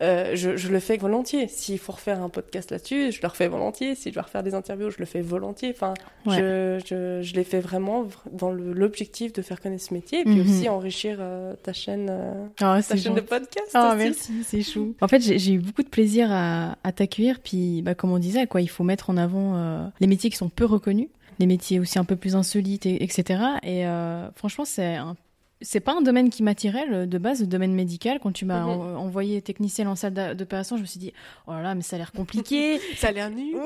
euh, 0.00 0.36
je, 0.36 0.56
je 0.56 0.68
le 0.68 0.78
fais 0.78 0.96
volontiers. 0.96 1.48
S'il 1.48 1.78
faut 1.78 1.90
refaire 1.92 2.22
un 2.22 2.28
podcast 2.28 2.70
là-dessus, 2.70 3.10
je 3.10 3.20
le 3.20 3.26
refais 3.28 3.48
volontiers. 3.48 3.96
Si 3.96 4.10
je 4.10 4.14
dois 4.14 4.22
refaire 4.22 4.44
des 4.44 4.54
interviews, 4.54 4.90
je 4.90 4.98
le 5.00 5.06
fais 5.06 5.20
volontiers. 5.20 5.70
Enfin, 5.74 5.92
Ouais. 6.24 6.36
je, 6.38 6.78
je, 6.86 7.20
je 7.22 7.34
l'ai 7.34 7.42
fait 7.42 7.58
vraiment 7.60 8.06
dans 8.32 8.52
l'objectif 8.52 9.32
de 9.32 9.42
faire 9.42 9.60
connaître 9.60 9.82
ce 9.82 9.92
métier 9.92 10.20
et 10.20 10.24
puis 10.24 10.36
Mhm. 10.36 10.40
aussi 10.48 10.68
enrichir 10.68 11.16
euh, 11.20 11.54
ta 11.62 11.72
chaîne, 11.72 12.06
euh, 12.10 12.46
Ah, 12.60 12.80
ta 12.80 12.96
chaîne 12.96 13.16
de 13.16 13.20
podcast. 13.20 13.70
Oh, 13.74 13.78
aussi. 13.88 13.96
merci, 13.96 14.32
c'est 14.44 14.62
chou. 14.62 14.94
En 15.02 15.08
fait, 15.08 15.20
j'ai 15.20 15.52
eu 15.52 15.58
beaucoup 15.58 15.82
de 15.82 15.88
plaisir 15.88 16.28
à, 16.30 16.76
à 16.84 16.92
t'accueillir. 16.92 17.40
Puis, 17.40 17.82
bah, 17.82 17.94
comme 17.96 18.12
on 18.12 18.18
disait, 18.20 18.46
quoi, 18.46 18.60
il 18.62 18.68
faut 18.70 18.84
mettre 18.84 19.10
en 19.10 19.16
avant 19.16 19.90
les 20.00 20.06
métiers 20.06 20.30
qui 20.30 20.36
sont 20.36 20.48
peu 20.48 20.64
reconnus, 20.64 21.08
les 21.38 21.46
métiers 21.46 21.78
aussi 21.80 21.98
un 21.98 22.04
peu 22.04 22.16
plus 22.16 22.34
insolites, 22.36 22.86
et- 22.86 23.02
etc. 23.02 23.42
Et 23.62 23.86
euh, 23.86 24.30
franchement, 24.32 24.64
c'est 24.64 24.96
un- 24.96 25.16
c'est 25.60 25.80
pas 25.80 25.92
un 25.92 26.00
domaine 26.02 26.30
qui 26.30 26.42
m'attirait 26.42 27.06
de 27.06 27.18
base, 27.18 27.40
le 27.40 27.46
domaine 27.46 27.72
médical. 27.74 28.20
Quand 28.22 28.32
tu 28.32 28.44
m'as 28.44 28.60
Mhm. 28.62 28.68
en- 28.68 28.96
envoyé 28.96 29.42
technicienne 29.42 29.88
en 29.88 29.96
salle 29.96 30.36
d'opération, 30.36 30.76
je 30.76 30.82
me 30.82 30.86
suis 30.86 31.00
dit, 31.00 31.12
oh 31.46 31.52
là 31.52 31.62
là, 31.62 31.74
mais 31.74 31.82
ça 31.82 31.96
a 31.96 31.98
l'air 31.98 32.12
compliqué. 32.12 32.78
Ça 32.96 33.08
a 33.08 33.12
l'air 33.12 33.30
nul. 33.30 33.54
non, 33.56 33.62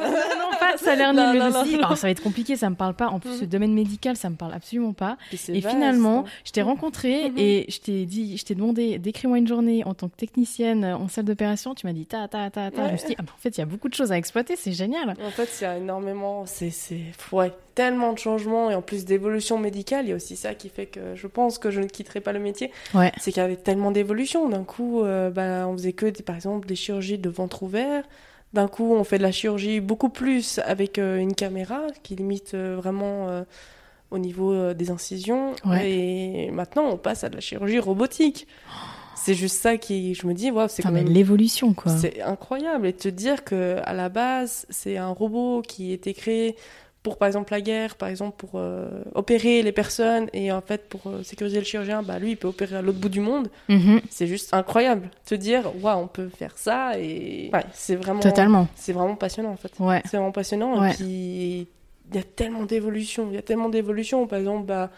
pas, 0.58 0.76
ça 0.78 0.92
a 0.92 0.94
l'air 0.94 1.12
nul. 1.12 1.38
non, 1.38 1.50
non, 1.50 1.50
non. 1.50 1.64
ça 1.96 2.06
va 2.06 2.10
être 2.10 2.22
compliqué, 2.22 2.56
ça 2.56 2.70
me 2.70 2.76
parle 2.76 2.94
pas. 2.94 3.08
En 3.08 3.20
plus, 3.20 3.32
Mhm. 3.34 3.40
le 3.42 3.46
domaine 3.46 3.74
médical, 3.74 4.16
ça 4.16 4.30
me 4.30 4.36
parle 4.36 4.54
absolument 4.54 4.92
pas. 4.94 5.18
Et 5.32 5.36
vaste, 5.36 5.68
finalement, 5.68 6.20
hein. 6.20 6.30
je 6.44 6.52
t'ai 6.52 6.62
rencontré 6.62 7.28
Mhm. 7.30 7.38
et 7.38 7.66
je 7.68 7.78
t'ai 7.80 8.06
dit, 8.06 8.36
je 8.38 8.44
t'ai 8.44 8.54
demandé, 8.54 8.98
décris-moi 8.98 9.38
une 9.38 9.48
journée 9.48 9.84
en 9.84 9.94
tant 9.94 10.08
que 10.08 10.16
technicienne 10.16 10.84
en 10.84 11.08
salle 11.08 11.24
d'opération. 11.26 11.74
Tu 11.74 11.86
m'as 11.86 11.92
dit 11.92 12.06
ta 12.06 12.26
ta 12.28 12.48
ta 12.50 12.70
ta. 12.70 12.82
Ouais. 12.82 12.86
Je 12.88 12.92
me 12.92 12.96
suis 12.96 13.08
dit, 13.08 13.16
ah, 13.18 13.22
en 13.22 13.38
fait, 13.38 13.50
il 13.56 13.58
y 13.60 13.62
a 13.62 13.66
beaucoup 13.66 13.88
de 13.88 13.94
choses 13.94 14.12
à 14.12 14.16
exploiter, 14.18 14.56
c'est 14.56 14.72
génial. 14.72 15.10
En 15.24 15.30
fait, 15.30 15.48
il 15.60 15.64
y 15.64 15.66
a 15.66 15.76
énormément, 15.76 16.46
c'est, 16.46 16.70
c'est, 16.70 17.00
ouais, 17.32 17.52
tellement 17.74 18.12
de 18.12 18.18
changements 18.18 18.70
et 18.70 18.74
en 18.74 18.82
plus 18.82 19.04
d'évolution 19.04 19.58
médicale, 19.58 20.04
il 20.06 20.08
y 20.10 20.12
a 20.12 20.16
aussi 20.16 20.36
ça 20.36 20.54
qui 20.54 20.68
fait 20.68 20.86
que 20.86 21.14
je 21.14 21.26
pense 21.26 21.58
que 21.58 21.70
je 21.70 21.80
ne 21.80 21.86
quitterai 21.86 22.20
pas 22.20 22.32
le 22.32 22.38
métier. 22.40 22.70
Ouais. 22.94 23.12
C'est 23.18 23.32
qu'il 23.32 23.40
y 23.42 23.44
avait 23.44 23.56
tellement 23.56 23.90
d'évolution. 23.90 24.48
D'un 24.48 24.64
coup, 24.64 25.02
euh, 25.02 25.30
bah, 25.30 25.66
on 25.68 25.72
faisait 25.72 25.92
que, 25.92 26.06
des- 26.06 26.22
par 26.22 26.36
exemple, 26.36 26.66
des 26.68 26.76
chirurgies 26.76 27.18
de 27.18 27.28
ventre 27.30 27.62
ouvert. 27.62 28.04
D'un 28.52 28.68
coup, 28.68 28.92
on 28.94 29.04
fait 29.04 29.16
de 29.18 29.22
la 29.22 29.32
chirurgie 29.32 29.80
beaucoup 29.80 30.10
plus 30.10 30.58
avec 30.66 30.98
euh, 30.98 31.16
une 31.18 31.34
caméra 31.34 31.80
qui 32.02 32.14
limite 32.16 32.52
euh, 32.54 32.76
vraiment 32.76 33.28
euh, 33.30 33.42
au 34.10 34.18
niveau 34.18 34.74
des 34.74 34.90
incisions. 34.90 35.52
Ouais. 35.64 35.90
Et 35.90 36.50
maintenant, 36.50 36.84
on 36.90 36.98
passe 36.98 37.24
à 37.24 37.30
de 37.30 37.34
la 37.36 37.40
chirurgie 37.40 37.78
robotique. 37.78 38.46
C'est 39.14 39.34
juste 39.34 39.56
ça 39.62 39.76
qui, 39.78 40.14
je 40.14 40.26
me 40.26 40.34
dis, 40.34 40.50
waouh, 40.50 40.66
c'est 40.68 40.82
quand 40.82 40.90
même 40.90 41.06
l'évolution, 41.06 41.74
quoi. 41.74 41.92
c'est 41.96 42.20
incroyable. 42.22 42.86
Et 42.88 42.92
te 42.92 43.08
dire 43.08 43.44
que 43.44 43.76
à 43.84 43.92
la 43.94 44.08
base, 44.08 44.66
c'est 44.68 44.96
un 44.96 45.10
robot 45.10 45.62
qui 45.62 45.92
était 45.92 46.12
créé 46.12 46.56
pour, 47.02 47.18
par 47.18 47.26
exemple, 47.26 47.52
la 47.52 47.60
guerre, 47.60 47.96
par 47.96 48.08
exemple, 48.08 48.36
pour 48.36 48.52
euh, 48.54 49.02
opérer 49.14 49.62
les 49.62 49.72
personnes. 49.72 50.28
Et 50.32 50.52
en 50.52 50.60
fait, 50.60 50.88
pour 50.88 51.00
euh, 51.06 51.22
sécuriser 51.22 51.58
le 51.58 51.64
chirurgien, 51.64 52.02
bah, 52.02 52.18
lui, 52.18 52.30
il 52.30 52.36
peut 52.36 52.48
opérer 52.48 52.76
à 52.76 52.82
l'autre 52.82 52.98
bout 52.98 53.08
du 53.08 53.20
monde. 53.20 53.48
Mhm. 53.68 54.00
C'est 54.08 54.28
juste 54.28 54.54
incroyable. 54.54 55.10
Te 55.24 55.34
dire, 55.34 55.72
waouh, 55.82 55.98
on 55.98 56.06
peut 56.06 56.28
faire 56.28 56.56
ça. 56.56 56.98
Et 56.98 57.50
ouais, 57.52 57.64
c'est 57.72 57.96
vraiment, 57.96 58.20
Totalement. 58.20 58.68
c'est 58.76 58.92
vraiment 58.92 59.16
passionnant, 59.16 59.50
en 59.50 59.56
fait. 59.56 59.72
Ouais. 59.80 60.00
C'est 60.04 60.16
vraiment 60.16 60.32
passionnant. 60.32 60.80
Ouais. 60.80 60.92
Et 60.92 60.94
puis, 60.94 61.68
il 62.10 62.16
y 62.16 62.18
a 62.18 62.22
tellement 62.22 62.62
d'évolution. 62.64 63.26
Il 63.30 63.34
y 63.34 63.38
a 63.38 63.42
tellement 63.42 63.68
d'évolution. 63.68 64.28
Par 64.28 64.38
exemple, 64.38 64.66
bah, 64.66 64.90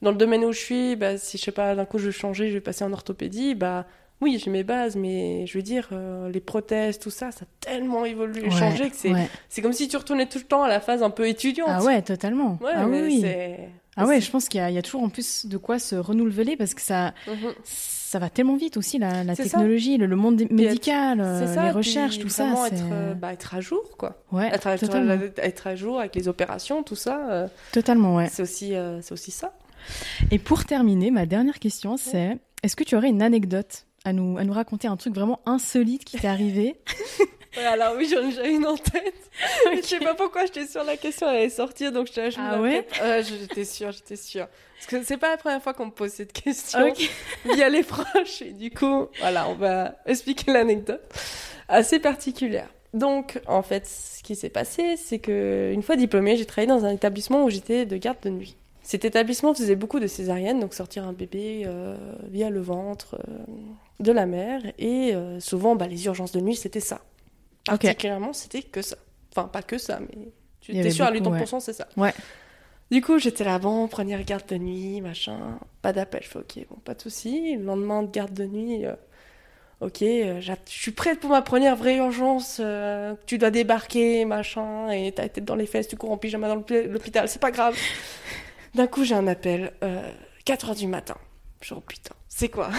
dans 0.00 0.10
le 0.12 0.16
domaine 0.16 0.44
où 0.44 0.52
je 0.52 0.60
suis, 0.60 0.96
bah, 0.96 1.18
si 1.18 1.38
je 1.38 1.42
sais 1.42 1.52
pas, 1.52 1.74
d'un 1.74 1.84
coup 1.84 1.98
je 1.98 2.06
veux 2.06 2.10
changer, 2.12 2.48
je 2.48 2.54
vais 2.54 2.60
passer 2.60 2.84
en 2.84 2.92
orthopédie, 2.92 3.54
bah, 3.54 3.86
oui, 4.20 4.40
j'ai 4.42 4.50
mes 4.50 4.64
bases, 4.64 4.96
mais 4.96 5.46
je 5.46 5.56
veux 5.58 5.62
dire, 5.62 5.88
euh, 5.92 6.30
les 6.30 6.40
prothèses, 6.40 6.98
tout 6.98 7.10
ça, 7.10 7.30
ça 7.30 7.44
a 7.44 7.48
tellement 7.60 8.04
évolué 8.04 8.42
Ouais, 8.42 8.50
changé 8.50 8.90
que 8.90 8.96
c'est, 8.96 9.12
ouais. 9.12 9.28
comme 9.62 9.72
si 9.72 9.88
tu 9.88 9.96
retournais 9.96 10.26
tout 10.26 10.38
le 10.38 10.44
temps 10.44 10.62
à 10.64 10.68
la 10.68 10.80
phase 10.80 11.02
un 11.02 11.10
peu 11.10 11.28
étudiante. 11.28 11.68
Ah 11.70 11.82
ouais, 11.84 12.02
totalement. 12.02 12.58
Ouais, 12.60 12.72
ah 12.74 12.86
oui. 12.88 13.24
Ah 14.00 14.06
ouais, 14.06 14.20
je 14.20 14.30
pense 14.30 14.48
qu'il 14.48 14.58
y, 14.60 14.62
a- 14.62 14.70
il 14.70 14.74
y 14.74 14.78
a 14.78 14.82
toujours 14.82 15.02
en 15.02 15.08
plus 15.08 15.46
de 15.46 15.56
quoi 15.56 15.80
se 15.80 15.96
renouveler 15.96 16.56
parce 16.56 16.72
que 16.74 16.80
ça, 16.80 17.14
Mhm. 17.26 17.52
ça 17.64 18.20
va 18.20 18.30
tellement 18.30 18.54
vite 18.56 18.76
aussi 18.76 18.98
la, 18.98 19.24
technologie, 19.34 19.96
le, 19.98 20.06
le 20.06 20.14
monde 20.14 20.40
médical, 20.52 21.20
euh, 21.20 21.52
ça, 21.52 21.64
les 21.64 21.70
recherches, 21.72 22.20
tout 22.20 22.28
ça. 22.28 22.54
Être, 22.68 22.82
euh, 22.92 23.14
bah, 23.14 23.32
être 23.32 23.56
à 23.56 23.60
jour, 23.60 23.82
quoi. 23.98 24.22
Ouais, 24.30 24.48
Être, 24.52 24.68
à- 24.68 24.78
totalement. 24.78 25.18
être, 25.38 25.66
à 25.66 25.74
jour 25.74 25.98
avec 25.98 26.14
les 26.14 26.28
opérations, 26.28 26.84
tout 26.84 26.94
ça, 26.94 27.28
euh, 27.28 27.48
Totalement, 27.72 28.14
ouais. 28.14 28.28
c'est, 28.30 28.42
aussi, 28.42 28.74
c'est 29.02 29.12
aussi 29.12 29.32
ça. 29.32 29.52
Et 30.30 30.38
pour 30.38 30.64
terminer, 30.64 31.10
ma 31.10 31.26
dernière 31.26 31.58
question, 31.58 31.96
c'est 31.96 32.38
est-ce 32.62 32.76
que 32.76 32.84
tu 32.84 32.94
aurais 32.94 33.08
une 33.08 33.22
anecdote 33.22 33.86
à 34.04 34.12
nous, 34.12 34.38
à 34.38 34.44
nous 34.44 34.52
raconter, 34.52 34.88
un 34.88 34.96
truc 34.96 35.14
vraiment 35.14 35.40
insolite 35.46 36.04
qui 36.04 36.18
t'est 36.18 36.28
arrivé 36.28 36.76
Ouais, 37.56 37.64
alors 37.64 37.94
oui, 37.96 38.08
j'en 38.08 38.20
ai 38.20 38.28
déjà 38.28 38.46
une 38.46 38.66
en 38.66 38.76
tête. 38.76 39.30
Je 39.74 39.80
sais 39.80 39.98
pas 39.98 40.14
pourquoi 40.14 40.44
j'étais 40.44 40.66
sûre 40.66 40.84
la 40.84 40.96
question 40.96 41.26
allait 41.26 41.48
sortir, 41.48 41.92
donc 41.92 42.06
je, 42.06 42.30
je 42.30 42.36
Ah 42.38 42.60
ouais. 42.60 42.86
Ouais, 43.00 43.22
j'étais 43.24 43.64
sûre, 43.64 43.90
j'étais 43.90 44.16
sûre. 44.16 44.46
Parce 44.76 44.86
que 44.86 45.02
c'est 45.02 45.16
pas 45.16 45.30
la 45.30 45.38
première 45.38 45.62
fois 45.62 45.72
qu'on 45.72 45.86
me 45.86 45.90
pose 45.90 46.10
cette 46.10 46.32
question 46.32 46.86
Ok. 46.86 47.10
via 47.54 47.68
les 47.68 47.82
proches. 47.82 48.42
Et 48.42 48.52
du 48.52 48.70
coup, 48.70 49.06
voilà, 49.18 49.48
on 49.48 49.54
va 49.54 49.96
expliquer 50.06 50.52
l'anecdote 50.52 51.02
assez 51.68 51.98
particulière. 51.98 52.68
Donc, 52.94 53.40
en 53.46 53.62
fait, 53.62 53.86
ce 53.86 54.22
qui 54.22 54.36
s'est 54.36 54.50
passé, 54.50 54.96
c'est 54.96 55.18
que 55.18 55.70
une 55.72 55.82
fois 55.82 55.96
diplômée, 55.96 56.36
j'ai 56.36 56.46
travaillé 56.46 56.68
dans 56.68 56.84
un 56.84 56.90
établissement 56.90 57.44
où 57.44 57.50
j'étais 57.50 57.86
de 57.86 57.96
garde 57.96 58.18
de 58.22 58.30
nuit. 58.30 58.56
Cet 58.82 59.04
établissement 59.04 59.52
faisait 59.52 59.76
beaucoup 59.76 60.00
de 60.00 60.06
césariennes, 60.06 60.60
donc 60.60 60.72
sortir 60.74 61.04
un 61.04 61.12
bébé 61.12 61.64
euh, 61.66 61.96
via 62.30 62.48
le 62.48 62.60
ventre 62.60 63.16
euh, 63.28 63.36
de 64.00 64.12
la 64.12 64.26
mère. 64.26 64.60
Et 64.78 65.14
euh, 65.14 65.40
souvent, 65.40 65.76
bah, 65.76 65.86
les 65.86 66.06
urgences 66.06 66.32
de 66.32 66.40
nuit, 66.40 66.56
c'était 66.56 66.80
ça. 66.80 67.00
Particulièrement, 67.78 68.32
c'était 68.32 68.62
que 68.62 68.82
ça. 68.82 68.96
Enfin, 69.32 69.48
pas 69.48 69.62
que 69.62 69.78
ça, 69.78 70.00
mais 70.00 70.28
tu 70.60 70.72
es 70.72 70.90
sûr 70.90 71.04
à 71.04 71.10
beaucoup, 71.12 71.30
80%, 71.44 71.60
c'est 71.60 71.72
ça. 71.72 71.86
Ouais. 71.96 72.14
Du 72.90 73.02
coup, 73.02 73.18
j'étais 73.18 73.44
là, 73.44 73.58
bon, 73.58 73.86
première 73.88 74.24
garde 74.24 74.46
de 74.46 74.56
nuit, 74.56 75.00
machin, 75.02 75.58
pas 75.82 75.92
d'appel. 75.92 76.22
Je 76.22 76.28
fais, 76.28 76.38
ok, 76.38 76.66
bon, 76.70 76.76
pas 76.76 76.94
de 76.94 77.00
souci. 77.02 77.56
Le 77.56 77.62
lendemain 77.64 78.02
de 78.02 78.10
garde 78.10 78.32
de 78.32 78.46
nuit, 78.46 78.86
euh, 78.86 78.94
ok, 79.80 80.00
euh, 80.02 80.40
je 80.40 80.52
suis 80.64 80.92
prête 80.92 81.20
pour 81.20 81.28
ma 81.30 81.42
première 81.42 81.76
vraie 81.76 81.96
urgence. 81.98 82.58
euh, 82.60 83.14
tu 83.26 83.36
dois 83.36 83.50
débarquer, 83.50 84.24
machin, 84.24 84.88
et 84.90 85.12
t'as 85.12 85.24
la 85.24 85.28
tête 85.28 85.44
dans 85.44 85.54
les 85.54 85.66
fesses, 85.66 85.88
tu 85.88 85.96
cours 85.96 86.10
en 86.12 86.16
pyjama 86.16 86.48
dans 86.48 86.54
l'hôpi- 86.56 86.84
l'hôpital, 86.88 87.28
c'est 87.28 87.40
pas 87.40 87.50
grave. 87.50 87.76
D'un 88.74 88.86
coup, 88.86 89.04
j'ai 89.04 89.14
un 89.14 89.26
appel, 89.26 89.72
euh, 89.84 90.10
4 90.46 90.70
heures 90.70 90.74
du 90.74 90.86
matin. 90.86 91.16
Je 91.60 91.68
dis, 91.68 91.74
oh 91.76 91.82
putain, 91.86 92.14
c'est 92.28 92.48
quoi? 92.48 92.70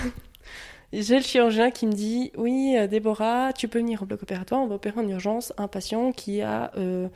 J'ai 0.91 1.17
le 1.17 1.21
chirurgien 1.23 1.69
qui 1.71 1.85
me 1.85 1.91
dit 1.91 2.31
Oui, 2.35 2.75
euh, 2.77 2.87
Déborah, 2.87 3.53
tu 3.53 3.67
peux 3.67 3.79
venir 3.79 4.01
au 4.01 4.05
bloc 4.05 4.23
opératoire, 4.23 4.61
on 4.61 4.67
va 4.67 4.75
opérer 4.75 4.99
en 4.99 5.07
urgence 5.07 5.53
un 5.57 5.67
patient 5.67 6.11
qui 6.11 6.41
a 6.41 6.71
euh, 6.77 7.07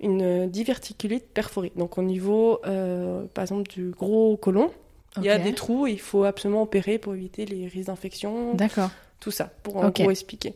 une 0.00 0.48
diverticulite 0.48 1.26
perforée. 1.28 1.72
Donc, 1.76 1.98
au 1.98 2.02
niveau, 2.02 2.60
euh, 2.66 3.26
par 3.34 3.42
exemple, 3.42 3.68
du 3.70 3.90
gros 3.90 4.36
côlon, 4.36 4.70
il 5.18 5.24
y 5.24 5.30
a 5.30 5.38
des 5.38 5.52
trous 5.52 5.86
il 5.88 5.98
faut 5.98 6.24
absolument 6.24 6.62
opérer 6.62 6.98
pour 6.98 7.14
éviter 7.14 7.44
les 7.44 7.66
risques 7.66 7.88
d'infection. 7.88 8.54
D'accord. 8.54 8.90
Tout 9.20 9.30
ça, 9.32 9.50
pour 9.62 9.76
en 9.76 9.88
Ok. 9.88 10.00
gros 10.00 10.10
expliquer. 10.10 10.54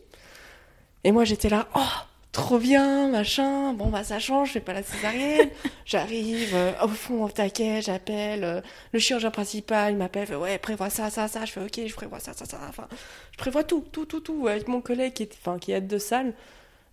Et 1.03 1.11
moi, 1.11 1.25
j'étais 1.25 1.49
là, 1.49 1.67
oh, 1.75 1.79
trop 2.33 2.57
bien, 2.57 3.07
machin. 3.07 3.73
Bon, 3.73 3.87
bah, 3.87 4.03
ça 4.03 4.19
change, 4.19 4.49
je 4.49 4.53
fais 4.53 4.59
pas 4.59 4.73
la 4.73 4.83
césarienne. 4.83 5.49
J'arrive 5.85 6.53
euh, 6.53 6.73
au 6.83 6.89
fond, 6.89 7.23
au 7.23 7.29
taquet, 7.29 7.81
j'appelle 7.81 8.43
euh, 8.43 8.61
le 8.91 8.99
chirurgien 8.99 9.31
principal, 9.31 9.93
il 9.93 9.97
m'appelle, 9.97 10.27
fait, 10.27 10.35
ouais, 10.35 10.57
prévois 10.57 10.89
ça, 10.89 11.09
ça, 11.09 11.29
ça. 11.29 11.45
Je 11.45 11.53
fais, 11.53 11.61
ok, 11.61 11.87
je 11.87 11.93
prévois 11.93 12.19
ça, 12.19 12.33
ça, 12.33 12.43
ça. 12.43 12.59
Enfin, 12.67 12.87
je 13.31 13.37
prévois 13.37 13.63
tout, 13.63 13.85
tout, 13.91 14.05
tout, 14.05 14.19
tout, 14.19 14.47
avec 14.47 14.67
mon 14.67 14.81
collègue 14.81 15.13
qui 15.13 15.23
est, 15.23 15.37
enfin, 15.39 15.57
qui 15.59 15.71
est 15.71 15.75
aide 15.75 15.87
de 15.87 15.97
salle. 15.97 16.33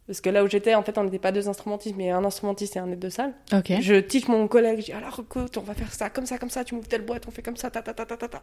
Parce 0.07 0.21
que 0.21 0.29
là 0.29 0.45
où 0.45 0.49
j'étais, 0.49 0.75
en 0.75 0.83
fait, 0.83 0.99
on 0.99 1.05
n'était 1.05 1.19
pas 1.19 1.33
deux 1.33 1.49
instrumentistes, 1.49 1.95
mais 1.97 2.11
un 2.11 2.25
instrumentiste 2.25 2.77
et 2.77 2.79
un 2.79 2.91
aide 2.91 2.99
de 2.99 3.11
salle. 3.11 3.33
Ok. 3.53 3.73
Je 3.81 3.95
tique 3.95 4.29
mon 4.29 4.47
collègue, 4.47 4.81
je 4.81 4.85
dis 4.87 4.93
alors 4.93 5.21
écoute, 5.21 5.57
on 5.57 5.63
va 5.63 5.75
faire 5.75 5.93
ça, 5.93 6.11
comme 6.11 6.27
ça, 6.27 6.37
comme 6.39 6.51
ça, 6.51 6.65
tu 6.65 6.75
m'ouvres 6.75 6.89
telle 6.89 7.05
boîte, 7.05 7.25
on 7.27 7.31
fait 7.31 7.43
comme 7.43 7.57
ça, 7.57 7.71
ta 7.71 7.81
ta 7.81 7.95
ta 7.95 8.05
ta 8.05 8.17
ta 8.17 8.29
ta. 8.29 8.43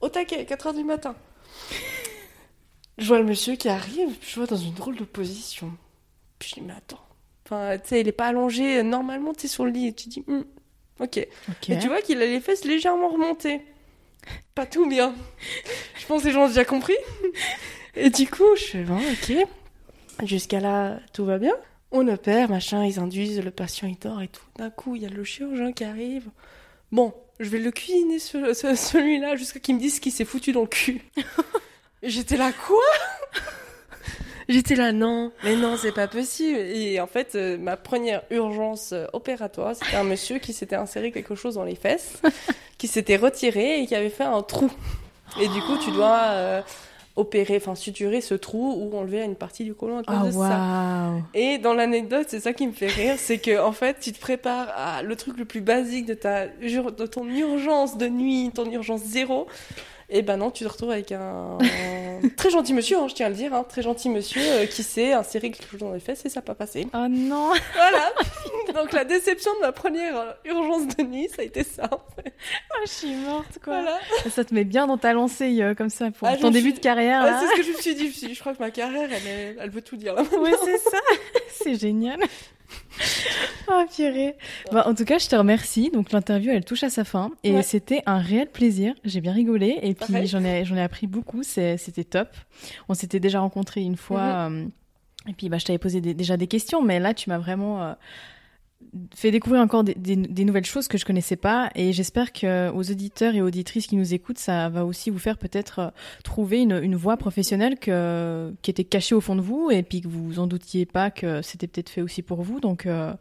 Au 0.00 0.08
taquet, 0.08 0.44
4h 0.44 0.76
du 0.76 0.84
matin. 0.84 1.14
Je 2.98 3.08
vois 3.08 3.18
le 3.18 3.24
monsieur 3.24 3.56
qui 3.56 3.68
arrive, 3.68 4.16
je 4.20 4.36
vois 4.36 4.46
dans 4.46 4.56
une 4.56 4.72
drôle 4.72 4.94
de 4.94 5.02
position. 5.02 5.72
Puis 6.44 6.50
je 6.56 6.60
dis, 6.60 6.66
mais 6.66 6.74
attends. 6.76 7.00
Enfin, 7.46 7.78
tu 7.78 7.88
sais, 7.88 8.00
il 8.02 8.08
est 8.08 8.12
pas 8.12 8.26
allongé, 8.26 8.82
normalement, 8.82 9.32
tu 9.32 9.46
es 9.46 9.48
sur 9.48 9.64
le 9.64 9.70
lit, 9.70 9.86
et 9.88 9.92
tu 9.94 10.08
dis, 10.10 10.22
Hum, 10.28 10.44
ok. 11.00 11.26
Ok. 11.48 11.70
Et 11.70 11.78
tu 11.78 11.88
vois 11.88 12.02
qu'il 12.02 12.20
a 12.20 12.26
les 12.26 12.40
fesses 12.40 12.64
légèrement 12.64 13.08
remontées. 13.08 13.62
Pas 14.54 14.66
tout 14.66 14.86
bien. 14.86 15.14
Je 15.98 16.06
pense 16.06 16.22
que 16.22 16.26
les 16.28 16.32
gens 16.34 16.44
ont 16.44 16.48
déjà 16.48 16.64
compris. 16.66 16.96
Et 17.96 18.10
du 18.10 18.26
coup, 18.26 18.56
je 18.56 18.64
fais, 18.64 18.82
bon, 18.82 18.98
ok. 18.98 19.46
Jusqu'à 20.26 20.58
là, 20.60 20.98
tout 21.12 21.24
va 21.24 21.38
bien. 21.38 21.54
On 21.92 22.08
opère, 22.08 22.50
machin, 22.50 22.84
ils 22.84 22.98
induisent, 22.98 23.40
le 23.40 23.50
patient 23.52 23.86
il 23.86 23.96
dort 23.98 24.20
et 24.20 24.26
tout. 24.28 24.42
D'un 24.56 24.70
coup, 24.70 24.96
il 24.96 25.02
y 25.02 25.06
a 25.06 25.08
le 25.08 25.22
chirurgien 25.22 25.72
qui 25.72 25.84
arrive. 25.84 26.24
Bon, 26.90 27.14
je 27.38 27.48
vais 27.48 27.60
le 27.60 27.70
cuisiner 27.70 28.18
ce- 28.18 28.52
ce- 28.52 28.74
celui-là 28.74 29.36
jusqu'à 29.36 29.60
qu'il 29.60 29.76
me 29.76 29.80
dise 29.80 30.00
qu'il 30.00 30.10
s'est 30.10 30.24
foutu 30.24 30.50
dans 30.52 30.62
le 30.62 30.66
cul. 30.66 31.02
J'étais 32.02 32.36
là, 32.36 32.50
quoi? 32.52 32.80
J'étais 34.48 34.74
là, 34.74 34.92
non, 34.92 35.32
mais 35.42 35.56
non, 35.56 35.76
c'est 35.76 35.92
pas 35.92 36.06
possible. 36.06 36.58
Et 36.58 37.00
en 37.00 37.06
fait, 37.06 37.34
euh, 37.34 37.56
ma 37.58 37.76
première 37.76 38.22
urgence 38.30 38.92
euh, 38.92 39.06
opératoire, 39.12 39.74
c'était 39.74 39.96
un 39.96 40.04
monsieur 40.04 40.38
qui 40.38 40.52
s'était 40.52 40.76
inséré 40.76 41.12
quelque 41.12 41.34
chose 41.34 41.54
dans 41.54 41.64
les 41.64 41.76
fesses, 41.76 42.20
qui 42.78 42.86
s'était 42.88 43.16
retiré 43.16 43.80
et 43.80 43.86
qui 43.86 43.94
avait 43.94 44.10
fait 44.10 44.24
un 44.24 44.42
trou. 44.42 44.70
Et 45.40 45.48
du 45.48 45.60
coup, 45.62 45.78
tu 45.82 45.90
dois 45.90 46.18
euh, 46.26 46.62
opérer, 47.16 47.56
enfin 47.56 47.74
suturer 47.74 48.20
ce 48.20 48.34
trou 48.34 48.74
ou 48.78 48.96
enlever 48.96 49.22
une 49.22 49.36
partie 49.36 49.64
du 49.64 49.74
côlon 49.74 49.98
à 49.98 50.02
cause 50.02 50.16
Ah 50.20 50.26
de 50.26 50.32
ça. 50.32 51.38
Et 51.38 51.58
dans 51.58 51.72
l'anecdote, 51.72 52.26
c'est 52.28 52.40
ça 52.40 52.52
qui 52.52 52.66
me 52.66 52.72
fait 52.72 52.88
rire, 52.88 53.14
c'est 53.18 53.38
que 53.38 53.60
en 53.60 53.72
fait, 53.72 53.98
tu 54.00 54.12
te 54.12 54.20
prépares 54.20 54.68
à 54.76 55.02
le 55.02 55.16
truc 55.16 55.38
le 55.38 55.44
plus 55.44 55.60
basique 55.60 56.06
de 56.06 56.14
ta 56.14 56.46
de 56.48 57.06
ton 57.06 57.26
urgence 57.26 57.96
de 57.96 58.08
nuit, 58.08 58.50
ton 58.54 58.70
urgence 58.70 59.02
zéro. 59.02 59.46
Et 60.10 60.22
ben 60.22 60.36
non, 60.36 60.50
tu 60.50 60.64
te 60.64 60.68
retrouves 60.68 60.90
avec 60.90 61.12
un, 61.12 61.56
un 61.60 62.28
très 62.36 62.50
gentil 62.50 62.74
monsieur, 62.74 62.98
hein, 62.98 63.06
je 63.08 63.14
tiens 63.14 63.26
à 63.26 63.28
le 63.30 63.34
dire, 63.34 63.54
hein, 63.54 63.64
très 63.68 63.82
gentil 63.82 64.08
monsieur 64.10 64.42
euh, 64.42 64.66
qui 64.66 64.82
s'est 64.82 65.12
inséré 65.12 65.50
quelque 65.50 65.68
chose 65.70 65.80
dans 65.80 65.92
les 65.92 66.00
fesses 66.00 66.24
et 66.26 66.28
ça 66.28 66.40
n'a 66.40 66.42
pas 66.44 66.54
passé. 66.54 66.86
Oh 66.94 67.06
non. 67.08 67.52
Voilà. 67.74 68.12
Donc 68.74 68.92
la 68.92 69.04
déception 69.04 69.50
de 69.54 69.60
ma 69.60 69.72
première 69.72 70.16
euh, 70.18 70.32
urgence 70.44 70.86
de 70.96 71.02
nuit, 71.04 71.28
ça 71.34 71.42
a 71.42 71.44
été 71.44 71.64
ça. 71.64 71.88
Oh, 71.92 72.76
je 72.84 72.90
suis 72.90 73.14
morte 73.14 73.58
quoi. 73.64 73.80
Voilà. 73.80 73.98
Ça 74.30 74.44
te 74.44 74.54
met 74.54 74.64
bien 74.64 74.86
dans 74.86 74.98
ta 74.98 75.12
lancée 75.12 75.62
euh, 75.62 75.74
comme 75.74 75.90
ça 75.90 76.10
pour 76.10 76.28
Ah, 76.28 76.36
ton 76.36 76.50
début 76.50 76.70
suis- 76.70 76.78
de 76.78 76.80
carrière 76.82 77.38
c'est 77.40 77.48
ce 77.48 77.56
que 77.56 77.62
je 77.62 77.70
me 77.72 77.80
suis 77.80 77.94
dit. 77.94 78.02
Je, 78.04 78.08
me 78.08 78.12
suis 78.12 78.26
dit, 78.28 78.34
je 78.34 78.40
crois 78.40 78.54
que 78.54 78.60
ma 78.62 78.70
carrière, 78.70 79.08
elle, 79.10 79.26
est- 79.26 79.56
elle 79.60 79.70
veut 79.70 79.82
tout 79.82 79.96
dire. 79.96 80.14
Là. 80.14 80.22
Ouais, 80.22 80.52
c'est 80.64 80.78
ça. 80.78 80.98
c'est 81.50 81.74
génial. 81.76 82.20
Oh 83.68 83.82
purée. 83.94 84.36
Bah, 84.72 84.84
en 84.86 84.94
tout 84.94 85.04
cas, 85.04 85.18
je 85.18 85.26
te 85.28 85.34
remercie. 85.34 85.90
Donc 85.90 86.12
l'interview, 86.12 86.50
elle 86.52 86.64
touche 86.64 86.82
à 86.84 86.90
sa 86.90 87.04
fin 87.04 87.30
et 87.42 87.52
Ouais. 87.54 87.62
c'était 87.62 88.02
un 88.06 88.18
réel 88.18 88.48
plaisir. 88.50 88.94
J'ai 89.04 89.20
bien 89.20 89.32
rigolé 89.32 89.78
et 89.82 89.94
puis 89.94 90.26
j'en 90.26 90.44
ai 90.44 90.64
j'en 90.64 90.76
ai 90.76 90.82
appris 90.82 91.06
beaucoup. 91.06 91.42
C'était 91.42 92.04
top. 92.04 92.28
On 92.88 92.94
s'était 92.94 93.20
déjà 93.20 93.40
rencontrés 93.40 93.82
une 93.82 93.96
fois. 93.96 94.48
Mhm. 94.48 94.66
euh, 94.66 94.68
et 95.30 95.32
puis 95.32 95.48
bah, 95.48 95.56
je 95.58 95.64
t'avais 95.64 95.78
posé 95.78 96.00
des- 96.02 96.12
déjà 96.14 96.36
des 96.36 96.46
questions, 96.46 96.82
mais 96.82 97.00
là 97.00 97.14
tu 97.14 97.30
m'as 97.30 97.38
vraiment 97.38 97.82
euh, 97.82 97.92
fait 99.14 99.32
découvrir 99.32 99.60
encore 99.60 99.82
des, 99.82 99.94
des- 99.94 100.14
des 100.14 100.44
nouvelles 100.44 100.64
choses 100.66 100.86
que 100.86 100.98
je 100.98 101.04
connaissais 101.04 101.34
pas 101.36 101.68
et 101.74 101.92
j'espère 101.92 102.32
que 102.32 102.70
aux 102.70 102.90
auditeurs 102.92 103.34
et 103.34 103.42
auditrices 103.42 103.88
qui 103.88 103.96
nous 103.96 104.14
écoutent, 104.14 104.38
ça 104.38 104.68
va 104.68 104.84
aussi 104.84 105.10
vous 105.10 105.18
faire 105.18 105.36
peut-être 105.36 105.78
euh, 105.80 105.88
trouver 106.22 106.60
une, 106.60 106.78
une 106.80 106.94
voie 106.94 107.16
professionnelle 107.16 107.76
que, 107.78 108.52
qui 108.62 108.70
était 108.70 108.84
cachée 108.84 109.14
au 109.16 109.20
fond 109.20 109.34
de 109.34 109.40
vous 109.40 109.70
et 109.72 109.82
puis 109.82 110.00
que 110.00 110.06
vous 110.06 110.24
vous 110.24 110.38
en 110.38 110.46
doutiez 110.46 110.86
pas 110.86 111.10
que 111.10 111.42
c'était 111.42 111.66
peut-être 111.66 111.88
fait 111.88 112.02
aussi 112.02 112.22
pour 112.22 112.42
vous. 112.42 112.60
Donc, 112.60 112.86
euh, 112.86 113.12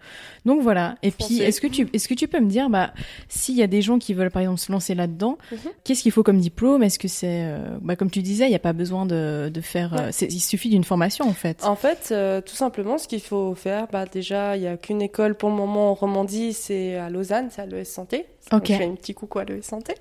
donc 0.46 0.62
voilà. 0.62 0.96
Et 1.02 1.10
puis, 1.12 1.40
est-ce 1.42 1.60
que 1.60 1.68
tu, 1.68 1.88
est-ce 1.94 2.08
que 2.08 2.14
tu 2.14 2.28
peux 2.28 2.40
me 2.40 2.50
dire, 2.50 2.70
bah, 2.70 2.94
s'il 3.28 3.56
y 3.56 3.64
a 3.64 3.68
des 3.68 3.82
gens 3.82 3.98
qui 3.98 4.14
veulent 4.14 4.32
par 4.32 4.42
exemple 4.44 4.60
se 4.60 4.72
lancer 4.72 4.94
là-dedans, 4.94 5.38
Mhm. 5.52 5.58
qu'est-ce 5.84 6.04
qu'il 6.04 6.12
faut 6.12 6.24
comme 6.24 6.40
diplôme? 6.40 6.84
Est-ce 6.84 7.00
que 7.00 7.08
c'est, 7.08 7.46
euh, 7.46 7.78
bah, 7.82 7.96
comme 7.96 8.12
tu 8.12 8.22
disais, 8.22 8.46
il 8.46 8.50
n'y 8.50 8.56
a 8.56 8.60
pas 8.60 8.74
besoin 8.74 9.06
de, 9.08 9.50
de 9.52 9.62
faire, 9.62 9.94
Ouais. 9.94 10.28
il 10.30 10.40
suffit 10.40 10.70
d'une 10.70 10.84
formation 10.84 11.26
en 11.28 11.34
fait. 11.34 11.64
En 11.66 11.76
fait, 11.76 12.10
euh, 12.12 12.42
tout 12.42 12.56
simplement, 12.56 12.98
ce 13.00 13.08
qu'il 13.08 13.22
faut 13.22 13.56
faire, 13.56 13.88
bah, 13.92 14.06
déjà, 14.06 14.56
il 14.56 14.62
n'y 14.62 14.68
a 14.68 14.78
qu'une 14.78 15.02
école 15.02 15.34
pour 15.36 15.50
moment 15.54 15.92
en 15.92 15.94
Romandie, 15.94 16.54
c'est 16.54 16.96
à 16.98 17.10
Lausanne, 17.10 17.50
c'est 17.52 17.62
à 17.62 17.66
l'ES 17.66 17.86
Santé. 17.86 18.26
Ok. 18.52 18.68
Je 18.68 18.74
fais 18.74 18.84
un 18.86 18.96
petit 18.96 19.14
coucou 19.14 19.40
à 19.40 19.46
l'ES 19.46 19.62
Santé. 19.62 19.96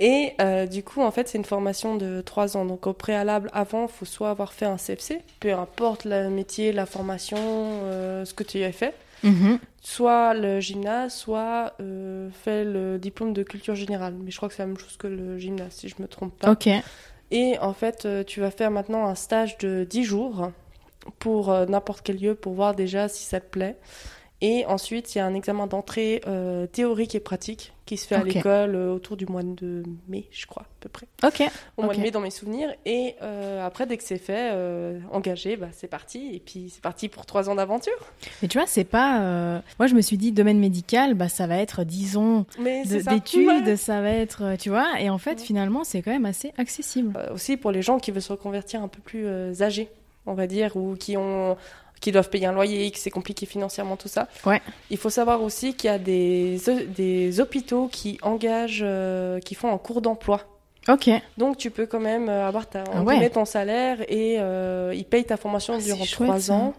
Et 0.00 0.32
euh, 0.40 0.66
du 0.66 0.82
coup, 0.82 1.02
en 1.02 1.10
fait, 1.10 1.28
c'est 1.28 1.36
une 1.38 1.44
formation 1.44 1.96
de 1.96 2.20
trois 2.22 2.56
ans. 2.56 2.64
Donc, 2.64 2.86
au 2.86 2.92
préalable, 2.92 3.50
avant, 3.52 3.82
il 3.82 3.88
faut 3.88 4.04
soit 4.04 4.30
avoir 4.30 4.52
fait 4.52 4.64
un 4.66 4.76
CFC, 4.76 5.20
peu 5.40 5.52
importe 5.52 6.04
le 6.06 6.30
métier, 6.30 6.72
la 6.72 6.86
formation, 6.86 7.36
euh, 7.38 8.24
ce 8.24 8.32
que 8.34 8.42
tu 8.44 8.62
as 8.62 8.72
fait, 8.72 8.94
Mhm. 9.22 9.58
soit 9.80 10.34
le 10.34 10.60
gymnase, 10.60 11.14
soit 11.14 11.72
euh, 11.80 12.28
fait 12.44 12.64
le 12.64 12.98
diplôme 12.98 13.32
de 13.32 13.42
culture 13.42 13.74
générale. 13.74 14.14
Mais 14.22 14.30
je 14.30 14.36
crois 14.36 14.48
que 14.48 14.54
c'est 14.54 14.62
la 14.62 14.66
même 14.66 14.78
chose 14.78 14.96
que 14.96 15.06
le 15.06 15.38
gymnase, 15.38 15.72
si 15.72 15.88
je 15.88 15.94
me 15.98 16.06
trompe 16.08 16.38
pas. 16.38 16.50
Ok. 16.50 16.68
Et 17.30 17.58
en 17.60 17.72
fait, 17.72 18.04
euh, 18.04 18.22
tu 18.22 18.40
vas 18.40 18.50
faire 18.50 18.70
maintenant 18.70 19.06
un 19.06 19.14
stage 19.14 19.56
de 19.58 19.84
10 19.88 20.04
jours 20.04 20.50
pour 21.18 21.52
n'importe 21.68 22.00
quel 22.02 22.18
lieu 22.18 22.34
pour 22.34 22.54
voir 22.54 22.74
déjà 22.74 23.08
si 23.08 23.24
ça 23.24 23.38
te 23.40 23.46
plaît. 23.46 23.76
Et 24.40 24.66
ensuite, 24.66 25.14
il 25.14 25.18
y 25.18 25.20
a 25.20 25.26
un 25.26 25.32
examen 25.34 25.66
d'entrée 25.66 26.20
euh, 26.26 26.66
théorique 26.66 27.14
et 27.14 27.20
pratique 27.20 27.72
qui 27.86 27.96
se 27.96 28.06
fait 28.06 28.16
à 28.16 28.24
l'école 28.24 28.74
euh, 28.74 28.92
autour 28.94 29.16
du 29.16 29.26
mois 29.26 29.42
de 29.42 29.84
mai, 30.08 30.26
je 30.32 30.44
crois, 30.46 30.62
à 30.64 30.66
peu 30.80 30.88
près. 30.88 31.06
Ok. 31.22 31.42
Au 31.78 31.82
mois 31.82 31.92
Ok. 31.92 31.98
de 31.98 32.02
mai 32.02 32.10
dans 32.10 32.20
mes 32.20 32.30
souvenirs. 32.30 32.68
Et 32.84 33.14
euh, 33.22 33.64
après, 33.64 33.86
dès 33.86 33.96
que 33.96 34.02
c'est 34.02 34.18
fait, 34.18 34.50
engagé, 35.12 35.56
bah, 35.56 35.68
c'est 35.72 35.86
parti. 35.86 36.30
Et 36.34 36.40
puis, 36.40 36.68
c'est 36.74 36.82
parti 36.82 37.08
pour 37.08 37.24
trois 37.26 37.48
ans 37.48 37.54
d'aventure. 37.54 37.92
Mais 38.42 38.48
tu 38.48 38.58
vois, 38.58 38.66
c'est 38.66 38.84
pas. 38.84 39.62
Moi, 39.78 39.86
je 39.86 39.94
me 39.94 40.00
suis 40.02 40.18
dit 40.18 40.30
domaine 40.32 40.58
médical, 40.58 41.14
bah, 41.14 41.28
ça 41.28 41.46
va 41.46 41.56
être, 41.58 41.84
disons, 41.84 42.44
Mais 42.58 42.82
de- 42.84 42.88
c'est 42.88 43.02
ça. 43.04 43.12
d'études, 43.14 43.46
Ouais. 43.66 43.76
ça 43.76 44.02
va 44.02 44.10
être, 44.10 44.56
tu 44.58 44.68
vois. 44.68 45.00
Et 45.00 45.08
en 45.08 45.18
fait, 45.18 45.38
Ouais. 45.38 45.44
finalement, 45.44 45.84
c'est 45.84 46.02
quand 46.02 46.10
même 46.12 46.26
assez 46.26 46.52
accessible. 46.58 47.18
Aussi 47.32 47.56
pour 47.56 47.70
les 47.70 47.82
gens 47.82 47.98
qui 47.98 48.10
veulent 48.10 48.20
se 48.20 48.32
reconvertir 48.32 48.82
un 48.82 48.88
peu 48.88 49.00
plus 49.00 49.26
âgés, 49.62 49.88
on 50.26 50.34
va 50.34 50.46
dire, 50.46 50.76
ou 50.76 50.96
qui 50.96 51.16
ont 51.16 51.56
qui 52.04 52.12
doivent 52.12 52.28
payer 52.28 52.46
un 52.46 52.52
loyer, 52.52 52.90
que 52.90 52.98
c'est 52.98 53.10
compliqué 53.10 53.46
financièrement 53.46 53.96
tout 53.96 54.08
ça. 54.08 54.28
Ouais. 54.44 54.60
Il 54.90 54.98
faut 54.98 55.08
savoir 55.08 55.42
aussi 55.42 55.72
qu'il 55.74 55.88
y 55.88 55.92
a 55.92 55.98
des, 55.98 56.60
des 56.96 57.40
hôpitaux 57.40 57.88
qui 57.90 58.18
engagent, 58.20 58.82
euh, 58.86 59.40
qui 59.40 59.54
font 59.54 59.72
un 59.72 59.78
cours 59.78 60.02
d'emploi. 60.02 60.42
Ok. 60.86 61.08
Donc 61.38 61.56
tu 61.56 61.70
peux 61.70 61.86
quand 61.86 62.00
même 62.00 62.28
euh, 62.28 62.46
avoir 62.46 62.68
ta, 62.68 62.84
Ah 62.92 63.02
ouais. 63.02 63.30
ton 63.30 63.46
salaire 63.46 64.02
et 64.02 64.36
euh, 64.38 64.92
ils 64.94 65.06
payent 65.06 65.24
ta 65.24 65.38
formation 65.38 65.74
Ah, 65.78 65.82
durant 65.82 66.04
trois 66.04 66.38
ça. 66.40 66.52
ans. 66.52 66.74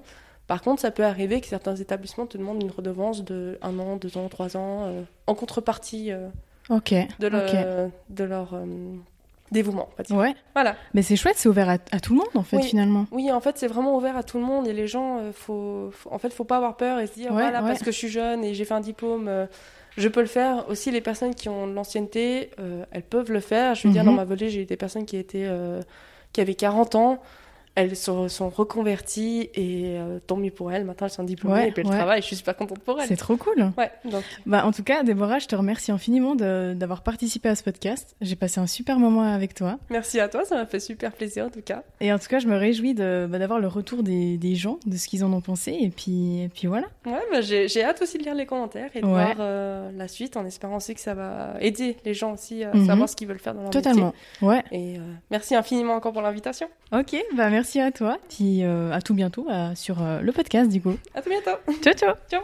Par 0.45 0.61
contre, 0.61 0.79
ça 0.81 0.91
peut 0.91 1.03
arriver 1.03 1.41
que 1.41 1.47
certains 1.47 1.75
établissements 1.75 2.27
te 2.27 2.37
demandent 2.37 2.61
une 2.61 2.69
redevance 2.69 3.23
de 3.23 3.57
un 3.63 3.79
an, 3.79 3.95
deux 3.95 4.15
ans, 4.19 4.27
trois 4.29 4.55
ans, 4.55 4.83
euh, 4.85 5.01
en 5.25 5.33
contrepartie 5.33 6.11
euh, 6.11 6.27
Ok. 6.69 6.93
de, 7.19 7.27
le- 7.27 7.89
de 8.11 8.23
leur 8.23 8.53
dévouement. 9.51 9.89
va 9.97 10.03
dire. 10.03 10.15
Ouais. 10.17 10.35
Voilà. 10.53 10.75
Mais 10.93 11.01
c'est 11.01 11.15
chouette, 11.15 11.35
c'est 11.37 11.47
ouvert 11.49 11.69
à, 11.69 11.73
à 11.91 11.99
tout 11.99 12.13
le 12.13 12.17
monde, 12.19 12.29
en 12.35 12.43
fait, 12.43 12.57
Oui. 12.57 12.63
finalement. 12.63 13.05
Oui, 13.11 13.31
en 13.31 13.39
fait, 13.39 13.57
c'est 13.57 13.67
vraiment 13.67 13.95
ouvert 13.95 14.17
à 14.17 14.23
tout 14.23 14.37
le 14.37 14.43
monde 14.45 14.67
et 14.67 14.73
les 14.73 14.87
gens, 14.87 15.19
euh, 15.19 15.31
faut, 15.33 15.89
faut- 15.91 16.11
en 16.11 16.17
fait, 16.17 16.33
faut 16.33 16.43
pas 16.43 16.57
avoir 16.57 16.77
peur 16.77 16.99
et 16.99 17.07
se 17.07 17.13
dire 17.13 17.31
Ouais, 17.31 17.41
voilà 17.43 17.61
ouais. 17.61 17.67
parce 17.69 17.79
que 17.81 17.91
je 17.91 17.97
suis 17.97 18.09
jeune 18.09 18.43
et 18.43 18.53
j'ai 18.53 18.65
fait 18.65 18.73
un 18.73 18.79
diplôme, 18.81 19.27
euh, 19.27 19.45
je 19.97 20.07
peux 20.09 20.21
le 20.21 20.25
faire. 20.27 20.67
Aussi, 20.69 20.91
les 20.91 21.01
personnes 21.01 21.35
qui 21.35 21.47
ont 21.47 21.67
de 21.67 21.73
l'ancienneté, 21.73 22.51
euh, 22.59 22.83
elles 22.91 23.03
peuvent 23.03 23.31
le 23.31 23.39
faire. 23.39 23.75
Je 23.75 23.87
veux 23.87 23.93
dire, 23.93 24.03
Mhm. 24.03 24.09
dans 24.09 24.15
ma 24.15 24.25
volée, 24.25 24.49
j'ai 24.49 24.61
eu 24.63 24.65
des 24.65 24.77
personnes 24.77 25.05
qui 25.05 25.15
étaient, 25.17 25.45
euh, 25.47 25.81
qui 26.33 26.41
avaient 26.41 26.55
40 26.55 26.95
ans. 26.95 27.19
Elles 27.75 27.95
sont, 27.97 28.29
sont 28.29 28.49
reconverties 28.49 29.49
et 29.53 29.97
euh, 29.99 30.19
tant 30.25 30.37
mieux 30.37 30.51
pour 30.51 30.71
elles. 30.71 30.85
Maintenant, 30.85 31.07
elles 31.07 31.13
sont 31.13 31.23
diplômées 31.23 31.55
Ouais, 31.55 31.67
et 31.69 31.71
puis 31.71 31.81
elles 31.81 31.89
ouais. 31.91 31.97
travaillent. 31.97 32.21
Je 32.21 32.27
suis 32.27 32.35
super 32.37 32.55
contente 32.55 32.79
pour 32.79 32.99
elles. 33.01 33.07
C'est 33.07 33.15
trop 33.17 33.35
cool. 33.37 33.71
Ouais, 33.77 33.91
donc 34.09 34.23
Bah, 34.45 34.65
en 34.65 34.71
tout 34.71 34.83
cas, 34.83 35.03
Déborah, 35.03 35.39
je 35.39 35.47
te 35.47 35.55
remercie 35.55 35.91
infiniment 35.91 36.35
d'avoir 36.35 37.03
participé 37.03 37.49
à 37.49 37.55
ce 37.55 37.63
podcast. 37.63 38.15
J'ai 38.21 38.35
passé 38.35 38.59
un 38.61 38.67
super 38.67 38.97
moment 38.99 39.23
avec 39.23 39.53
toi. 39.53 39.77
merci 39.89 40.19
à 40.19 40.29
toi, 40.29 40.45
ça 40.45 40.55
m'a 40.55 40.65
fait 40.65 40.79
super 40.79 41.11
plaisir 41.11 41.45
en 41.45 41.49
tout 41.49 41.61
cas. 41.61 41.83
Et 41.99 42.13
en 42.13 42.19
tout 42.19 42.27
cas, 42.27 42.39
je 42.39 42.47
me 42.47 42.55
réjouis 42.57 42.93
bah, 42.93 43.27
d'avoir 43.27 43.59
le 43.59 43.67
retour 43.67 44.03
des, 44.03 44.37
des 44.37 44.55
gens, 44.55 44.79
de 44.85 44.95
ce 44.95 45.07
qu'ils 45.07 45.23
en 45.25 45.33
ont 45.33 45.41
pensé. 45.41 45.75
Et 45.79 45.89
puis, 45.89 46.43
et 46.43 46.47
puis 46.49 46.67
voilà. 46.67 46.87
Ouais, 47.05 47.19
bah, 47.31 47.41
j'ai 47.41 47.83
hâte 47.83 48.01
aussi 48.01 48.17
de 48.17 48.23
lire 48.23 48.35
les 48.35 48.45
commentaires 48.45 48.89
et 48.95 49.01
de 49.01 49.05
Ouais. 49.05 49.11
voir 49.11 49.35
euh, 49.39 49.91
la 49.97 50.07
suite 50.07 50.37
en 50.37 50.45
espérant 50.45 50.77
aussi 50.77 50.95
que 50.95 51.01
ça 51.01 51.13
va 51.13 51.55
aider 51.59 51.97
les 52.05 52.13
gens 52.13 52.33
aussi 52.33 52.63
à 52.63 52.73
Mhm. 52.73 52.85
savoir 52.87 53.09
ce 53.09 53.15
qu'ils 53.17 53.27
veulent 53.27 53.39
faire 53.39 53.53
dans 53.53 53.61
leur 53.61 53.69
métier. 53.69 53.81
Totalement. 53.81 54.13
Ouais. 54.41 54.63
Et 54.71 54.97
euh, 54.97 54.99
merci 55.29 55.55
infiniment 55.55 55.93
encore 55.95 56.13
pour 56.13 56.21
l'invitation. 56.21 56.67
Ok, 56.93 57.15
bah 57.35 57.49
merci 57.49 57.64
à 57.79 57.91
toi. 57.91 58.17
Puis 58.29 58.63
euh, 58.63 58.91
à 58.91 59.01
tout 59.01 59.13
bientôt 59.13 59.47
euh, 59.49 59.73
sur 59.75 60.01
euh, 60.01 60.21
le 60.21 60.31
podcast 60.31 60.69
du 60.69 60.81
coup. 60.81 60.97
À 61.13 61.21
tout 61.21 61.29
bientôt. 61.29 61.57
Ciao 61.81 61.93
ciao. 61.93 62.13
Ciao. 62.29 62.41